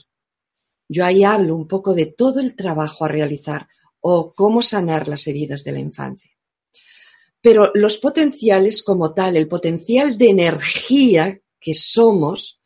Yo 0.88 1.06
ahí 1.06 1.24
hablo 1.24 1.56
un 1.56 1.68
poco 1.68 1.94
de 1.94 2.08
todo 2.08 2.40
el 2.40 2.56
trabajo 2.56 3.06
a 3.06 3.10
realizar 3.10 3.68
o 4.02 4.34
cómo 4.34 4.62
sanar 4.62 5.08
las 5.08 5.28
heridas 5.28 5.64
de 5.64 5.72
la 5.74 5.80
infancia. 5.80 6.32
Pero 7.42 7.72
los 7.74 7.98
potenciales 7.98 8.82
como 8.82 9.14
tal, 9.14 9.38
el 9.38 9.48
potencial 9.48 10.18
de 10.18 10.30
energía 10.30 11.42
que 11.60 11.74
somos, 11.74 12.60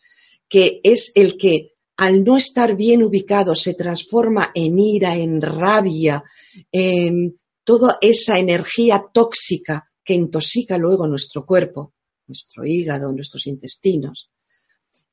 que 0.47 0.79
es 0.83 1.11
el 1.15 1.37
que 1.37 1.72
al 1.97 2.23
no 2.23 2.37
estar 2.37 2.75
bien 2.75 3.03
ubicado 3.03 3.55
se 3.55 3.73
transforma 3.73 4.51
en 4.53 4.79
ira, 4.79 5.15
en 5.15 5.41
rabia, 5.41 6.23
en 6.71 7.37
toda 7.63 7.97
esa 8.01 8.39
energía 8.39 9.05
tóxica 9.13 9.89
que 10.03 10.13
intoxica 10.13 10.77
luego 10.77 11.07
nuestro 11.07 11.45
cuerpo, 11.45 11.93
nuestro 12.27 12.65
hígado, 12.65 13.11
nuestros 13.11 13.47
intestinos, 13.47 14.29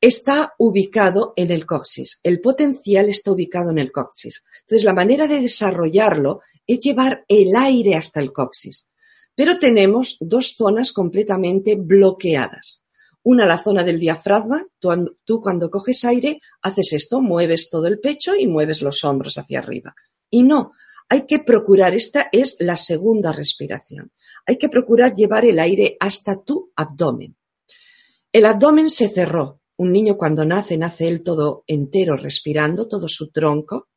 está 0.01 0.55
ubicado 0.59 1.33
en 1.37 1.51
el 1.51 1.66
coxis. 1.66 2.20
El 2.22 2.41
potencial 2.41 3.09
está 3.09 3.33
ubicado 3.33 3.70
en 3.70 3.78
el 3.78 3.93
coxis. 3.93 4.45
Entonces, 4.62 4.85
la 4.85 4.95
manera 4.95 5.26
de 5.26 5.41
desarrollarlo 5.41 6.41
es 6.66 6.81
llevar 6.81 7.24
el 7.28 7.55
aire 7.57 7.95
hasta 7.95 8.20
el 8.20 8.33
coxis. 8.33 8.89
Pero 9.35 9.59
tenemos 9.59 10.16
dos 10.20 10.55
zonas 10.57 10.93
completamente 10.93 11.76
bloqueadas. 11.76 12.83
Una, 13.23 13.47
la 13.47 13.59
zona 13.59 13.85
del 13.85 13.99
diafragma. 13.99 14.66
Tú, 14.79 14.91
tú, 15.25 15.43
cuando 15.43 15.71
coges 15.71 16.05
aire, 16.05 16.41
haces 16.62 16.93
esto, 16.95 17.21
mueves 17.21 17.71
todo 17.71 17.87
el 17.87 18.01
pecho 18.01 18.35
y 18.35 18.47
mueves 18.47 18.83
los 18.83 19.05
hombros 19.05 19.37
hacia 19.39 19.59
arriba. 19.59 19.95
Y 20.31 20.43
no, 20.43 20.73
hay 21.09 21.27
que 21.27 21.41
procurar, 21.41 21.95
esta 21.95 22.29
es 22.33 22.57
la 22.61 22.77
segunda 22.77 23.33
respiración 23.33 24.12
hay 24.47 24.59
que 24.59 24.68
procurar 24.68 25.14
llevar 25.14 25.45
el 25.45 25.59
aire 25.59 25.97
hasta 26.01 26.43
tu 26.43 26.73
abdomen. 26.77 27.37
El 28.33 28.47
abdomen 28.47 28.91
se 28.91 29.09
cerró. 29.09 29.61
Un 29.77 29.93
niño 29.93 30.18
cuando 30.18 30.45
nace, 30.45 30.77
nace 30.77 31.09
él 31.09 31.23
todo 31.23 31.64
entero 31.66 32.16
respirando, 32.16 32.87
todo 32.87 33.09
su 33.09 33.31
tronco, 33.31 33.89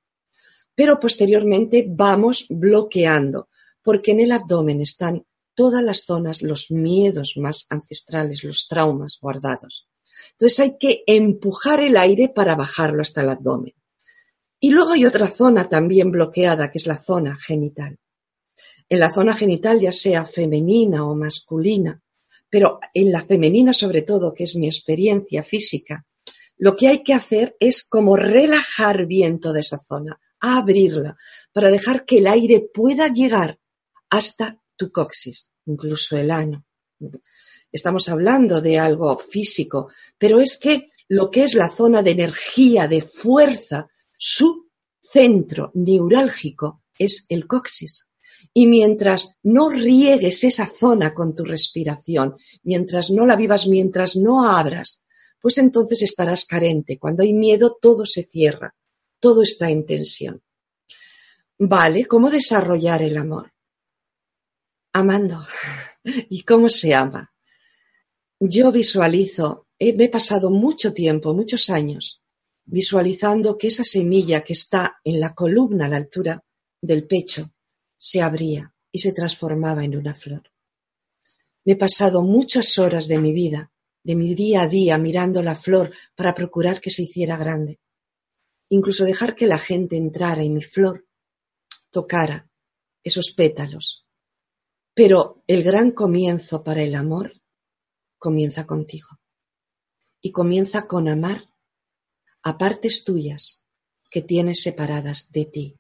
pero 0.76 1.00
posteriormente 1.00 1.86
vamos 1.90 2.46
bloqueando, 2.50 3.50
porque 3.82 4.12
en 4.12 4.22
el 4.22 4.32
abdomen 4.32 4.80
están 4.82 5.26
todas 5.56 5.84
las 5.84 6.04
zonas, 6.06 6.42
los 6.42 6.72
miedos 6.72 7.34
más 7.38 7.66
ancestrales, 7.70 8.44
los 8.44 8.68
traumas 8.68 9.18
guardados. 9.22 9.88
Entonces 10.32 10.60
hay 10.60 10.78
que 10.80 11.04
empujar 11.08 11.82
el 11.82 11.98
aire 11.98 12.30
para 12.30 12.56
bajarlo 12.56 13.02
hasta 13.02 13.22
el 13.22 13.30
abdomen. 13.30 13.74
Y 14.60 14.72
luego 14.72 14.94
hay 14.94 15.06
otra 15.06 15.28
zona 15.28 15.68
también 15.68 16.12
bloqueada, 16.12 16.72
que 16.72 16.78
es 16.78 16.88
la 16.88 16.98
zona 16.98 17.38
genital 17.38 18.00
en 18.90 19.00
la 19.00 19.12
zona 19.12 19.34
genital, 19.34 19.80
ya 19.80 19.92
sea 19.92 20.26
femenina 20.26 21.04
o 21.04 21.16
masculina, 21.16 22.02
pero 22.50 22.80
en 22.94 23.12
la 23.12 23.24
femenina 23.24 23.74
sobre 23.74 24.04
todo, 24.04 24.34
que 24.34 24.44
es 24.44 24.56
mi 24.56 24.68
experiencia 24.68 25.42
física, 25.42 26.06
lo 26.58 26.76
que 26.76 26.88
hay 26.88 27.04
que 27.04 27.14
hacer 27.14 27.58
es 27.60 27.84
como 27.84 28.16
relajar 28.16 29.08
bien 29.08 29.40
toda 29.40 29.60
esa 29.60 29.80
zona, 29.80 30.20
abrirla, 30.40 31.18
para 31.52 31.72
dejar 31.72 32.06
que 32.06 32.20
el 32.20 32.28
aire 32.28 32.70
pueda 32.72 33.08
llegar 33.08 33.58
hasta 34.10 34.62
tu 34.76 34.92
coxis, 34.92 35.52
incluso 35.66 36.18
el 36.18 36.32
ano. 36.32 36.66
Estamos 37.72 38.10
hablando 38.10 38.62
de 38.62 38.80
algo 38.80 39.18
físico, 39.18 39.90
pero 40.18 40.40
es 40.40 40.58
que 40.58 40.92
lo 41.10 41.30
que 41.30 41.44
es 41.44 41.56
la 41.56 41.70
zona 41.70 42.02
de 42.02 42.12
energía, 42.12 42.88
de 42.88 43.02
fuerza, 43.02 43.88
su 44.18 44.70
centro 45.02 45.72
neurálgico 45.74 46.84
es 46.98 47.26
el 47.30 47.48
coxis. 47.48 48.08
Y 48.54 48.68
mientras 48.68 49.36
no 49.44 49.70
riegues 49.70 50.44
esa 50.44 50.68
zona 50.68 51.14
con 51.14 51.34
tu 51.36 51.44
respiración, 51.44 52.36
mientras 52.64 53.10
no 53.10 53.26
la 53.26 53.36
vivas, 53.36 53.68
mientras 53.68 54.16
no 54.16 54.46
abras, 54.46 55.04
pues 55.42 55.58
entonces 55.58 56.02
estarás 56.04 56.46
carente. 56.46 56.98
Cuando 56.98 57.24
hay 57.24 57.34
miedo, 57.34 57.78
todo 57.82 58.06
se 58.06 58.24
cierra, 58.24 58.76
todo 59.20 59.44
está 59.44 59.70
en 59.70 59.86
tensión. 59.86 60.42
Vale, 61.58 62.06
¿cómo 62.06 62.30
desarrollar 62.30 63.02
el 63.02 63.18
amor? 63.18 63.53
Amando. 64.94 65.44
¿Y 66.04 66.44
cómo 66.44 66.70
se 66.70 66.94
ama? 66.94 67.34
Yo 68.40 68.72
visualizo, 68.72 69.68
me 69.80 70.04
he 70.04 70.10
pasado 70.10 70.52
mucho 70.52 70.94
tiempo, 70.94 71.34
muchos 71.34 71.72
años, 71.72 72.22
visualizando 72.66 73.58
que 73.58 73.68
esa 73.68 73.84
semilla 73.84 74.42
que 74.42 74.54
está 74.54 75.00
en 75.04 75.20
la 75.20 75.34
columna 75.34 75.88
a 75.88 75.90
la 75.90 75.98
altura 75.98 76.44
del 76.80 77.08
pecho 77.08 77.54
se 77.98 78.22
abría 78.22 78.76
y 78.92 79.00
se 79.00 79.14
transformaba 79.14 79.84
en 79.84 79.98
una 79.98 80.14
flor. 80.14 80.44
Me 81.66 81.74
he 81.74 81.76
pasado 81.76 82.22
muchas 82.22 82.78
horas 82.78 83.08
de 83.08 83.18
mi 83.18 83.34
vida, 83.34 83.72
de 84.04 84.16
mi 84.16 84.36
día 84.36 84.62
a 84.62 84.68
día, 84.68 85.00
mirando 85.00 85.42
la 85.42 85.56
flor 85.56 85.92
para 86.14 86.36
procurar 86.36 86.82
que 86.82 86.92
se 86.92 87.04
hiciera 87.04 87.38
grande. 87.38 87.80
Incluso 88.70 89.06
dejar 89.06 89.36
que 89.36 89.48
la 89.48 89.58
gente 89.58 89.98
entrara 89.98 90.44
y 90.44 90.50
mi 90.50 90.62
flor 90.62 91.08
tocara 91.90 92.50
esos 93.04 93.32
pétalos. 93.32 94.03
Pero 94.94 95.44
el 95.48 95.64
gran 95.64 95.92
comienzo 95.92 96.64
para 96.64 96.84
el 96.84 96.94
amor 96.94 97.42
comienza 98.20 98.66
contigo. 98.66 99.08
Y 100.22 100.32
comienza 100.32 100.88
con 100.88 101.08
amar 101.08 101.50
a 102.44 102.58
partes 102.58 103.04
tuyas 103.04 103.66
que 104.12 104.22
tienes 104.22 104.62
separadas 104.62 105.32
de 105.32 105.46
ti. 105.46 105.80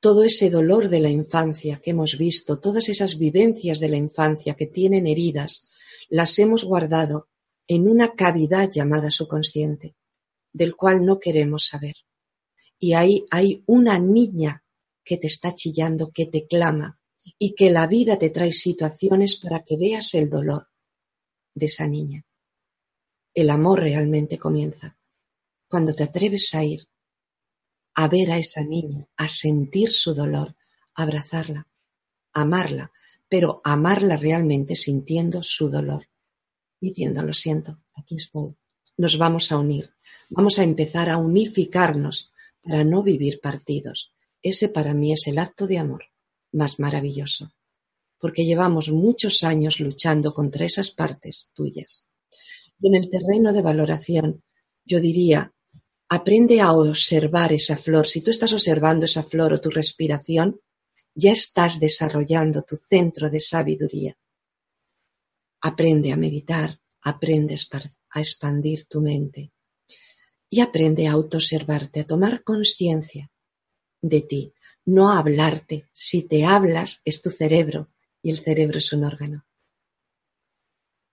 Todo 0.00 0.24
ese 0.24 0.50
dolor 0.50 0.88
de 0.88 1.00
la 1.00 1.08
infancia 1.08 1.80
que 1.80 1.92
hemos 1.92 2.18
visto, 2.18 2.60
todas 2.60 2.88
esas 2.88 3.18
vivencias 3.18 3.80
de 3.80 3.88
la 3.88 3.96
infancia 3.96 4.54
que 4.54 4.66
tienen 4.66 5.06
heridas, 5.06 5.68
las 6.10 6.38
hemos 6.38 6.64
guardado 6.64 7.28
en 7.66 7.88
una 7.88 8.14
cavidad 8.14 8.70
llamada 8.70 9.10
subconsciente, 9.10 9.96
del 10.52 10.76
cual 10.76 11.06
no 11.06 11.18
queremos 11.18 11.66
saber. 11.66 11.94
Y 12.78 12.92
ahí 12.92 13.24
hay 13.30 13.62
una 13.66 13.98
niña 13.98 14.64
que 15.04 15.16
te 15.16 15.28
está 15.28 15.54
chillando, 15.54 16.10
que 16.12 16.26
te 16.26 16.46
clama, 16.46 17.00
y 17.44 17.56
que 17.56 17.72
la 17.72 17.88
vida 17.88 18.20
te 18.20 18.30
trae 18.30 18.52
situaciones 18.52 19.34
para 19.34 19.64
que 19.64 19.76
veas 19.76 20.14
el 20.14 20.30
dolor 20.30 20.68
de 21.56 21.66
esa 21.66 21.88
niña. 21.88 22.24
El 23.34 23.50
amor 23.50 23.80
realmente 23.80 24.38
comienza 24.38 24.96
cuando 25.66 25.92
te 25.92 26.04
atreves 26.04 26.54
a 26.54 26.62
ir 26.62 26.86
a 27.94 28.06
ver 28.06 28.30
a 28.30 28.38
esa 28.38 28.62
niña, 28.62 29.08
a 29.16 29.26
sentir 29.26 29.90
su 29.90 30.14
dolor, 30.14 30.54
abrazarla, 30.94 31.66
amarla, 32.32 32.92
pero 33.28 33.60
amarla 33.64 34.16
realmente 34.16 34.76
sintiendo 34.76 35.42
su 35.42 35.68
dolor, 35.68 36.06
diciendo, 36.80 37.24
lo 37.24 37.32
siento, 37.32 37.82
aquí 37.96 38.14
estoy, 38.14 38.54
nos 38.96 39.18
vamos 39.18 39.50
a 39.50 39.58
unir, 39.58 39.90
vamos 40.30 40.60
a 40.60 40.62
empezar 40.62 41.10
a 41.10 41.16
unificarnos 41.16 42.30
para 42.62 42.84
no 42.84 43.02
vivir 43.02 43.40
partidos. 43.40 44.14
Ese 44.42 44.68
para 44.68 44.94
mí 44.94 45.12
es 45.12 45.26
el 45.26 45.38
acto 45.40 45.66
de 45.66 45.78
amor 45.78 46.11
más 46.52 46.78
maravilloso, 46.78 47.52
porque 48.18 48.44
llevamos 48.44 48.90
muchos 48.90 49.42
años 49.42 49.80
luchando 49.80 50.32
contra 50.32 50.64
esas 50.64 50.90
partes 50.90 51.50
tuyas. 51.54 52.06
Y 52.80 52.88
en 52.88 52.94
el 52.94 53.10
terreno 53.10 53.52
de 53.52 53.62
valoración, 53.62 54.42
yo 54.84 55.00
diría, 55.00 55.52
aprende 56.08 56.60
a 56.60 56.72
observar 56.72 57.52
esa 57.52 57.76
flor. 57.76 58.06
Si 58.06 58.20
tú 58.20 58.30
estás 58.30 58.52
observando 58.52 59.06
esa 59.06 59.22
flor 59.22 59.52
o 59.52 59.58
tu 59.58 59.70
respiración, 59.70 60.60
ya 61.14 61.32
estás 61.32 61.80
desarrollando 61.80 62.62
tu 62.62 62.76
centro 62.76 63.30
de 63.30 63.40
sabiduría. 63.40 64.16
Aprende 65.60 66.12
a 66.12 66.16
meditar, 66.16 66.80
aprende 67.02 67.56
a 68.10 68.20
expandir 68.20 68.86
tu 68.86 69.00
mente 69.00 69.52
y 70.48 70.60
aprende 70.60 71.06
a 71.06 71.12
autoobservarte, 71.12 72.00
a 72.00 72.06
tomar 72.06 72.42
conciencia 72.42 73.30
de 74.02 74.20
ti, 74.20 74.52
no 74.84 75.12
hablarte. 75.12 75.88
Si 75.92 76.26
te 76.26 76.44
hablas 76.44 77.00
es 77.04 77.22
tu 77.22 77.30
cerebro 77.30 77.90
y 78.22 78.30
el 78.30 78.38
cerebro 78.38 78.78
es 78.78 78.92
un 78.92 79.04
órgano. 79.04 79.46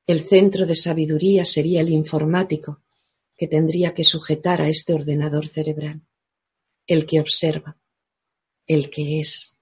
El 0.07 0.21
centro 0.21 0.65
de 0.65 0.75
sabiduría 0.75 1.45
sería 1.45 1.81
el 1.81 1.89
informático 1.89 2.83
que 3.37 3.47
tendría 3.47 3.93
que 3.93 4.03
sujetar 4.03 4.61
a 4.61 4.67
este 4.67 4.93
ordenador 4.93 5.47
cerebral, 5.47 6.01
el 6.87 7.05
que 7.05 7.19
observa, 7.19 7.79
el 8.65 8.89
que 8.89 9.19
es, 9.19 9.57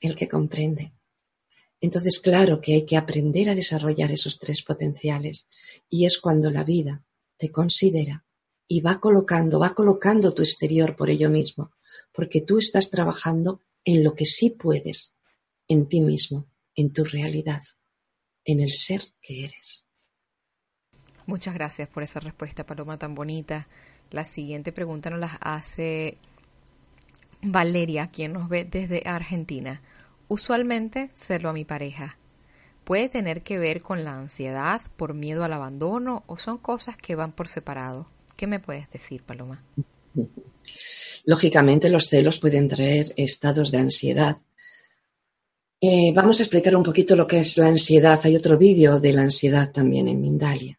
el 0.00 0.14
que 0.14 0.28
comprende. 0.28 0.92
Entonces, 1.80 2.18
claro 2.18 2.60
que 2.60 2.74
hay 2.74 2.86
que 2.86 2.96
aprender 2.96 3.48
a 3.48 3.54
desarrollar 3.54 4.10
esos 4.10 4.38
tres 4.38 4.62
potenciales 4.62 5.48
y 5.88 6.06
es 6.06 6.18
cuando 6.18 6.50
la 6.50 6.64
vida 6.64 7.04
te 7.36 7.50
considera 7.50 8.24
y 8.66 8.80
va 8.80 9.00
colocando, 9.00 9.58
va 9.58 9.74
colocando 9.74 10.34
tu 10.34 10.42
exterior 10.42 10.96
por 10.96 11.08
ello 11.08 11.30
mismo, 11.30 11.72
porque 12.12 12.40
tú 12.40 12.58
estás 12.58 12.90
trabajando 12.90 13.62
en 13.84 14.04
lo 14.04 14.14
que 14.14 14.26
sí 14.26 14.50
puedes, 14.50 15.16
en 15.66 15.88
ti 15.88 16.00
mismo, 16.00 16.46
en 16.74 16.92
tu 16.92 17.04
realidad, 17.04 17.62
en 18.44 18.60
el 18.60 18.72
ser 18.72 19.14
que 19.20 19.44
eres. 19.44 19.84
Muchas 21.26 21.54
gracias 21.54 21.88
por 21.88 22.02
esa 22.02 22.20
respuesta, 22.20 22.64
Paloma, 22.64 22.98
tan 22.98 23.14
bonita. 23.14 23.68
La 24.10 24.24
siguiente 24.24 24.72
pregunta 24.72 25.10
nos 25.10 25.20
la 25.20 25.38
hace 25.40 26.16
Valeria, 27.42 28.08
quien 28.08 28.32
nos 28.32 28.48
ve 28.48 28.64
desde 28.64 29.02
Argentina. 29.04 29.82
Usualmente 30.28 31.10
celo 31.14 31.50
a 31.50 31.52
mi 31.52 31.64
pareja. 31.64 32.18
¿Puede 32.84 33.10
tener 33.10 33.42
que 33.42 33.58
ver 33.58 33.82
con 33.82 34.04
la 34.04 34.18
ansiedad 34.18 34.80
por 34.96 35.12
miedo 35.12 35.44
al 35.44 35.52
abandono 35.52 36.24
o 36.26 36.38
son 36.38 36.56
cosas 36.56 36.96
que 36.96 37.16
van 37.16 37.32
por 37.32 37.46
separado? 37.46 38.08
¿Qué 38.36 38.46
me 38.46 38.60
puedes 38.60 38.90
decir, 38.90 39.22
Paloma? 39.22 39.62
Lógicamente 41.24 41.90
los 41.90 42.08
celos 42.08 42.38
pueden 42.38 42.68
traer 42.68 43.12
estados 43.16 43.70
de 43.70 43.78
ansiedad. 43.78 44.36
Eh, 45.80 46.12
vamos 46.14 46.40
a 46.40 46.42
explicar 46.42 46.74
un 46.74 46.82
poquito 46.82 47.14
lo 47.16 47.26
que 47.26 47.40
es 47.40 47.56
la 47.58 47.66
ansiedad. 47.66 48.20
Hay 48.22 48.34
otro 48.34 48.58
vídeo 48.58 48.98
de 48.98 49.12
la 49.12 49.22
ansiedad 49.22 49.70
también 49.70 50.08
en 50.08 50.20
Mindalia. 50.20 50.78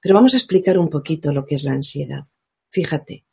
Pero 0.00 0.14
vamos 0.14 0.34
a 0.34 0.38
explicar 0.38 0.78
un 0.78 0.88
poquito 0.88 1.32
lo 1.32 1.44
que 1.44 1.56
es 1.56 1.64
la 1.64 1.72
ansiedad. 1.72 2.24
Fíjate, 2.70 3.24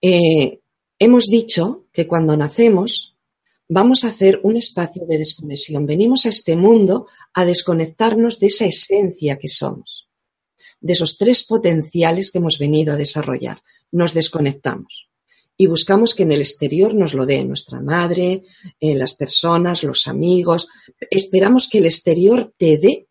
eh, 0.00 0.60
hemos 0.98 1.26
dicho 1.26 1.86
que 1.92 2.06
cuando 2.06 2.36
nacemos 2.36 3.12
vamos 3.68 4.04
a 4.04 4.08
hacer 4.08 4.38
un 4.42 4.58
espacio 4.58 5.06
de 5.06 5.16
desconexión. 5.16 5.86
Venimos 5.86 6.26
a 6.26 6.28
este 6.28 6.56
mundo 6.56 7.06
a 7.32 7.46
desconectarnos 7.46 8.38
de 8.38 8.48
esa 8.48 8.66
esencia 8.66 9.38
que 9.38 9.48
somos, 9.48 10.10
de 10.80 10.92
esos 10.92 11.16
tres 11.16 11.44
potenciales 11.44 12.30
que 12.30 12.38
hemos 12.38 12.58
venido 12.58 12.92
a 12.92 12.98
desarrollar. 12.98 13.62
Nos 13.92 14.14
desconectamos 14.14 15.12
y 15.56 15.66
buscamos 15.66 16.14
que 16.14 16.24
en 16.24 16.32
el 16.32 16.40
exterior 16.40 16.94
nos 16.94 17.14
lo 17.14 17.24
dé 17.24 17.44
nuestra 17.44 17.80
madre, 17.80 18.42
eh, 18.80 18.94
las 18.94 19.14
personas, 19.14 19.84
los 19.84 20.08
amigos. 20.08 20.68
Esperamos 21.10 21.68
que 21.68 21.78
el 21.78 21.86
exterior 21.86 22.52
te 22.58 22.78
dé 22.78 23.08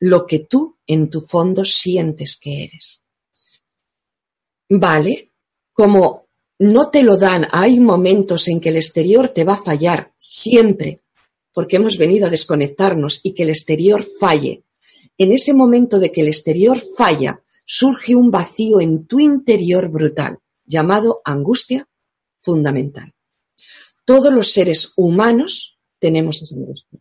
lo 0.00 0.26
que 0.26 0.38
tú 0.38 0.78
en 0.86 1.10
tu 1.10 1.20
fondo 1.20 1.64
sientes 1.64 2.38
que 2.40 2.64
eres. 2.64 3.04
Vale, 4.70 5.32
como 5.72 6.28
no 6.58 6.90
te 6.90 7.02
lo 7.02 7.16
dan, 7.16 7.48
hay 7.50 7.78
momentos 7.80 8.48
en 8.48 8.60
que 8.60 8.70
el 8.70 8.76
exterior 8.76 9.28
te 9.28 9.44
va 9.44 9.54
a 9.54 9.62
fallar 9.62 10.14
siempre, 10.16 11.02
porque 11.52 11.76
hemos 11.76 11.98
venido 11.98 12.26
a 12.26 12.30
desconectarnos 12.30 13.20
y 13.22 13.34
que 13.34 13.42
el 13.42 13.50
exterior 13.50 14.06
falle. 14.18 14.64
En 15.18 15.32
ese 15.32 15.52
momento 15.52 15.98
de 15.98 16.10
que 16.10 16.22
el 16.22 16.28
exterior 16.28 16.82
falla, 16.96 17.43
surge 17.64 18.14
un 18.14 18.30
vacío 18.30 18.80
en 18.80 19.06
tu 19.06 19.20
interior 19.20 19.88
brutal 19.90 20.38
llamado 20.64 21.20
angustia 21.24 21.88
fundamental. 22.42 23.14
Todos 24.04 24.32
los 24.32 24.52
seres 24.52 24.92
humanos 24.96 25.78
tenemos 25.98 26.42
esa 26.42 26.56
angustia. 26.56 27.00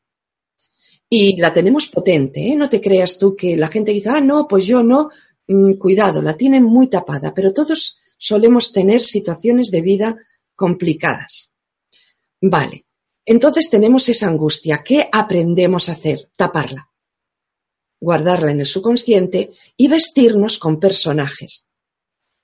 Y 1.09 1.37
la 1.39 1.53
tenemos 1.53 1.87
potente, 1.87 2.47
¿eh? 2.47 2.55
No 2.55 2.69
te 2.69 2.81
creas 2.81 3.19
tú 3.19 3.35
que 3.35 3.55
la 3.57 3.67
gente 3.67 3.91
dice, 3.91 4.09
ah, 4.09 4.21
no, 4.21 4.47
pues 4.47 4.65
yo 4.65 4.81
no. 4.81 5.09
Mm, 5.47 5.73
cuidado, 5.73 6.21
la 6.21 6.35
tienen 6.35 6.63
muy 6.63 6.87
tapada, 6.87 7.33
pero 7.33 7.53
todos 7.53 7.99
solemos 8.17 8.71
tener 8.71 9.01
situaciones 9.01 9.69
de 9.69 9.81
vida 9.81 10.17
complicadas. 10.55 11.51
Vale, 12.41 12.85
entonces 13.25 13.69
tenemos 13.69 14.07
esa 14.09 14.27
angustia. 14.27 14.81
¿Qué 14.83 15.09
aprendemos 15.11 15.89
a 15.89 15.91
hacer? 15.91 16.29
Taparla, 16.35 16.89
guardarla 18.03 18.51
en 18.51 18.59
el 18.59 18.65
subconsciente 18.65 19.51
y 19.77 19.87
vestirnos 19.87 20.59
con 20.59 20.79
personajes 20.79 21.67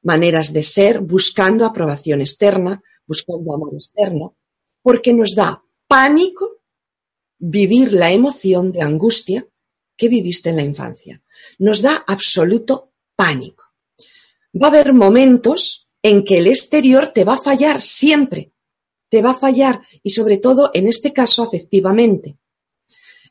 maneras 0.01 0.53
de 0.53 0.63
ser, 0.63 1.01
buscando 1.01 1.65
aprobación 1.65 2.21
externa, 2.21 2.81
buscando 3.05 3.53
amor 3.53 3.73
externo, 3.73 4.37
porque 4.81 5.13
nos 5.13 5.35
da 5.35 5.63
pánico 5.87 6.61
vivir 7.37 7.93
la 7.93 8.11
emoción 8.11 8.71
de 8.71 8.81
angustia 8.81 9.47
que 9.97 10.09
viviste 10.09 10.49
en 10.49 10.55
la 10.55 10.63
infancia. 10.63 11.21
Nos 11.57 11.81
da 11.81 12.03
absoluto 12.07 12.93
pánico. 13.15 13.65
Va 14.55 14.67
a 14.67 14.69
haber 14.69 14.93
momentos 14.93 15.87
en 16.01 16.23
que 16.23 16.39
el 16.39 16.47
exterior 16.47 17.09
te 17.09 17.25
va 17.25 17.33
a 17.33 17.41
fallar 17.41 17.81
siempre, 17.81 18.53
te 19.09 19.21
va 19.21 19.31
a 19.31 19.39
fallar 19.39 19.81
y 20.01 20.11
sobre 20.11 20.37
todo 20.37 20.71
en 20.73 20.87
este 20.87 21.11
caso 21.11 21.43
afectivamente. 21.43 22.37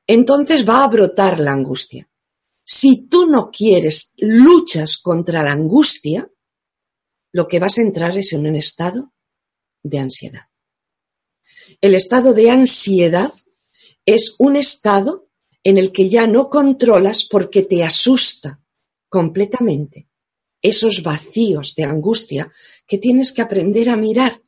Entonces 0.07 0.69
va 0.69 0.85
a 0.85 0.89
brotar 0.89 1.41
la 1.41 1.53
angustia. 1.53 2.09
Si 2.71 3.07
tú 3.07 3.25
no 3.25 3.51
quieres, 3.51 4.13
luchas 4.19 4.99
contra 4.99 5.43
la 5.43 5.53
angustia, 5.53 6.31
lo 7.33 7.49
que 7.49 7.61
vas 7.61 7.79
a 7.79 7.81
entrar 7.81 8.19
es 8.19 8.35
en 8.35 8.47
un 8.47 8.57
estado 8.57 9.15
de 9.83 9.99
ansiedad. 10.01 10.51
El 11.81 11.95
estado 11.95 12.35
de 12.35 12.51
ansiedad 12.51 13.33
es 14.05 14.37
un 14.39 14.55
estado 14.57 15.31
en 15.65 15.79
el 15.79 15.93
que 15.93 16.11
ya 16.11 16.27
no 16.27 16.51
controlas 16.51 17.25
porque 17.25 17.63
te 17.63 17.83
asusta 17.83 18.63
completamente 19.09 20.11
esos 20.61 21.03
vacíos 21.03 21.75
de 21.75 21.85
angustia 21.85 22.53
que 22.87 22.99
tienes 22.99 23.33
que 23.33 23.41
aprender 23.41 23.89
a 23.89 23.97
mirar 23.97 24.43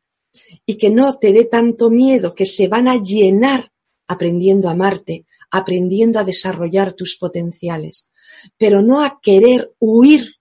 y 0.66 0.76
que 0.76 0.90
no 0.90 1.14
te 1.14 1.32
dé 1.32 1.46
tanto 1.46 1.88
miedo, 1.88 2.34
que 2.34 2.44
se 2.44 2.68
van 2.68 2.86
a 2.86 3.02
llenar 3.02 3.72
aprendiendo 4.06 4.68
a 4.68 4.72
amarte, 4.72 5.24
aprendiendo 5.50 6.18
a 6.18 6.24
desarrollar 6.24 6.92
tus 6.92 7.16
potenciales, 7.16 8.09
pero 8.56 8.82
no 8.82 9.02
a 9.02 9.20
querer 9.20 9.74
huir 9.78 10.36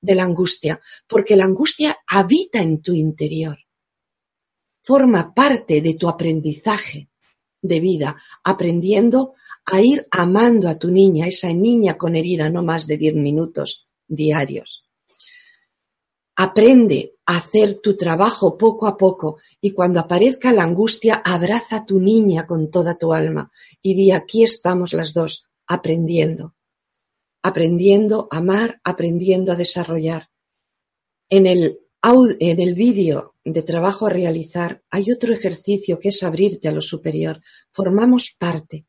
de 0.00 0.14
la 0.14 0.24
angustia, 0.24 0.80
porque 1.06 1.36
la 1.36 1.44
angustia 1.44 1.96
habita 2.06 2.60
en 2.60 2.82
tu 2.82 2.92
interior. 2.92 3.58
Forma 4.82 5.32
parte 5.32 5.80
de 5.80 5.94
tu 5.94 6.08
aprendizaje 6.08 7.08
de 7.62 7.80
vida, 7.80 8.16
aprendiendo 8.44 9.32
a 9.64 9.80
ir 9.80 10.06
amando 10.10 10.68
a 10.68 10.78
tu 10.78 10.90
niña, 10.90 11.26
esa 11.26 11.52
niña 11.52 11.96
con 11.96 12.16
herida 12.16 12.50
no 12.50 12.62
más 12.62 12.86
de 12.86 12.98
10 12.98 13.14
minutos 13.14 13.88
diarios. 14.06 14.84
Aprende 16.36 17.14
a 17.26 17.38
hacer 17.38 17.78
tu 17.80 17.96
trabajo 17.96 18.58
poco 18.58 18.86
a 18.86 18.98
poco 18.98 19.38
y 19.60 19.70
cuando 19.70 20.00
aparezca 20.00 20.52
la 20.52 20.64
angustia, 20.64 21.22
abraza 21.24 21.76
a 21.76 21.86
tu 21.86 21.98
niña 22.00 22.46
con 22.46 22.70
toda 22.70 22.98
tu 22.98 23.14
alma 23.14 23.50
y 23.80 23.94
di 23.94 24.10
aquí 24.10 24.42
estamos 24.42 24.92
las 24.92 25.14
dos, 25.14 25.44
aprendiendo, 25.66 26.54
aprendiendo 27.44 28.26
a 28.30 28.38
amar, 28.38 28.80
aprendiendo 28.84 29.52
a 29.52 29.56
desarrollar. 29.56 30.30
En 31.28 31.44
el, 31.46 31.78
en 32.40 32.58
el 32.58 32.74
vídeo 32.74 33.34
de 33.44 33.62
trabajo 33.62 34.06
a 34.06 34.10
realizar 34.10 34.82
hay 34.90 35.12
otro 35.12 35.34
ejercicio 35.34 36.00
que 36.00 36.08
es 36.08 36.22
abrirte 36.22 36.68
a 36.68 36.72
lo 36.72 36.80
superior. 36.80 37.42
Formamos 37.70 38.34
parte 38.38 38.86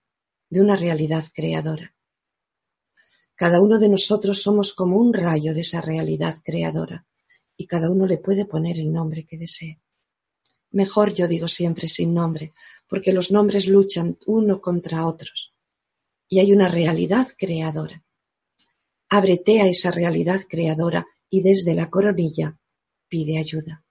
de 0.49 0.61
una 0.61 0.77
realidad 0.77 1.25
creadora. 1.33 1.97
Cada 3.35 3.59
uno 3.59 3.77
de 3.77 3.89
nosotros 3.89 4.41
somos 4.41 4.73
como 4.73 4.99
un 4.99 5.13
rayo 5.13 5.53
de 5.53 5.59
esa 5.59 5.81
realidad 5.81 6.35
creadora 6.41 7.05
y 7.57 7.67
cada 7.67 7.91
uno 7.91 8.07
le 8.07 8.19
puede 8.19 8.45
poner 8.45 8.79
el 8.79 8.93
nombre 8.93 9.25
que 9.25 9.37
desee. 9.37 9.81
Mejor 10.71 11.13
yo 11.13 11.27
digo 11.27 11.49
siempre 11.49 11.89
sin 11.89 12.13
nombre, 12.13 12.53
porque 12.87 13.11
los 13.11 13.31
nombres 13.31 13.67
luchan 13.67 14.17
uno 14.25 14.61
contra 14.61 15.05
otros 15.05 15.53
y 16.29 16.39
hay 16.39 16.53
una 16.53 16.69
realidad 16.69 17.27
creadora. 17.37 18.04
Ábrete 19.17 19.61
a 19.61 19.67
esa 19.67 19.91
realidad 19.91 20.41
creadora 20.49 21.05
y 21.29 21.41
desde 21.41 21.73
la 21.73 21.89
coronilla 21.89 22.57
pide 23.07 23.37
ayuda. 23.37 23.83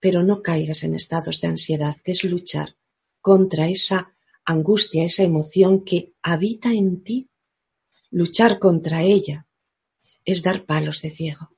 Pero 0.00 0.22
no 0.22 0.42
caigas 0.42 0.82
en 0.84 0.94
estados 0.94 1.40
de 1.40 1.48
ansiedad, 1.48 1.96
que 2.04 2.12
es 2.12 2.24
luchar 2.24 2.76
contra 3.20 3.68
esa 3.68 4.14
angustia, 4.44 5.04
esa 5.04 5.24
emoción 5.24 5.84
que 5.84 6.14
habita 6.22 6.72
en 6.72 7.02
ti 7.02 7.28
Luchar 8.14 8.58
contra 8.58 9.02
ella 9.02 9.46
es 10.22 10.42
dar 10.42 10.66
palos 10.66 11.00
de 11.00 11.08
ciego. 11.08 11.56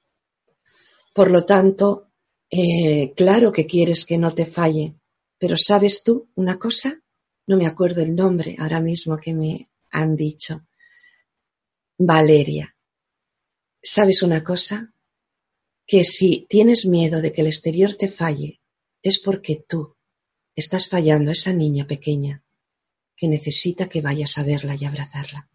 Por 1.13 1.33
lo 1.33 1.45
tanto, 1.45 2.13
eh, 2.49 3.13
claro 3.17 3.51
que 3.51 3.67
quieres 3.67 4.07
que 4.07 4.19
no 4.19 4.33
te 4.33 4.47
falle, 4.47 4.95
pero 5.37 5.57
¿sabes 5.57 6.05
tú 6.05 6.29
una 6.37 6.57
cosa? 6.61 7.03
No 7.49 7.57
me 7.57 7.67
acuerdo 7.67 8.03
el 8.03 8.15
nombre 8.15 8.55
ahora 8.57 8.81
mismo 8.81 9.19
que 9.19 9.35
me 9.35 9.69
han 9.91 10.15
dicho. 10.15 10.65
Valeria. 11.99 12.74
¿Sabes 13.87 14.23
una 14.23 14.43
cosa? 14.43 14.95
Que 15.87 16.05
si 16.05 16.47
tienes 16.49 16.87
miedo 16.87 17.21
de 17.21 17.35
que 17.35 17.43
el 17.43 17.49
exterior 17.49 17.97
te 17.97 18.09
falle, 18.09 18.63
es 19.03 19.19
porque 19.19 19.63
tú 19.69 19.95
estás 20.57 20.89
fallando 20.89 21.29
a 21.29 21.35
esa 21.35 21.53
niña 21.53 21.87
pequeña 21.87 22.43
que 23.15 23.29
necesita 23.29 23.91
que 23.91 24.01
vayas 24.01 24.39
a 24.39 24.43
verla 24.43 24.75
y 24.75 24.87
abrazarla. 24.87 25.51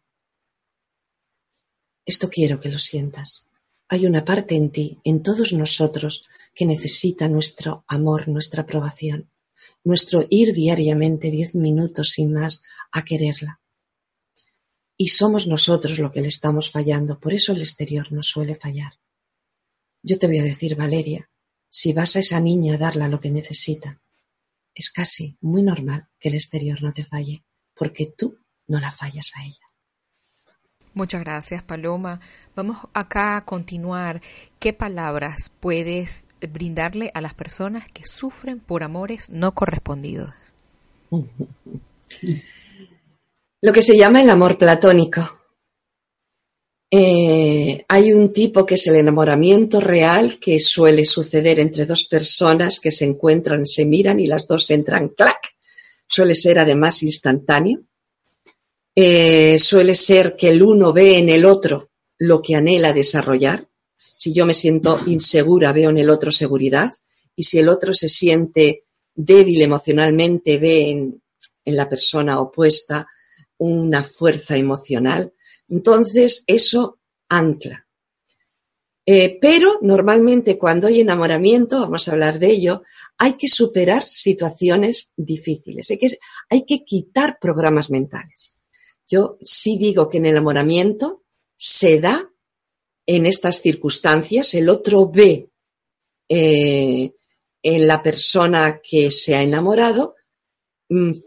Esto 2.06 2.30
quiero 2.30 2.60
que 2.60 2.70
lo 2.70 2.78
sientas. 2.78 3.48
Hay 3.88 4.06
una 4.06 4.24
parte 4.26 4.56
en 4.56 4.70
ti, 4.70 5.00
en 5.04 5.24
todos 5.24 5.52
nosotros, 5.52 6.28
que 6.54 6.68
necesita 6.68 7.28
nuestro 7.30 7.84
amor, 7.88 8.28
nuestra 8.28 8.62
aprobación, 8.62 9.32
nuestro 9.84 10.28
ir 10.30 10.54
diariamente 10.54 11.32
diez 11.32 11.56
minutos 11.56 12.12
sin 12.12 12.34
más 12.34 12.62
a 12.92 13.04
quererla. 13.04 13.59
Y 15.02 15.08
somos 15.08 15.48
nosotros 15.48 15.98
lo 15.98 16.12
que 16.12 16.20
le 16.20 16.28
estamos 16.28 16.72
fallando, 16.72 17.22
por 17.22 17.32
eso 17.34 17.54
el 17.54 17.62
exterior 17.62 18.12
no 18.12 18.22
suele 18.22 18.54
fallar. 18.54 19.00
Yo 20.04 20.20
te 20.20 20.28
voy 20.28 20.40
a 20.40 20.44
decir, 20.44 20.76
Valeria, 20.76 21.30
si 21.70 21.94
vas 21.94 22.18
a 22.18 22.20
esa 22.20 22.42
niña 22.42 22.74
a 22.74 22.78
darla 22.78 23.08
lo 23.08 23.22
que 23.22 23.32
necesita, 23.32 24.02
es 24.76 24.92
casi 24.92 25.38
muy 25.40 25.64
normal 25.64 26.10
que 26.20 26.28
el 26.28 26.36
exterior 26.36 26.84
no 26.84 26.92
te 26.92 27.06
falle, 27.06 27.46
porque 27.78 28.08
tú 28.08 28.40
no 28.68 28.82
la 28.82 28.92
fallas 28.92 29.32
a 29.38 29.46
ella. 29.46 29.66
Muchas 30.94 31.22
gracias, 31.22 31.64
Paloma. 31.64 32.20
Vamos 32.54 32.80
acá 32.94 33.38
a 33.38 33.46
continuar. 33.46 34.22
¿Qué 34.60 34.74
palabras 34.74 35.50
puedes 35.62 36.26
brindarle 36.42 37.10
a 37.14 37.22
las 37.22 37.34
personas 37.34 37.90
que 37.90 38.04
sufren 38.06 38.60
por 38.60 38.84
amores 38.84 39.30
no 39.30 39.54
correspondidos? 39.54 40.34
Lo 43.62 43.74
que 43.74 43.82
se 43.82 43.98
llama 43.98 44.22
el 44.22 44.30
amor 44.30 44.58
platónico. 44.58 45.40
Eh, 46.92 47.86
hay 47.88 48.14
un 48.14 48.34
tipo 48.34 48.66
que 48.66 48.76
es 48.76 48.88
el 48.88 48.96
enamoramiento 48.96 49.80
real 49.80 50.40
que 50.40 50.60
suele 50.60 51.06
suceder 51.06 51.60
entre 51.60 51.86
dos 51.86 52.06
personas 52.06 52.80
que 52.80 52.92
se 52.92 53.06
encuentran, 53.06 53.66
se 53.66 53.86
miran 53.86 54.20
y 54.20 54.28
las 54.28 54.48
dos 54.48 54.70
entran 54.72 55.10
clac. 55.10 55.40
Suele 56.08 56.34
ser 56.34 56.58
además 56.58 57.04
instantáneo 57.04 57.84
eh, 59.02 59.58
suele 59.60 59.96
ser 59.96 60.36
que 60.36 60.50
el 60.50 60.62
uno 60.62 60.92
ve 60.92 61.20
en 61.20 61.30
el 61.30 61.46
otro 61.46 61.92
lo 62.18 62.42
que 62.42 62.56
anhela 62.56 62.92
desarrollar. 62.92 63.66
Si 64.14 64.34
yo 64.34 64.46
me 64.46 64.54
siento 64.54 65.00
insegura, 65.06 65.72
veo 65.72 65.90
en 65.90 66.00
el 66.00 66.10
otro 66.10 66.34
seguridad. 66.34 66.92
Y 67.34 67.46
si 67.46 67.60
el 67.60 67.70
otro 67.70 67.94
se 67.94 68.10
siente 68.10 68.84
débil 69.16 69.62
emocionalmente, 69.62 70.58
ve 70.58 70.90
en, 70.90 71.22
la 71.64 71.88
persona 71.88 72.42
opuesta 72.42 73.08
una 73.60 74.04
fuerza 74.04 74.58
emocional. 74.58 75.34
Entonces, 75.68 76.44
eso 76.48 77.00
ancla. 77.30 77.86
Eh, 79.06 79.40
pero 79.42 79.80
normalmente 79.82 80.58
cuando 80.58 80.88
hay 80.88 81.02
enamoramiento, 81.02 81.80
vamos 81.80 82.08
a 82.08 82.12
hablar 82.12 82.38
de 82.38 82.52
ello, 82.52 82.84
hay 83.18 83.34
que 83.34 83.48
superar 83.48 84.06
situaciones 84.06 85.14
difíciles, 85.18 85.88
que, 85.88 86.18
hay 86.50 86.64
que 86.66 86.84
quitar 86.86 87.40
programas 87.40 87.90
mentales. 87.90 88.56
Yo 89.08 89.40
sí 89.42 89.80
digo 89.80 90.10
que 90.10 90.18
en 90.18 90.28
el 90.28 90.34
enamoramiento 90.34 91.24
se 91.56 92.00
da 92.00 92.32
en 93.08 93.26
estas 93.26 93.62
circunstancias, 93.62 94.54
el 94.54 94.70
otro 94.70 95.10
ve 95.10 95.50
eh, 96.30 97.12
en 97.64 97.88
la 97.88 98.04
persona 98.04 98.80
que 98.84 99.10
se 99.10 99.36
ha 99.36 99.42
enamorado 99.42 100.16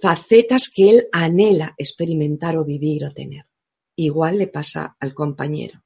facetas 0.00 0.70
que 0.70 0.90
él 0.90 1.08
anhela 1.12 1.74
experimentar 1.78 2.56
o 2.56 2.64
vivir 2.64 3.04
o 3.04 3.12
tener. 3.12 3.46
Igual 3.96 4.38
le 4.38 4.48
pasa 4.48 4.96
al 4.98 5.14
compañero. 5.14 5.84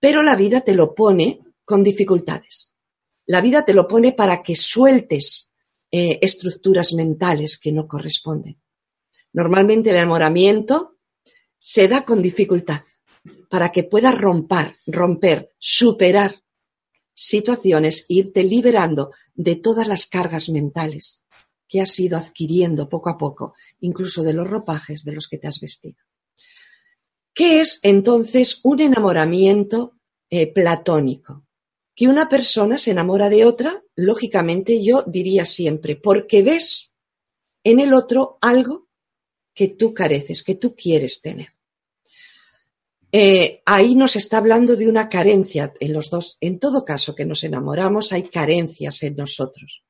Pero 0.00 0.22
la 0.22 0.36
vida 0.36 0.62
te 0.62 0.74
lo 0.74 0.94
pone 0.94 1.40
con 1.64 1.84
dificultades. 1.84 2.74
La 3.26 3.40
vida 3.40 3.64
te 3.64 3.74
lo 3.74 3.86
pone 3.86 4.12
para 4.12 4.42
que 4.42 4.56
sueltes 4.56 5.52
eh, 5.90 6.18
estructuras 6.22 6.92
mentales 6.92 7.58
que 7.58 7.72
no 7.72 7.86
corresponden. 7.86 8.60
Normalmente 9.32 9.90
el 9.90 9.96
enamoramiento 9.96 10.98
se 11.58 11.88
da 11.88 12.04
con 12.04 12.22
dificultad 12.22 12.80
para 13.50 13.72
que 13.72 13.84
puedas 13.84 14.14
romper, 14.14 14.76
romper, 14.86 15.50
superar 15.58 16.42
situaciones, 17.14 18.06
irte 18.08 18.42
liberando 18.42 19.12
de 19.34 19.56
todas 19.56 19.88
las 19.88 20.06
cargas 20.06 20.48
mentales 20.48 21.23
que 21.74 21.80
has 21.80 21.98
ido 21.98 22.16
adquiriendo 22.16 22.88
poco 22.88 23.10
a 23.10 23.18
poco, 23.18 23.54
incluso 23.80 24.22
de 24.22 24.32
los 24.32 24.48
ropajes 24.48 25.04
de 25.04 25.10
los 25.10 25.26
que 25.26 25.38
te 25.38 25.48
has 25.48 25.58
vestido. 25.58 25.98
¿Qué 27.34 27.60
es 27.60 27.80
entonces 27.82 28.60
un 28.62 28.78
enamoramiento 28.78 29.98
eh, 30.30 30.52
platónico? 30.52 31.48
Que 31.92 32.06
una 32.06 32.28
persona 32.28 32.78
se 32.78 32.92
enamora 32.92 33.28
de 33.28 33.44
otra, 33.44 33.82
lógicamente 33.96 34.84
yo 34.84 35.02
diría 35.08 35.44
siempre, 35.44 35.96
porque 35.96 36.44
ves 36.44 36.94
en 37.64 37.80
el 37.80 37.92
otro 37.92 38.38
algo 38.40 38.86
que 39.52 39.66
tú 39.66 39.92
careces, 39.92 40.44
que 40.44 40.54
tú 40.54 40.76
quieres 40.76 41.22
tener. 41.22 41.56
Eh, 43.10 43.62
ahí 43.66 43.96
nos 43.96 44.14
está 44.14 44.38
hablando 44.38 44.76
de 44.76 44.86
una 44.86 45.08
carencia 45.08 45.74
en 45.80 45.92
los 45.92 46.08
dos. 46.08 46.38
En 46.40 46.60
todo 46.60 46.84
caso 46.84 47.16
que 47.16 47.26
nos 47.26 47.42
enamoramos, 47.42 48.12
hay 48.12 48.22
carencias 48.28 49.02
en 49.02 49.16
nosotros. 49.16 49.83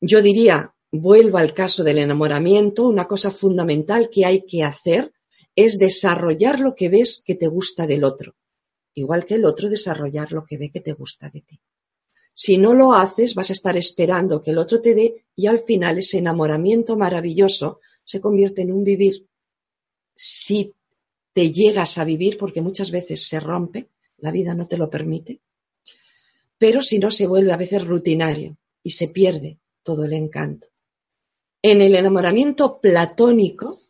Yo 0.00 0.22
diría, 0.22 0.74
vuelvo 0.90 1.38
al 1.38 1.52
caso 1.52 1.84
del 1.84 1.98
enamoramiento, 1.98 2.88
una 2.88 3.06
cosa 3.06 3.30
fundamental 3.30 4.08
que 4.10 4.24
hay 4.24 4.46
que 4.46 4.62
hacer 4.62 5.12
es 5.54 5.78
desarrollar 5.78 6.58
lo 6.58 6.74
que 6.74 6.88
ves 6.88 7.22
que 7.24 7.34
te 7.34 7.48
gusta 7.48 7.86
del 7.86 8.04
otro, 8.04 8.34
igual 8.94 9.26
que 9.26 9.34
el 9.34 9.44
otro 9.44 9.68
desarrollar 9.68 10.32
lo 10.32 10.44
que 10.46 10.56
ve 10.56 10.70
que 10.70 10.80
te 10.80 10.92
gusta 10.92 11.28
de 11.28 11.42
ti. 11.42 11.60
Si 12.32 12.56
no 12.56 12.72
lo 12.72 12.94
haces, 12.94 13.34
vas 13.34 13.50
a 13.50 13.52
estar 13.52 13.76
esperando 13.76 14.42
que 14.42 14.52
el 14.52 14.58
otro 14.58 14.80
te 14.80 14.94
dé 14.94 15.26
y 15.36 15.46
al 15.46 15.60
final 15.60 15.98
ese 15.98 16.18
enamoramiento 16.18 16.96
maravilloso 16.96 17.80
se 18.04 18.20
convierte 18.20 18.62
en 18.62 18.72
un 18.72 18.82
vivir. 18.82 19.28
Si 20.14 20.74
te 21.34 21.52
llegas 21.52 21.98
a 21.98 22.04
vivir, 22.04 22.38
porque 22.38 22.62
muchas 22.62 22.90
veces 22.90 23.26
se 23.26 23.38
rompe, 23.38 23.90
la 24.16 24.32
vida 24.32 24.54
no 24.54 24.66
te 24.66 24.78
lo 24.78 24.88
permite, 24.88 25.40
pero 26.56 26.80
si 26.80 26.98
no 26.98 27.10
se 27.10 27.26
vuelve 27.26 27.52
a 27.52 27.58
veces 27.58 27.86
rutinario 27.86 28.56
y 28.82 28.90
se 28.90 29.08
pierde 29.08 29.58
todo 29.90 30.04
el 30.04 30.12
encanto. 30.12 30.68
En 31.62 31.82
el 31.82 31.96
enamoramiento 31.96 32.80
platónico, 32.80 33.80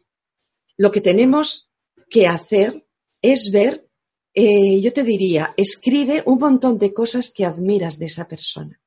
lo 0.79 0.91
que 0.91 1.03
tenemos 1.03 1.71
que 2.09 2.27
hacer 2.27 2.87
es 3.21 3.51
ver, 3.53 3.87
eh, 4.33 4.81
yo 4.81 4.95
te 4.95 5.05
diría, 5.05 5.53
escribe 5.59 6.23
un 6.25 6.39
montón 6.39 6.79
de 6.79 6.95
cosas 6.95 7.31
que 7.31 7.45
admiras 7.45 7.99
de 7.99 8.07
esa 8.07 8.27
persona, 8.27 8.81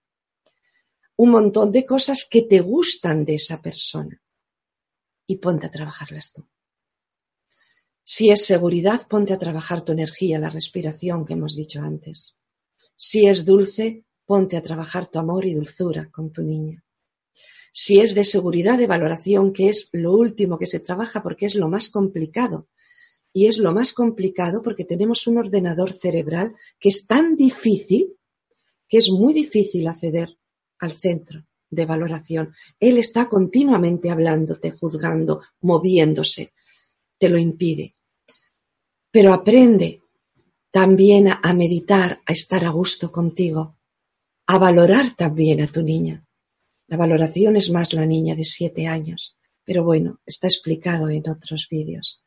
un 1.15 1.29
montón 1.29 1.71
de 1.71 1.85
cosas 1.85 2.27
que 2.27 2.41
te 2.41 2.61
gustan 2.61 3.25
de 3.25 3.35
esa 3.35 3.61
persona 3.61 4.19
y 5.27 5.35
ponte 5.35 5.67
a 5.67 5.71
trabajarlas 5.71 6.33
tú. 6.33 6.47
Si 8.03 8.31
es 8.31 8.43
seguridad, 8.43 9.07
ponte 9.07 9.33
a 9.33 9.37
trabajar 9.37 9.85
tu 9.85 9.91
energía, 9.91 10.39
la 10.39 10.49
respiración 10.49 11.25
que 11.25 11.33
hemos 11.33 11.55
dicho 11.55 11.79
antes. 11.79 12.37
Si 12.95 13.27
es 13.27 13.45
dulce, 13.45 14.03
ponte 14.25 14.57
a 14.57 14.63
trabajar 14.63 15.11
tu 15.11 15.19
amor 15.19 15.45
y 15.45 15.53
dulzura 15.53 16.09
con 16.09 16.31
tu 16.31 16.41
niña. 16.41 16.82
Si 17.73 17.99
es 17.99 18.15
de 18.15 18.23
seguridad 18.23 18.77
de 18.77 18.87
valoración, 18.87 19.51
que 19.51 19.67
es 19.67 19.89
lo 19.91 20.13
último 20.13 20.57
que 20.57 20.67
se 20.67 20.79
trabaja 20.79 21.21
porque 21.21 21.47
es 21.47 21.55
lo 21.55 21.67
más 21.67 21.89
complicado, 21.89 22.69
y 23.33 23.47
es 23.47 23.57
lo 23.57 23.73
más 23.73 23.93
complicado 23.93 24.61
porque 24.61 24.85
tenemos 24.85 25.25
un 25.25 25.39
ordenador 25.39 25.91
cerebral 25.91 26.55
que 26.79 26.89
es 26.89 27.07
tan 27.07 27.35
difícil 27.35 28.15
que 28.87 28.99
es 28.99 29.09
muy 29.09 29.33
difícil 29.33 29.87
acceder 29.87 30.37
al 30.77 30.91
centro 30.91 31.47
de 31.71 31.85
valoración. 31.87 32.53
Él 32.79 32.99
está 32.99 33.27
continuamente 33.27 34.11
hablándote, 34.11 34.69
juzgando, 34.69 35.41
moviéndose. 35.61 36.53
Te 37.17 37.27
lo 37.27 37.39
impide. 37.39 37.95
Pero 39.09 39.33
aprende 39.33 40.03
también 40.69 41.27
a 41.29 41.53
meditar, 41.55 42.21
a 42.27 42.33
estar 42.33 42.63
a 42.65 42.69
gusto 42.69 43.11
contigo, 43.11 43.77
a 44.45 44.59
valorar 44.59 45.15
también 45.15 45.61
a 45.61 45.67
tu 45.67 45.81
niña. 45.81 46.23
La 46.93 46.97
valoración 46.97 47.57
es 47.57 47.71
más 47.71 47.93
la 47.93 48.05
niña 48.05 48.35
de 48.35 48.43
siete 48.43 48.85
años, 48.85 49.35
pero 49.63 49.83
bueno, 49.83 50.21
está 50.27 50.45
explicado 50.45 51.09
en 51.09 51.27
otros 51.27 51.65
vídeos. 51.67 52.23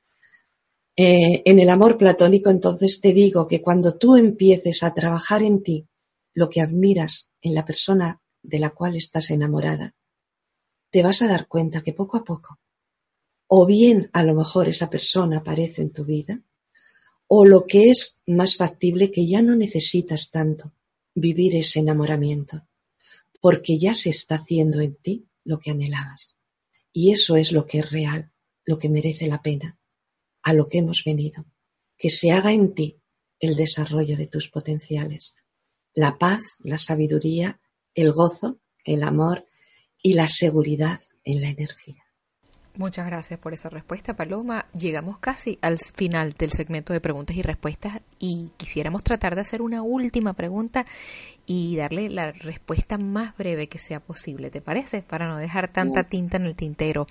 Eh, 0.97 1.43
en 1.45 1.61
el 1.61 1.71
amor 1.71 1.97
platónico, 1.97 2.51
entonces 2.51 3.01
te 3.01 3.13
digo 3.13 3.47
que 3.47 3.63
cuando 3.63 3.97
tú 3.97 4.17
empieces 4.17 4.83
a 4.83 4.93
trabajar 4.93 5.45
en 5.45 5.63
ti 5.63 5.87
lo 6.35 6.51
que 6.51 6.61
admiras 6.61 7.31
en 7.43 7.55
la 7.55 7.65
persona 7.65 8.21
de 8.43 8.59
la 8.59 8.71
cual 8.71 8.97
estás 8.97 9.31
enamorada, 9.31 9.95
te 10.91 11.01
vas 11.05 11.23
a 11.23 11.29
dar 11.29 11.47
cuenta 11.47 11.83
que 11.83 11.93
poco 11.93 12.17
a 12.17 12.25
poco, 12.25 12.59
o 13.47 13.67
bien 13.67 14.11
a 14.15 14.25
lo 14.25 14.35
mejor 14.35 14.69
esa 14.69 14.91
persona 14.91 15.39
aparece 15.39 15.83
en 15.83 15.93
tu 15.93 16.05
vida, 16.05 16.43
o 17.29 17.45
lo 17.45 17.67
que 17.67 17.91
es 17.91 18.21
más 18.27 18.57
factible 18.57 19.13
que 19.13 19.29
ya 19.29 19.43
no 19.43 19.55
necesitas 19.55 20.33
tanto 20.33 20.73
vivir 21.15 21.55
ese 21.55 21.79
enamoramiento, 21.79 22.67
porque 23.41 23.79
ya 23.79 23.95
se 23.95 24.11
está 24.11 24.37
haciendo 24.37 24.81
en 24.81 24.97
ti 24.97 25.29
lo 25.45 25.59
que 25.59 25.71
anhelabas. 25.71 26.37
Y 26.93 27.13
eso 27.13 27.37
es 27.37 27.53
lo 27.53 27.67
que 27.67 27.79
es 27.79 27.91
real, 27.91 28.33
lo 28.65 28.79
que 28.79 28.89
merece 28.89 29.29
la 29.29 29.43
pena 29.43 29.79
a 30.43 30.53
lo 30.53 30.69
que 30.69 30.79
hemos 30.79 31.03
venido, 31.05 31.45
que 31.99 32.09
se 32.09 32.31
haga 32.31 32.53
en 32.53 32.75
ti 32.75 33.03
el 33.41 33.57
desarrollo 33.57 34.17
de 34.17 34.27
tus 34.27 34.49
potenciales, 34.49 35.35
la 35.93 36.19
paz, 36.19 36.43
la 36.61 36.79
sabiduría, 36.79 37.61
el 37.95 38.13
gozo, 38.13 38.61
el 38.85 39.03
amor 39.03 39.47
y 40.01 40.15
la 40.15 40.29
seguridad 40.29 41.01
en 41.25 41.41
la 41.41 41.49
energía. 41.49 42.06
Muchas 42.77 43.07
gracias 43.07 43.41
por 43.41 43.55
esa 43.55 43.71
respuesta, 43.71 44.15
Paloma. 44.17 44.67
Llegamos 44.79 45.19
casi 45.19 45.59
al 45.63 45.79
final 45.79 46.35
del 46.35 46.53
segmento 46.53 46.93
de 46.93 47.01
preguntas 47.01 47.35
y 47.35 47.41
respuestas 47.41 48.03
y 48.19 48.51
quisiéramos 48.59 49.03
tratar 49.03 49.35
de 49.35 49.41
hacer 49.41 49.63
una 49.63 49.81
última 49.81 50.35
pregunta 50.35 50.85
y 51.47 51.77
darle 51.77 52.11
la 52.11 52.33
respuesta 52.33 52.99
más 52.99 53.35
breve 53.39 53.69
que 53.69 53.79
sea 53.79 54.01
posible, 54.01 54.51
¿te 54.51 54.61
parece? 54.61 55.01
Para 55.01 55.27
no 55.27 55.39
dejar 55.39 55.69
tanta 55.69 56.05
tinta 56.05 56.37
en 56.37 56.45
el 56.45 56.55
tintero. 56.55 57.07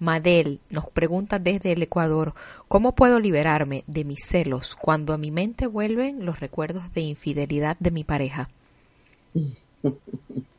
Madel 0.00 0.58
nos 0.68 0.90
pregunta 0.90 1.38
desde 1.38 1.70
el 1.72 1.82
Ecuador, 1.82 2.34
¿cómo 2.66 2.96
puedo 2.96 3.20
liberarme 3.20 3.84
de 3.86 4.04
mis 4.04 4.24
celos 4.24 4.74
cuando 4.74 5.12
a 5.12 5.18
mi 5.18 5.30
mente 5.30 5.68
vuelven 5.68 6.24
los 6.24 6.40
recuerdos 6.40 6.92
de 6.92 7.02
infidelidad 7.02 7.76
de 7.78 7.90
mi 7.92 8.02
pareja? 8.02 8.48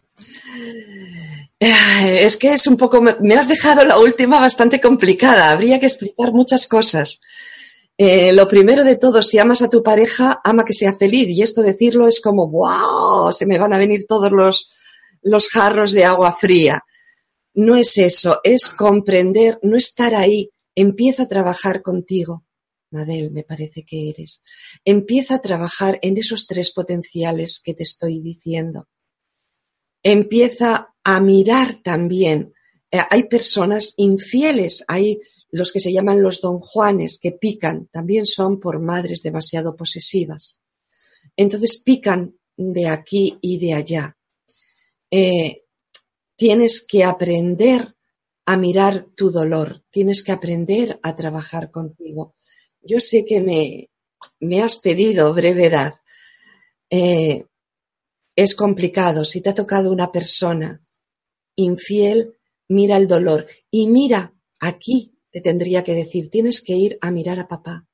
Es 1.59 2.37
que 2.37 2.53
es 2.53 2.67
un 2.67 2.77
poco, 2.77 3.01
me 3.01 3.35
has 3.35 3.47
dejado 3.47 3.83
la 3.85 3.97
última 3.97 4.39
bastante 4.39 4.81
complicada, 4.81 5.51
habría 5.51 5.79
que 5.79 5.85
explicar 5.85 6.31
muchas 6.33 6.67
cosas. 6.67 7.21
Eh, 7.97 8.33
lo 8.33 8.47
primero 8.47 8.83
de 8.83 8.97
todo, 8.97 9.21
si 9.21 9.39
amas 9.39 9.61
a 9.61 9.69
tu 9.69 9.81
pareja, 9.81 10.41
ama 10.43 10.65
que 10.65 10.73
sea 10.73 10.93
feliz. 10.93 11.29
Y 11.29 11.41
esto 11.41 11.61
decirlo 11.61 12.07
es 12.07 12.19
como, 12.19 12.49
wow, 12.49 13.31
se 13.31 13.45
me 13.45 13.57
van 13.57 13.73
a 13.73 13.77
venir 13.77 14.05
todos 14.05 14.31
los, 14.31 14.71
los 15.21 15.47
jarros 15.47 15.93
de 15.93 16.03
agua 16.05 16.33
fría. 16.33 16.83
No 17.53 17.77
es 17.77 17.97
eso, 17.97 18.41
es 18.43 18.67
comprender, 18.69 19.59
no 19.61 19.77
estar 19.77 20.13
ahí. 20.13 20.49
Empieza 20.75 21.23
a 21.23 21.27
trabajar 21.27 21.81
contigo. 21.81 22.43
Madel, 22.91 23.31
me 23.31 23.43
parece 23.43 23.83
que 23.85 24.09
eres. 24.09 24.41
Empieza 24.83 25.35
a 25.35 25.41
trabajar 25.41 25.99
en 26.01 26.17
esos 26.17 26.47
tres 26.47 26.71
potenciales 26.71 27.61
que 27.63 27.73
te 27.73 27.83
estoy 27.83 28.21
diciendo 28.21 28.87
empieza 30.05 30.93
a 31.03 31.19
mirar 31.19 31.81
también. 31.81 32.53
Eh, 32.91 32.99
hay 33.09 33.23
personas 33.23 33.95
infieles, 33.97 34.85
hay 34.87 35.19
los 35.49 35.71
que 35.71 35.79
se 35.79 35.91
llaman 35.91 36.21
los 36.21 36.41
don 36.41 36.59
Juanes, 36.59 37.17
que 37.17 37.31
pican, 37.31 37.87
también 37.87 38.27
son 38.27 38.59
por 38.59 38.79
madres 38.79 39.23
demasiado 39.23 39.75
posesivas. 39.75 40.61
Entonces 41.35 41.81
pican 41.83 42.37
de 42.55 42.87
aquí 42.87 43.39
y 43.41 43.57
de 43.57 43.73
allá. 43.73 44.15
Eh, 45.09 45.63
tienes 46.35 46.85
que 46.85 47.03
aprender 47.03 47.95
a 48.45 48.57
mirar 48.57 49.07
tu 49.15 49.31
dolor, 49.31 49.83
tienes 49.89 50.23
que 50.23 50.33
aprender 50.33 50.99
a 51.01 51.15
trabajar 51.15 51.71
contigo. 51.71 52.35
Yo 52.79 52.99
sé 52.99 53.25
que 53.25 53.41
me, 53.41 53.89
me 54.39 54.61
has 54.61 54.77
pedido 54.77 55.33
brevedad. 55.33 55.95
Eh, 56.91 57.45
es 58.35 58.55
complicado. 58.55 59.25
Si 59.25 59.41
te 59.41 59.49
ha 59.49 59.53
tocado 59.53 59.91
una 59.91 60.11
persona 60.11 60.85
infiel, 61.55 62.37
mira 62.67 62.97
el 62.97 63.07
dolor. 63.07 63.47
Y 63.71 63.87
mira, 63.87 64.33
aquí 64.59 65.17
te 65.31 65.41
tendría 65.41 65.83
que 65.83 65.93
decir, 65.93 66.29
tienes 66.29 66.61
que 66.61 66.73
ir 66.73 66.97
a 67.01 67.11
mirar 67.11 67.39
a 67.39 67.47
papá. 67.47 67.87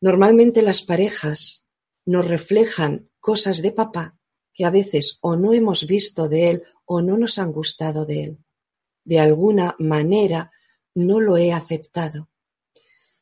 Normalmente 0.00 0.62
las 0.62 0.82
parejas 0.82 1.66
nos 2.04 2.26
reflejan 2.26 3.10
cosas 3.20 3.62
de 3.62 3.72
papá 3.72 4.18
que 4.52 4.64
a 4.64 4.70
veces 4.70 5.18
o 5.22 5.36
no 5.36 5.54
hemos 5.54 5.86
visto 5.86 6.28
de 6.28 6.50
él 6.50 6.62
o 6.84 7.00
no 7.02 7.16
nos 7.16 7.38
han 7.38 7.52
gustado 7.52 8.04
de 8.04 8.24
él. 8.24 8.44
De 9.04 9.20
alguna 9.20 9.76
manera 9.78 10.52
no 10.94 11.20
lo 11.20 11.36
he 11.36 11.52
aceptado. 11.52 12.28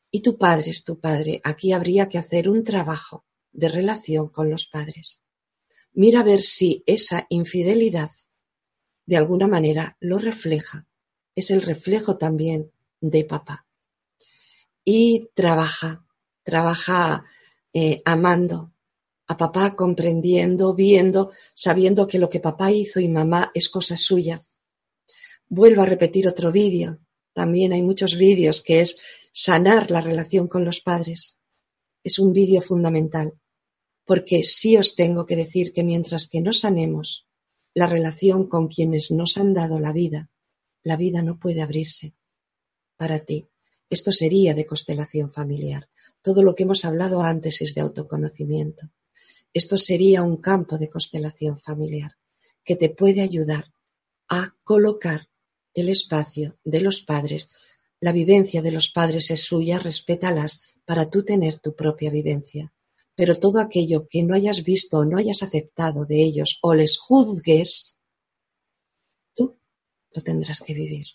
Y 0.09 0.21
tu 0.21 0.37
padre 0.37 0.71
es 0.71 0.83
tu 0.83 0.99
padre. 0.99 1.39
Aquí 1.43 1.71
habría 1.71 2.09
que 2.09 2.17
hacer 2.17 2.49
un 2.49 2.63
trabajo 2.63 3.25
de 3.51 3.69
relación 3.69 4.29
con 4.29 4.49
los 4.49 4.65
padres. 4.65 5.20
Mira 5.93 6.21
a 6.21 6.23
ver 6.23 6.41
si 6.41 6.83
esa 6.85 7.25
infidelidad 7.29 8.11
de 9.05 9.17
alguna 9.17 9.47
manera 9.47 9.97
lo 9.99 10.19
refleja. 10.19 10.87
Es 11.35 11.51
el 11.51 11.61
reflejo 11.61 12.17
también 12.17 12.71
de 13.01 13.25
papá. 13.25 13.65
Y 14.85 15.29
trabaja, 15.33 16.05
trabaja 16.43 17.25
eh, 17.73 18.01
amando 18.05 18.73
a 19.27 19.37
papá, 19.37 19.75
comprendiendo, 19.75 20.73
viendo, 20.73 21.31
sabiendo 21.53 22.07
que 22.07 22.19
lo 22.19 22.29
que 22.29 22.39
papá 22.39 22.71
hizo 22.71 22.99
y 22.99 23.07
mamá 23.07 23.51
es 23.53 23.69
cosa 23.69 23.97
suya. 23.97 24.41
Vuelvo 25.47 25.81
a 25.81 25.85
repetir 25.85 26.27
otro 26.27 26.51
vídeo. 26.51 26.99
También 27.33 27.73
hay 27.73 27.81
muchos 27.81 28.17
vídeos 28.17 28.61
que 28.61 28.81
es 28.81 28.99
sanar 29.33 29.91
la 29.91 30.01
relación 30.01 30.47
con 30.47 30.65
los 30.65 30.81
padres. 30.81 31.39
Es 32.03 32.19
un 32.19 32.33
vídeo 32.33 32.61
fundamental 32.61 33.33
porque 34.05 34.43
sí 34.43 34.77
os 34.77 34.95
tengo 34.95 35.25
que 35.25 35.35
decir 35.35 35.73
que 35.73 35.83
mientras 35.83 36.27
que 36.27 36.41
no 36.41 36.53
sanemos 36.53 37.27
la 37.73 37.87
relación 37.87 38.47
con 38.47 38.67
quienes 38.67 39.11
nos 39.11 39.37
han 39.37 39.53
dado 39.53 39.79
la 39.79 39.93
vida, 39.93 40.29
la 40.83 40.97
vida 40.97 41.21
no 41.21 41.39
puede 41.39 41.61
abrirse 41.61 42.13
para 42.97 43.19
ti. 43.19 43.47
Esto 43.89 44.11
sería 44.11 44.53
de 44.53 44.65
constelación 44.65 45.31
familiar. 45.31 45.89
Todo 46.21 46.43
lo 46.43 46.55
que 46.55 46.63
hemos 46.63 46.85
hablado 46.85 47.21
antes 47.21 47.61
es 47.61 47.75
de 47.75 47.81
autoconocimiento. 47.81 48.89
Esto 49.53 49.77
sería 49.77 50.23
un 50.23 50.37
campo 50.37 50.77
de 50.77 50.89
constelación 50.89 51.59
familiar 51.59 52.17
que 52.63 52.75
te 52.75 52.89
puede 52.89 53.21
ayudar 53.21 53.73
a 54.29 54.55
colocar 54.63 55.29
el 55.73 55.89
espacio 55.89 56.57
de 56.63 56.81
los 56.81 57.01
padres. 57.01 57.49
La 57.99 58.11
vivencia 58.11 58.61
de 58.61 58.71
los 58.71 58.89
padres 58.89 59.29
es 59.31 59.41
suya, 59.43 59.79
respétalas 59.79 60.61
para 60.85 61.09
tú 61.09 61.23
tener 61.23 61.59
tu 61.59 61.75
propia 61.75 62.09
vivencia 62.11 62.73
pero 63.21 63.35
todo 63.35 63.59
aquello 63.59 64.07
que 64.09 64.23
no 64.23 64.33
hayas 64.33 64.63
visto 64.63 64.97
o 64.97 65.05
no 65.05 65.19
hayas 65.19 65.43
aceptado 65.43 66.07
de 66.07 66.23
ellos 66.23 66.57
o 66.63 66.73
les 66.73 66.97
juzgues, 66.97 67.99
tú 69.35 69.59
lo 70.09 70.23
tendrás 70.23 70.61
que 70.61 70.73
vivir. 70.73 71.05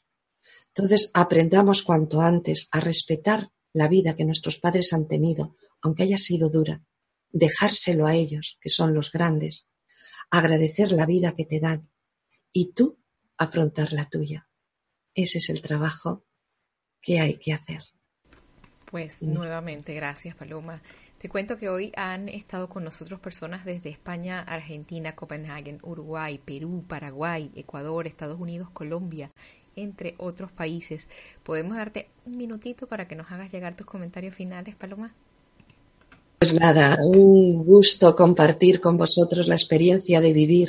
Entonces 0.69 1.11
aprendamos 1.15 1.83
cuanto 1.83 2.21
antes 2.21 2.69
a 2.71 2.79
respetar 2.79 3.51
la 3.73 3.89
vida 3.89 4.15
que 4.15 4.25
nuestros 4.25 4.57
padres 4.57 4.93
han 4.93 5.09
tenido, 5.09 5.57
aunque 5.83 6.05
haya 6.05 6.17
sido 6.17 6.49
dura, 6.49 6.85
dejárselo 7.31 8.07
a 8.07 8.15
ellos, 8.15 8.57
que 8.61 8.69
son 8.69 8.95
los 8.95 9.11
grandes, 9.11 9.67
agradecer 10.31 10.93
la 10.93 11.07
vida 11.07 11.35
que 11.35 11.45
te 11.45 11.59
dan 11.59 11.91
y 12.53 12.71
tú 12.71 13.01
afrontar 13.37 13.93
la 13.93 14.09
tuya. 14.09 14.49
Ese 15.13 15.39
es 15.39 15.51
el 15.51 15.61
trabajo 15.61 16.25
que 17.01 17.19
hay 17.19 17.39
que 17.39 17.53
hacer. 17.53 17.83
Pues 18.93 19.25
nuevamente, 19.25 19.93
gracias 19.93 20.37
Paloma. 20.37 20.81
Te 21.19 21.31
cuento 21.31 21.57
que 21.57 21.71
hoy 21.71 21.93
han 21.97 22.29
estado 22.29 22.69
con 22.69 22.85
nosotros 22.85 23.21
personas 23.21 23.64
desde 23.64 23.89
España, 23.89 24.41
Argentina, 24.41 25.14
Copenhague, 25.14 25.79
Uruguay, 25.83 26.39
Perú, 26.45 26.85
Paraguay, 26.87 27.51
Ecuador, 27.57 28.07
Estados 28.07 28.39
Unidos, 28.39 28.69
Colombia, 28.71 29.31
entre 29.77 30.14
otros 30.19 30.53
países. 30.53 31.09
¿Podemos 31.43 31.79
darte 31.79 32.11
un 32.27 32.37
minutito 32.37 32.87
para 32.87 33.09
que 33.09 33.17
nos 33.17 33.33
hagas 33.33 33.51
llegar 33.51 33.75
tus 33.75 33.87
comentarios 33.87 34.35
finales, 34.35 34.75
Paloma? 34.75 35.14
Pues 36.39 36.53
nada, 36.53 36.99
un 37.03 37.64
gusto 37.64 38.14
compartir 38.14 38.83
con 38.83 38.99
vosotros 38.99 39.49
la 39.49 39.55
experiencia 39.55 40.21
de 40.21 40.35
vivir. 40.35 40.69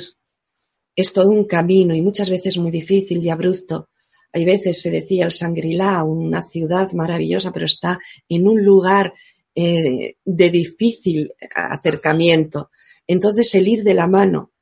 Es 0.96 1.12
todo 1.12 1.28
un 1.30 1.44
camino 1.44 1.94
y 1.94 2.00
muchas 2.00 2.30
veces 2.30 2.56
muy 2.56 2.70
difícil 2.70 3.22
y 3.22 3.28
abrupto. 3.28 3.90
Hay 4.32 4.46
veces 4.46 4.80
se 4.80 4.90
decía 4.90 5.26
el 5.26 5.32
Sangrilá, 5.32 6.02
una 6.04 6.42
ciudad 6.42 6.90
maravillosa, 6.92 7.52
pero 7.52 7.66
está 7.66 7.98
en 8.30 8.48
un 8.48 8.64
lugar 8.64 9.12
eh, 9.60 10.18
de 10.24 10.50
difícil 10.50 11.34
acercamiento. 11.52 12.70
Entonces 13.08 13.56
el 13.56 13.66
ir 13.66 13.82
de 13.82 13.94
la 13.94 14.06
mano, 14.06 14.52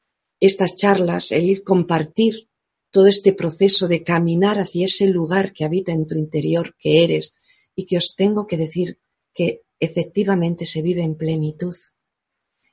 estas 0.40 0.74
charlas, 0.74 1.32
el 1.32 1.44
ir 1.44 1.64
compartir 1.64 2.48
todo 2.90 3.06
este 3.06 3.34
proceso 3.34 3.88
de 3.88 4.02
caminar 4.02 4.58
hacia 4.58 4.86
ese 4.86 5.08
lugar 5.08 5.52
que 5.52 5.66
habita 5.66 5.92
en 5.92 6.06
tu 6.06 6.14
interior, 6.14 6.76
que 6.78 7.04
eres, 7.04 7.34
y 7.74 7.84
que 7.84 7.98
os 7.98 8.14
tengo 8.16 8.46
que 8.46 8.56
decir 8.56 8.98
que 9.34 9.64
efectivamente 9.80 10.64
se 10.64 10.80
vive 10.80 11.02
en 11.02 11.14
plenitud. 11.14 11.76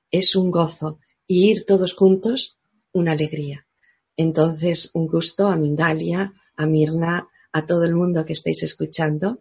Es 0.10 0.38
un 0.38 0.50
gozo 0.50 1.00
y 1.28 1.52
ir 1.52 1.66
todos 1.66 1.94
juntos, 1.94 2.58
una 2.94 3.12
alegría. 3.12 3.68
Entonces, 4.16 4.92
un 4.94 5.08
gusto 5.08 5.50
a 5.50 5.58
Mindalia, 5.58 6.32
a 6.56 6.66
Mirna, 6.68 7.28
a 7.52 7.66
todo 7.66 7.84
el 7.84 7.96
mundo 7.96 8.24
que 8.24 8.32
estéis 8.32 8.64
escuchando. 8.64 9.40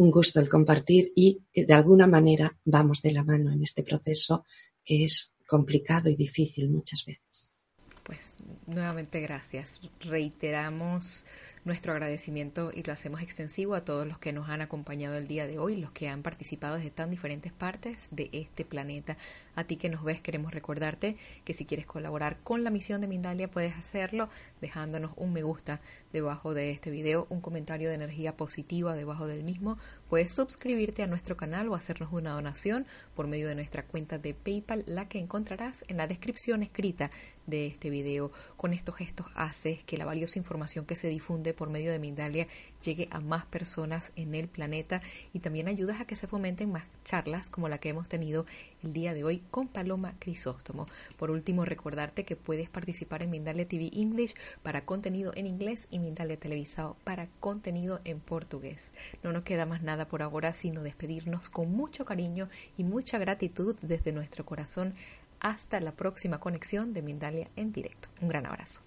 Un 0.00 0.10
gusto 0.10 0.40
el 0.40 0.48
compartir 0.48 1.12
y 1.14 1.42
de 1.54 1.74
alguna 1.74 2.06
manera 2.06 2.58
vamos 2.64 3.02
de 3.02 3.12
la 3.12 3.22
mano 3.22 3.52
en 3.52 3.62
este 3.62 3.82
proceso 3.82 4.46
que 4.82 5.04
es 5.04 5.36
complicado 5.46 6.08
y 6.08 6.16
difícil 6.16 6.70
muchas 6.70 7.04
veces. 7.04 7.54
Pues 8.02 8.38
nuevamente 8.70 9.20
gracias. 9.20 9.80
Reiteramos 10.00 11.26
nuestro 11.64 11.92
agradecimiento 11.92 12.70
y 12.74 12.82
lo 12.82 12.92
hacemos 12.92 13.20
extensivo 13.20 13.74
a 13.74 13.84
todos 13.84 14.06
los 14.06 14.18
que 14.18 14.32
nos 14.32 14.48
han 14.48 14.62
acompañado 14.62 15.16
el 15.16 15.26
día 15.26 15.46
de 15.46 15.58
hoy, 15.58 15.76
los 15.76 15.90
que 15.90 16.08
han 16.08 16.22
participado 16.22 16.76
desde 16.76 16.90
tan 16.90 17.10
diferentes 17.10 17.52
partes 17.52 18.08
de 18.12 18.30
este 18.32 18.64
planeta. 18.64 19.18
A 19.56 19.64
ti 19.64 19.76
que 19.76 19.90
nos 19.90 20.02
ves, 20.02 20.22
queremos 20.22 20.54
recordarte 20.54 21.16
que 21.44 21.52
si 21.52 21.66
quieres 21.66 21.84
colaborar 21.84 22.38
con 22.42 22.64
la 22.64 22.70
misión 22.70 23.00
de 23.02 23.08
Mindalia, 23.08 23.50
puedes 23.50 23.76
hacerlo 23.76 24.30
dejándonos 24.62 25.12
un 25.16 25.34
me 25.34 25.42
gusta 25.42 25.80
debajo 26.12 26.54
de 26.54 26.70
este 26.70 26.90
video, 26.90 27.26
un 27.28 27.40
comentario 27.42 27.90
de 27.90 27.96
energía 27.96 28.36
positiva 28.36 28.94
debajo 28.94 29.26
del 29.26 29.44
mismo. 29.44 29.76
Puedes 30.08 30.32
suscribirte 30.32 31.02
a 31.02 31.08
nuestro 31.08 31.36
canal 31.36 31.68
o 31.68 31.74
hacernos 31.74 32.10
una 32.12 32.32
donación 32.32 32.86
por 33.14 33.26
medio 33.26 33.48
de 33.48 33.54
nuestra 33.54 33.84
cuenta 33.84 34.18
de 34.18 34.32
PayPal, 34.32 34.84
la 34.86 35.08
que 35.08 35.18
encontrarás 35.18 35.84
en 35.88 35.98
la 35.98 36.06
descripción 36.06 36.62
escrita 36.62 37.10
de 37.46 37.66
este 37.66 37.90
video. 37.90 38.32
Con 38.60 38.74
estos 38.74 38.96
gestos 38.96 39.26
haces 39.36 39.82
que 39.84 39.96
la 39.96 40.04
valiosa 40.04 40.38
información 40.38 40.84
que 40.84 40.94
se 40.94 41.08
difunde 41.08 41.54
por 41.54 41.70
medio 41.70 41.90
de 41.92 41.98
Mindalia 41.98 42.46
llegue 42.84 43.08
a 43.10 43.18
más 43.20 43.46
personas 43.46 44.12
en 44.16 44.34
el 44.34 44.48
planeta 44.48 45.00
y 45.32 45.38
también 45.38 45.66
ayudas 45.66 45.98
a 45.98 46.04
que 46.04 46.14
se 46.14 46.26
fomenten 46.26 46.70
más 46.70 46.84
charlas 47.02 47.48
como 47.48 47.70
la 47.70 47.78
que 47.78 47.88
hemos 47.88 48.06
tenido 48.06 48.44
el 48.82 48.92
día 48.92 49.14
de 49.14 49.24
hoy 49.24 49.42
con 49.50 49.66
Paloma 49.66 50.12
Crisóstomo. 50.18 50.84
Por 51.16 51.30
último, 51.30 51.64
recordarte 51.64 52.26
que 52.26 52.36
puedes 52.36 52.68
participar 52.68 53.22
en 53.22 53.30
Mindalia 53.30 53.66
TV 53.66 53.92
English 53.94 54.34
para 54.62 54.84
contenido 54.84 55.32
en 55.36 55.46
inglés 55.46 55.88
y 55.90 55.98
Mindalia 55.98 56.38
Televisado 56.38 56.98
para 57.02 57.28
contenido 57.40 58.00
en 58.04 58.20
portugués. 58.20 58.92
No 59.22 59.32
nos 59.32 59.42
queda 59.42 59.64
más 59.64 59.80
nada 59.80 60.06
por 60.06 60.20
ahora 60.20 60.52
sino 60.52 60.82
despedirnos 60.82 61.48
con 61.48 61.72
mucho 61.72 62.04
cariño 62.04 62.50
y 62.76 62.84
mucha 62.84 63.16
gratitud 63.16 63.74
desde 63.80 64.12
nuestro 64.12 64.44
corazón. 64.44 64.92
Hasta 65.40 65.80
la 65.80 65.92
próxima 65.92 66.38
conexión 66.38 66.92
de 66.92 67.02
Mindalia 67.02 67.48
en 67.56 67.72
directo. 67.72 68.08
Un 68.20 68.28
gran 68.28 68.46
abrazo. 68.46 68.80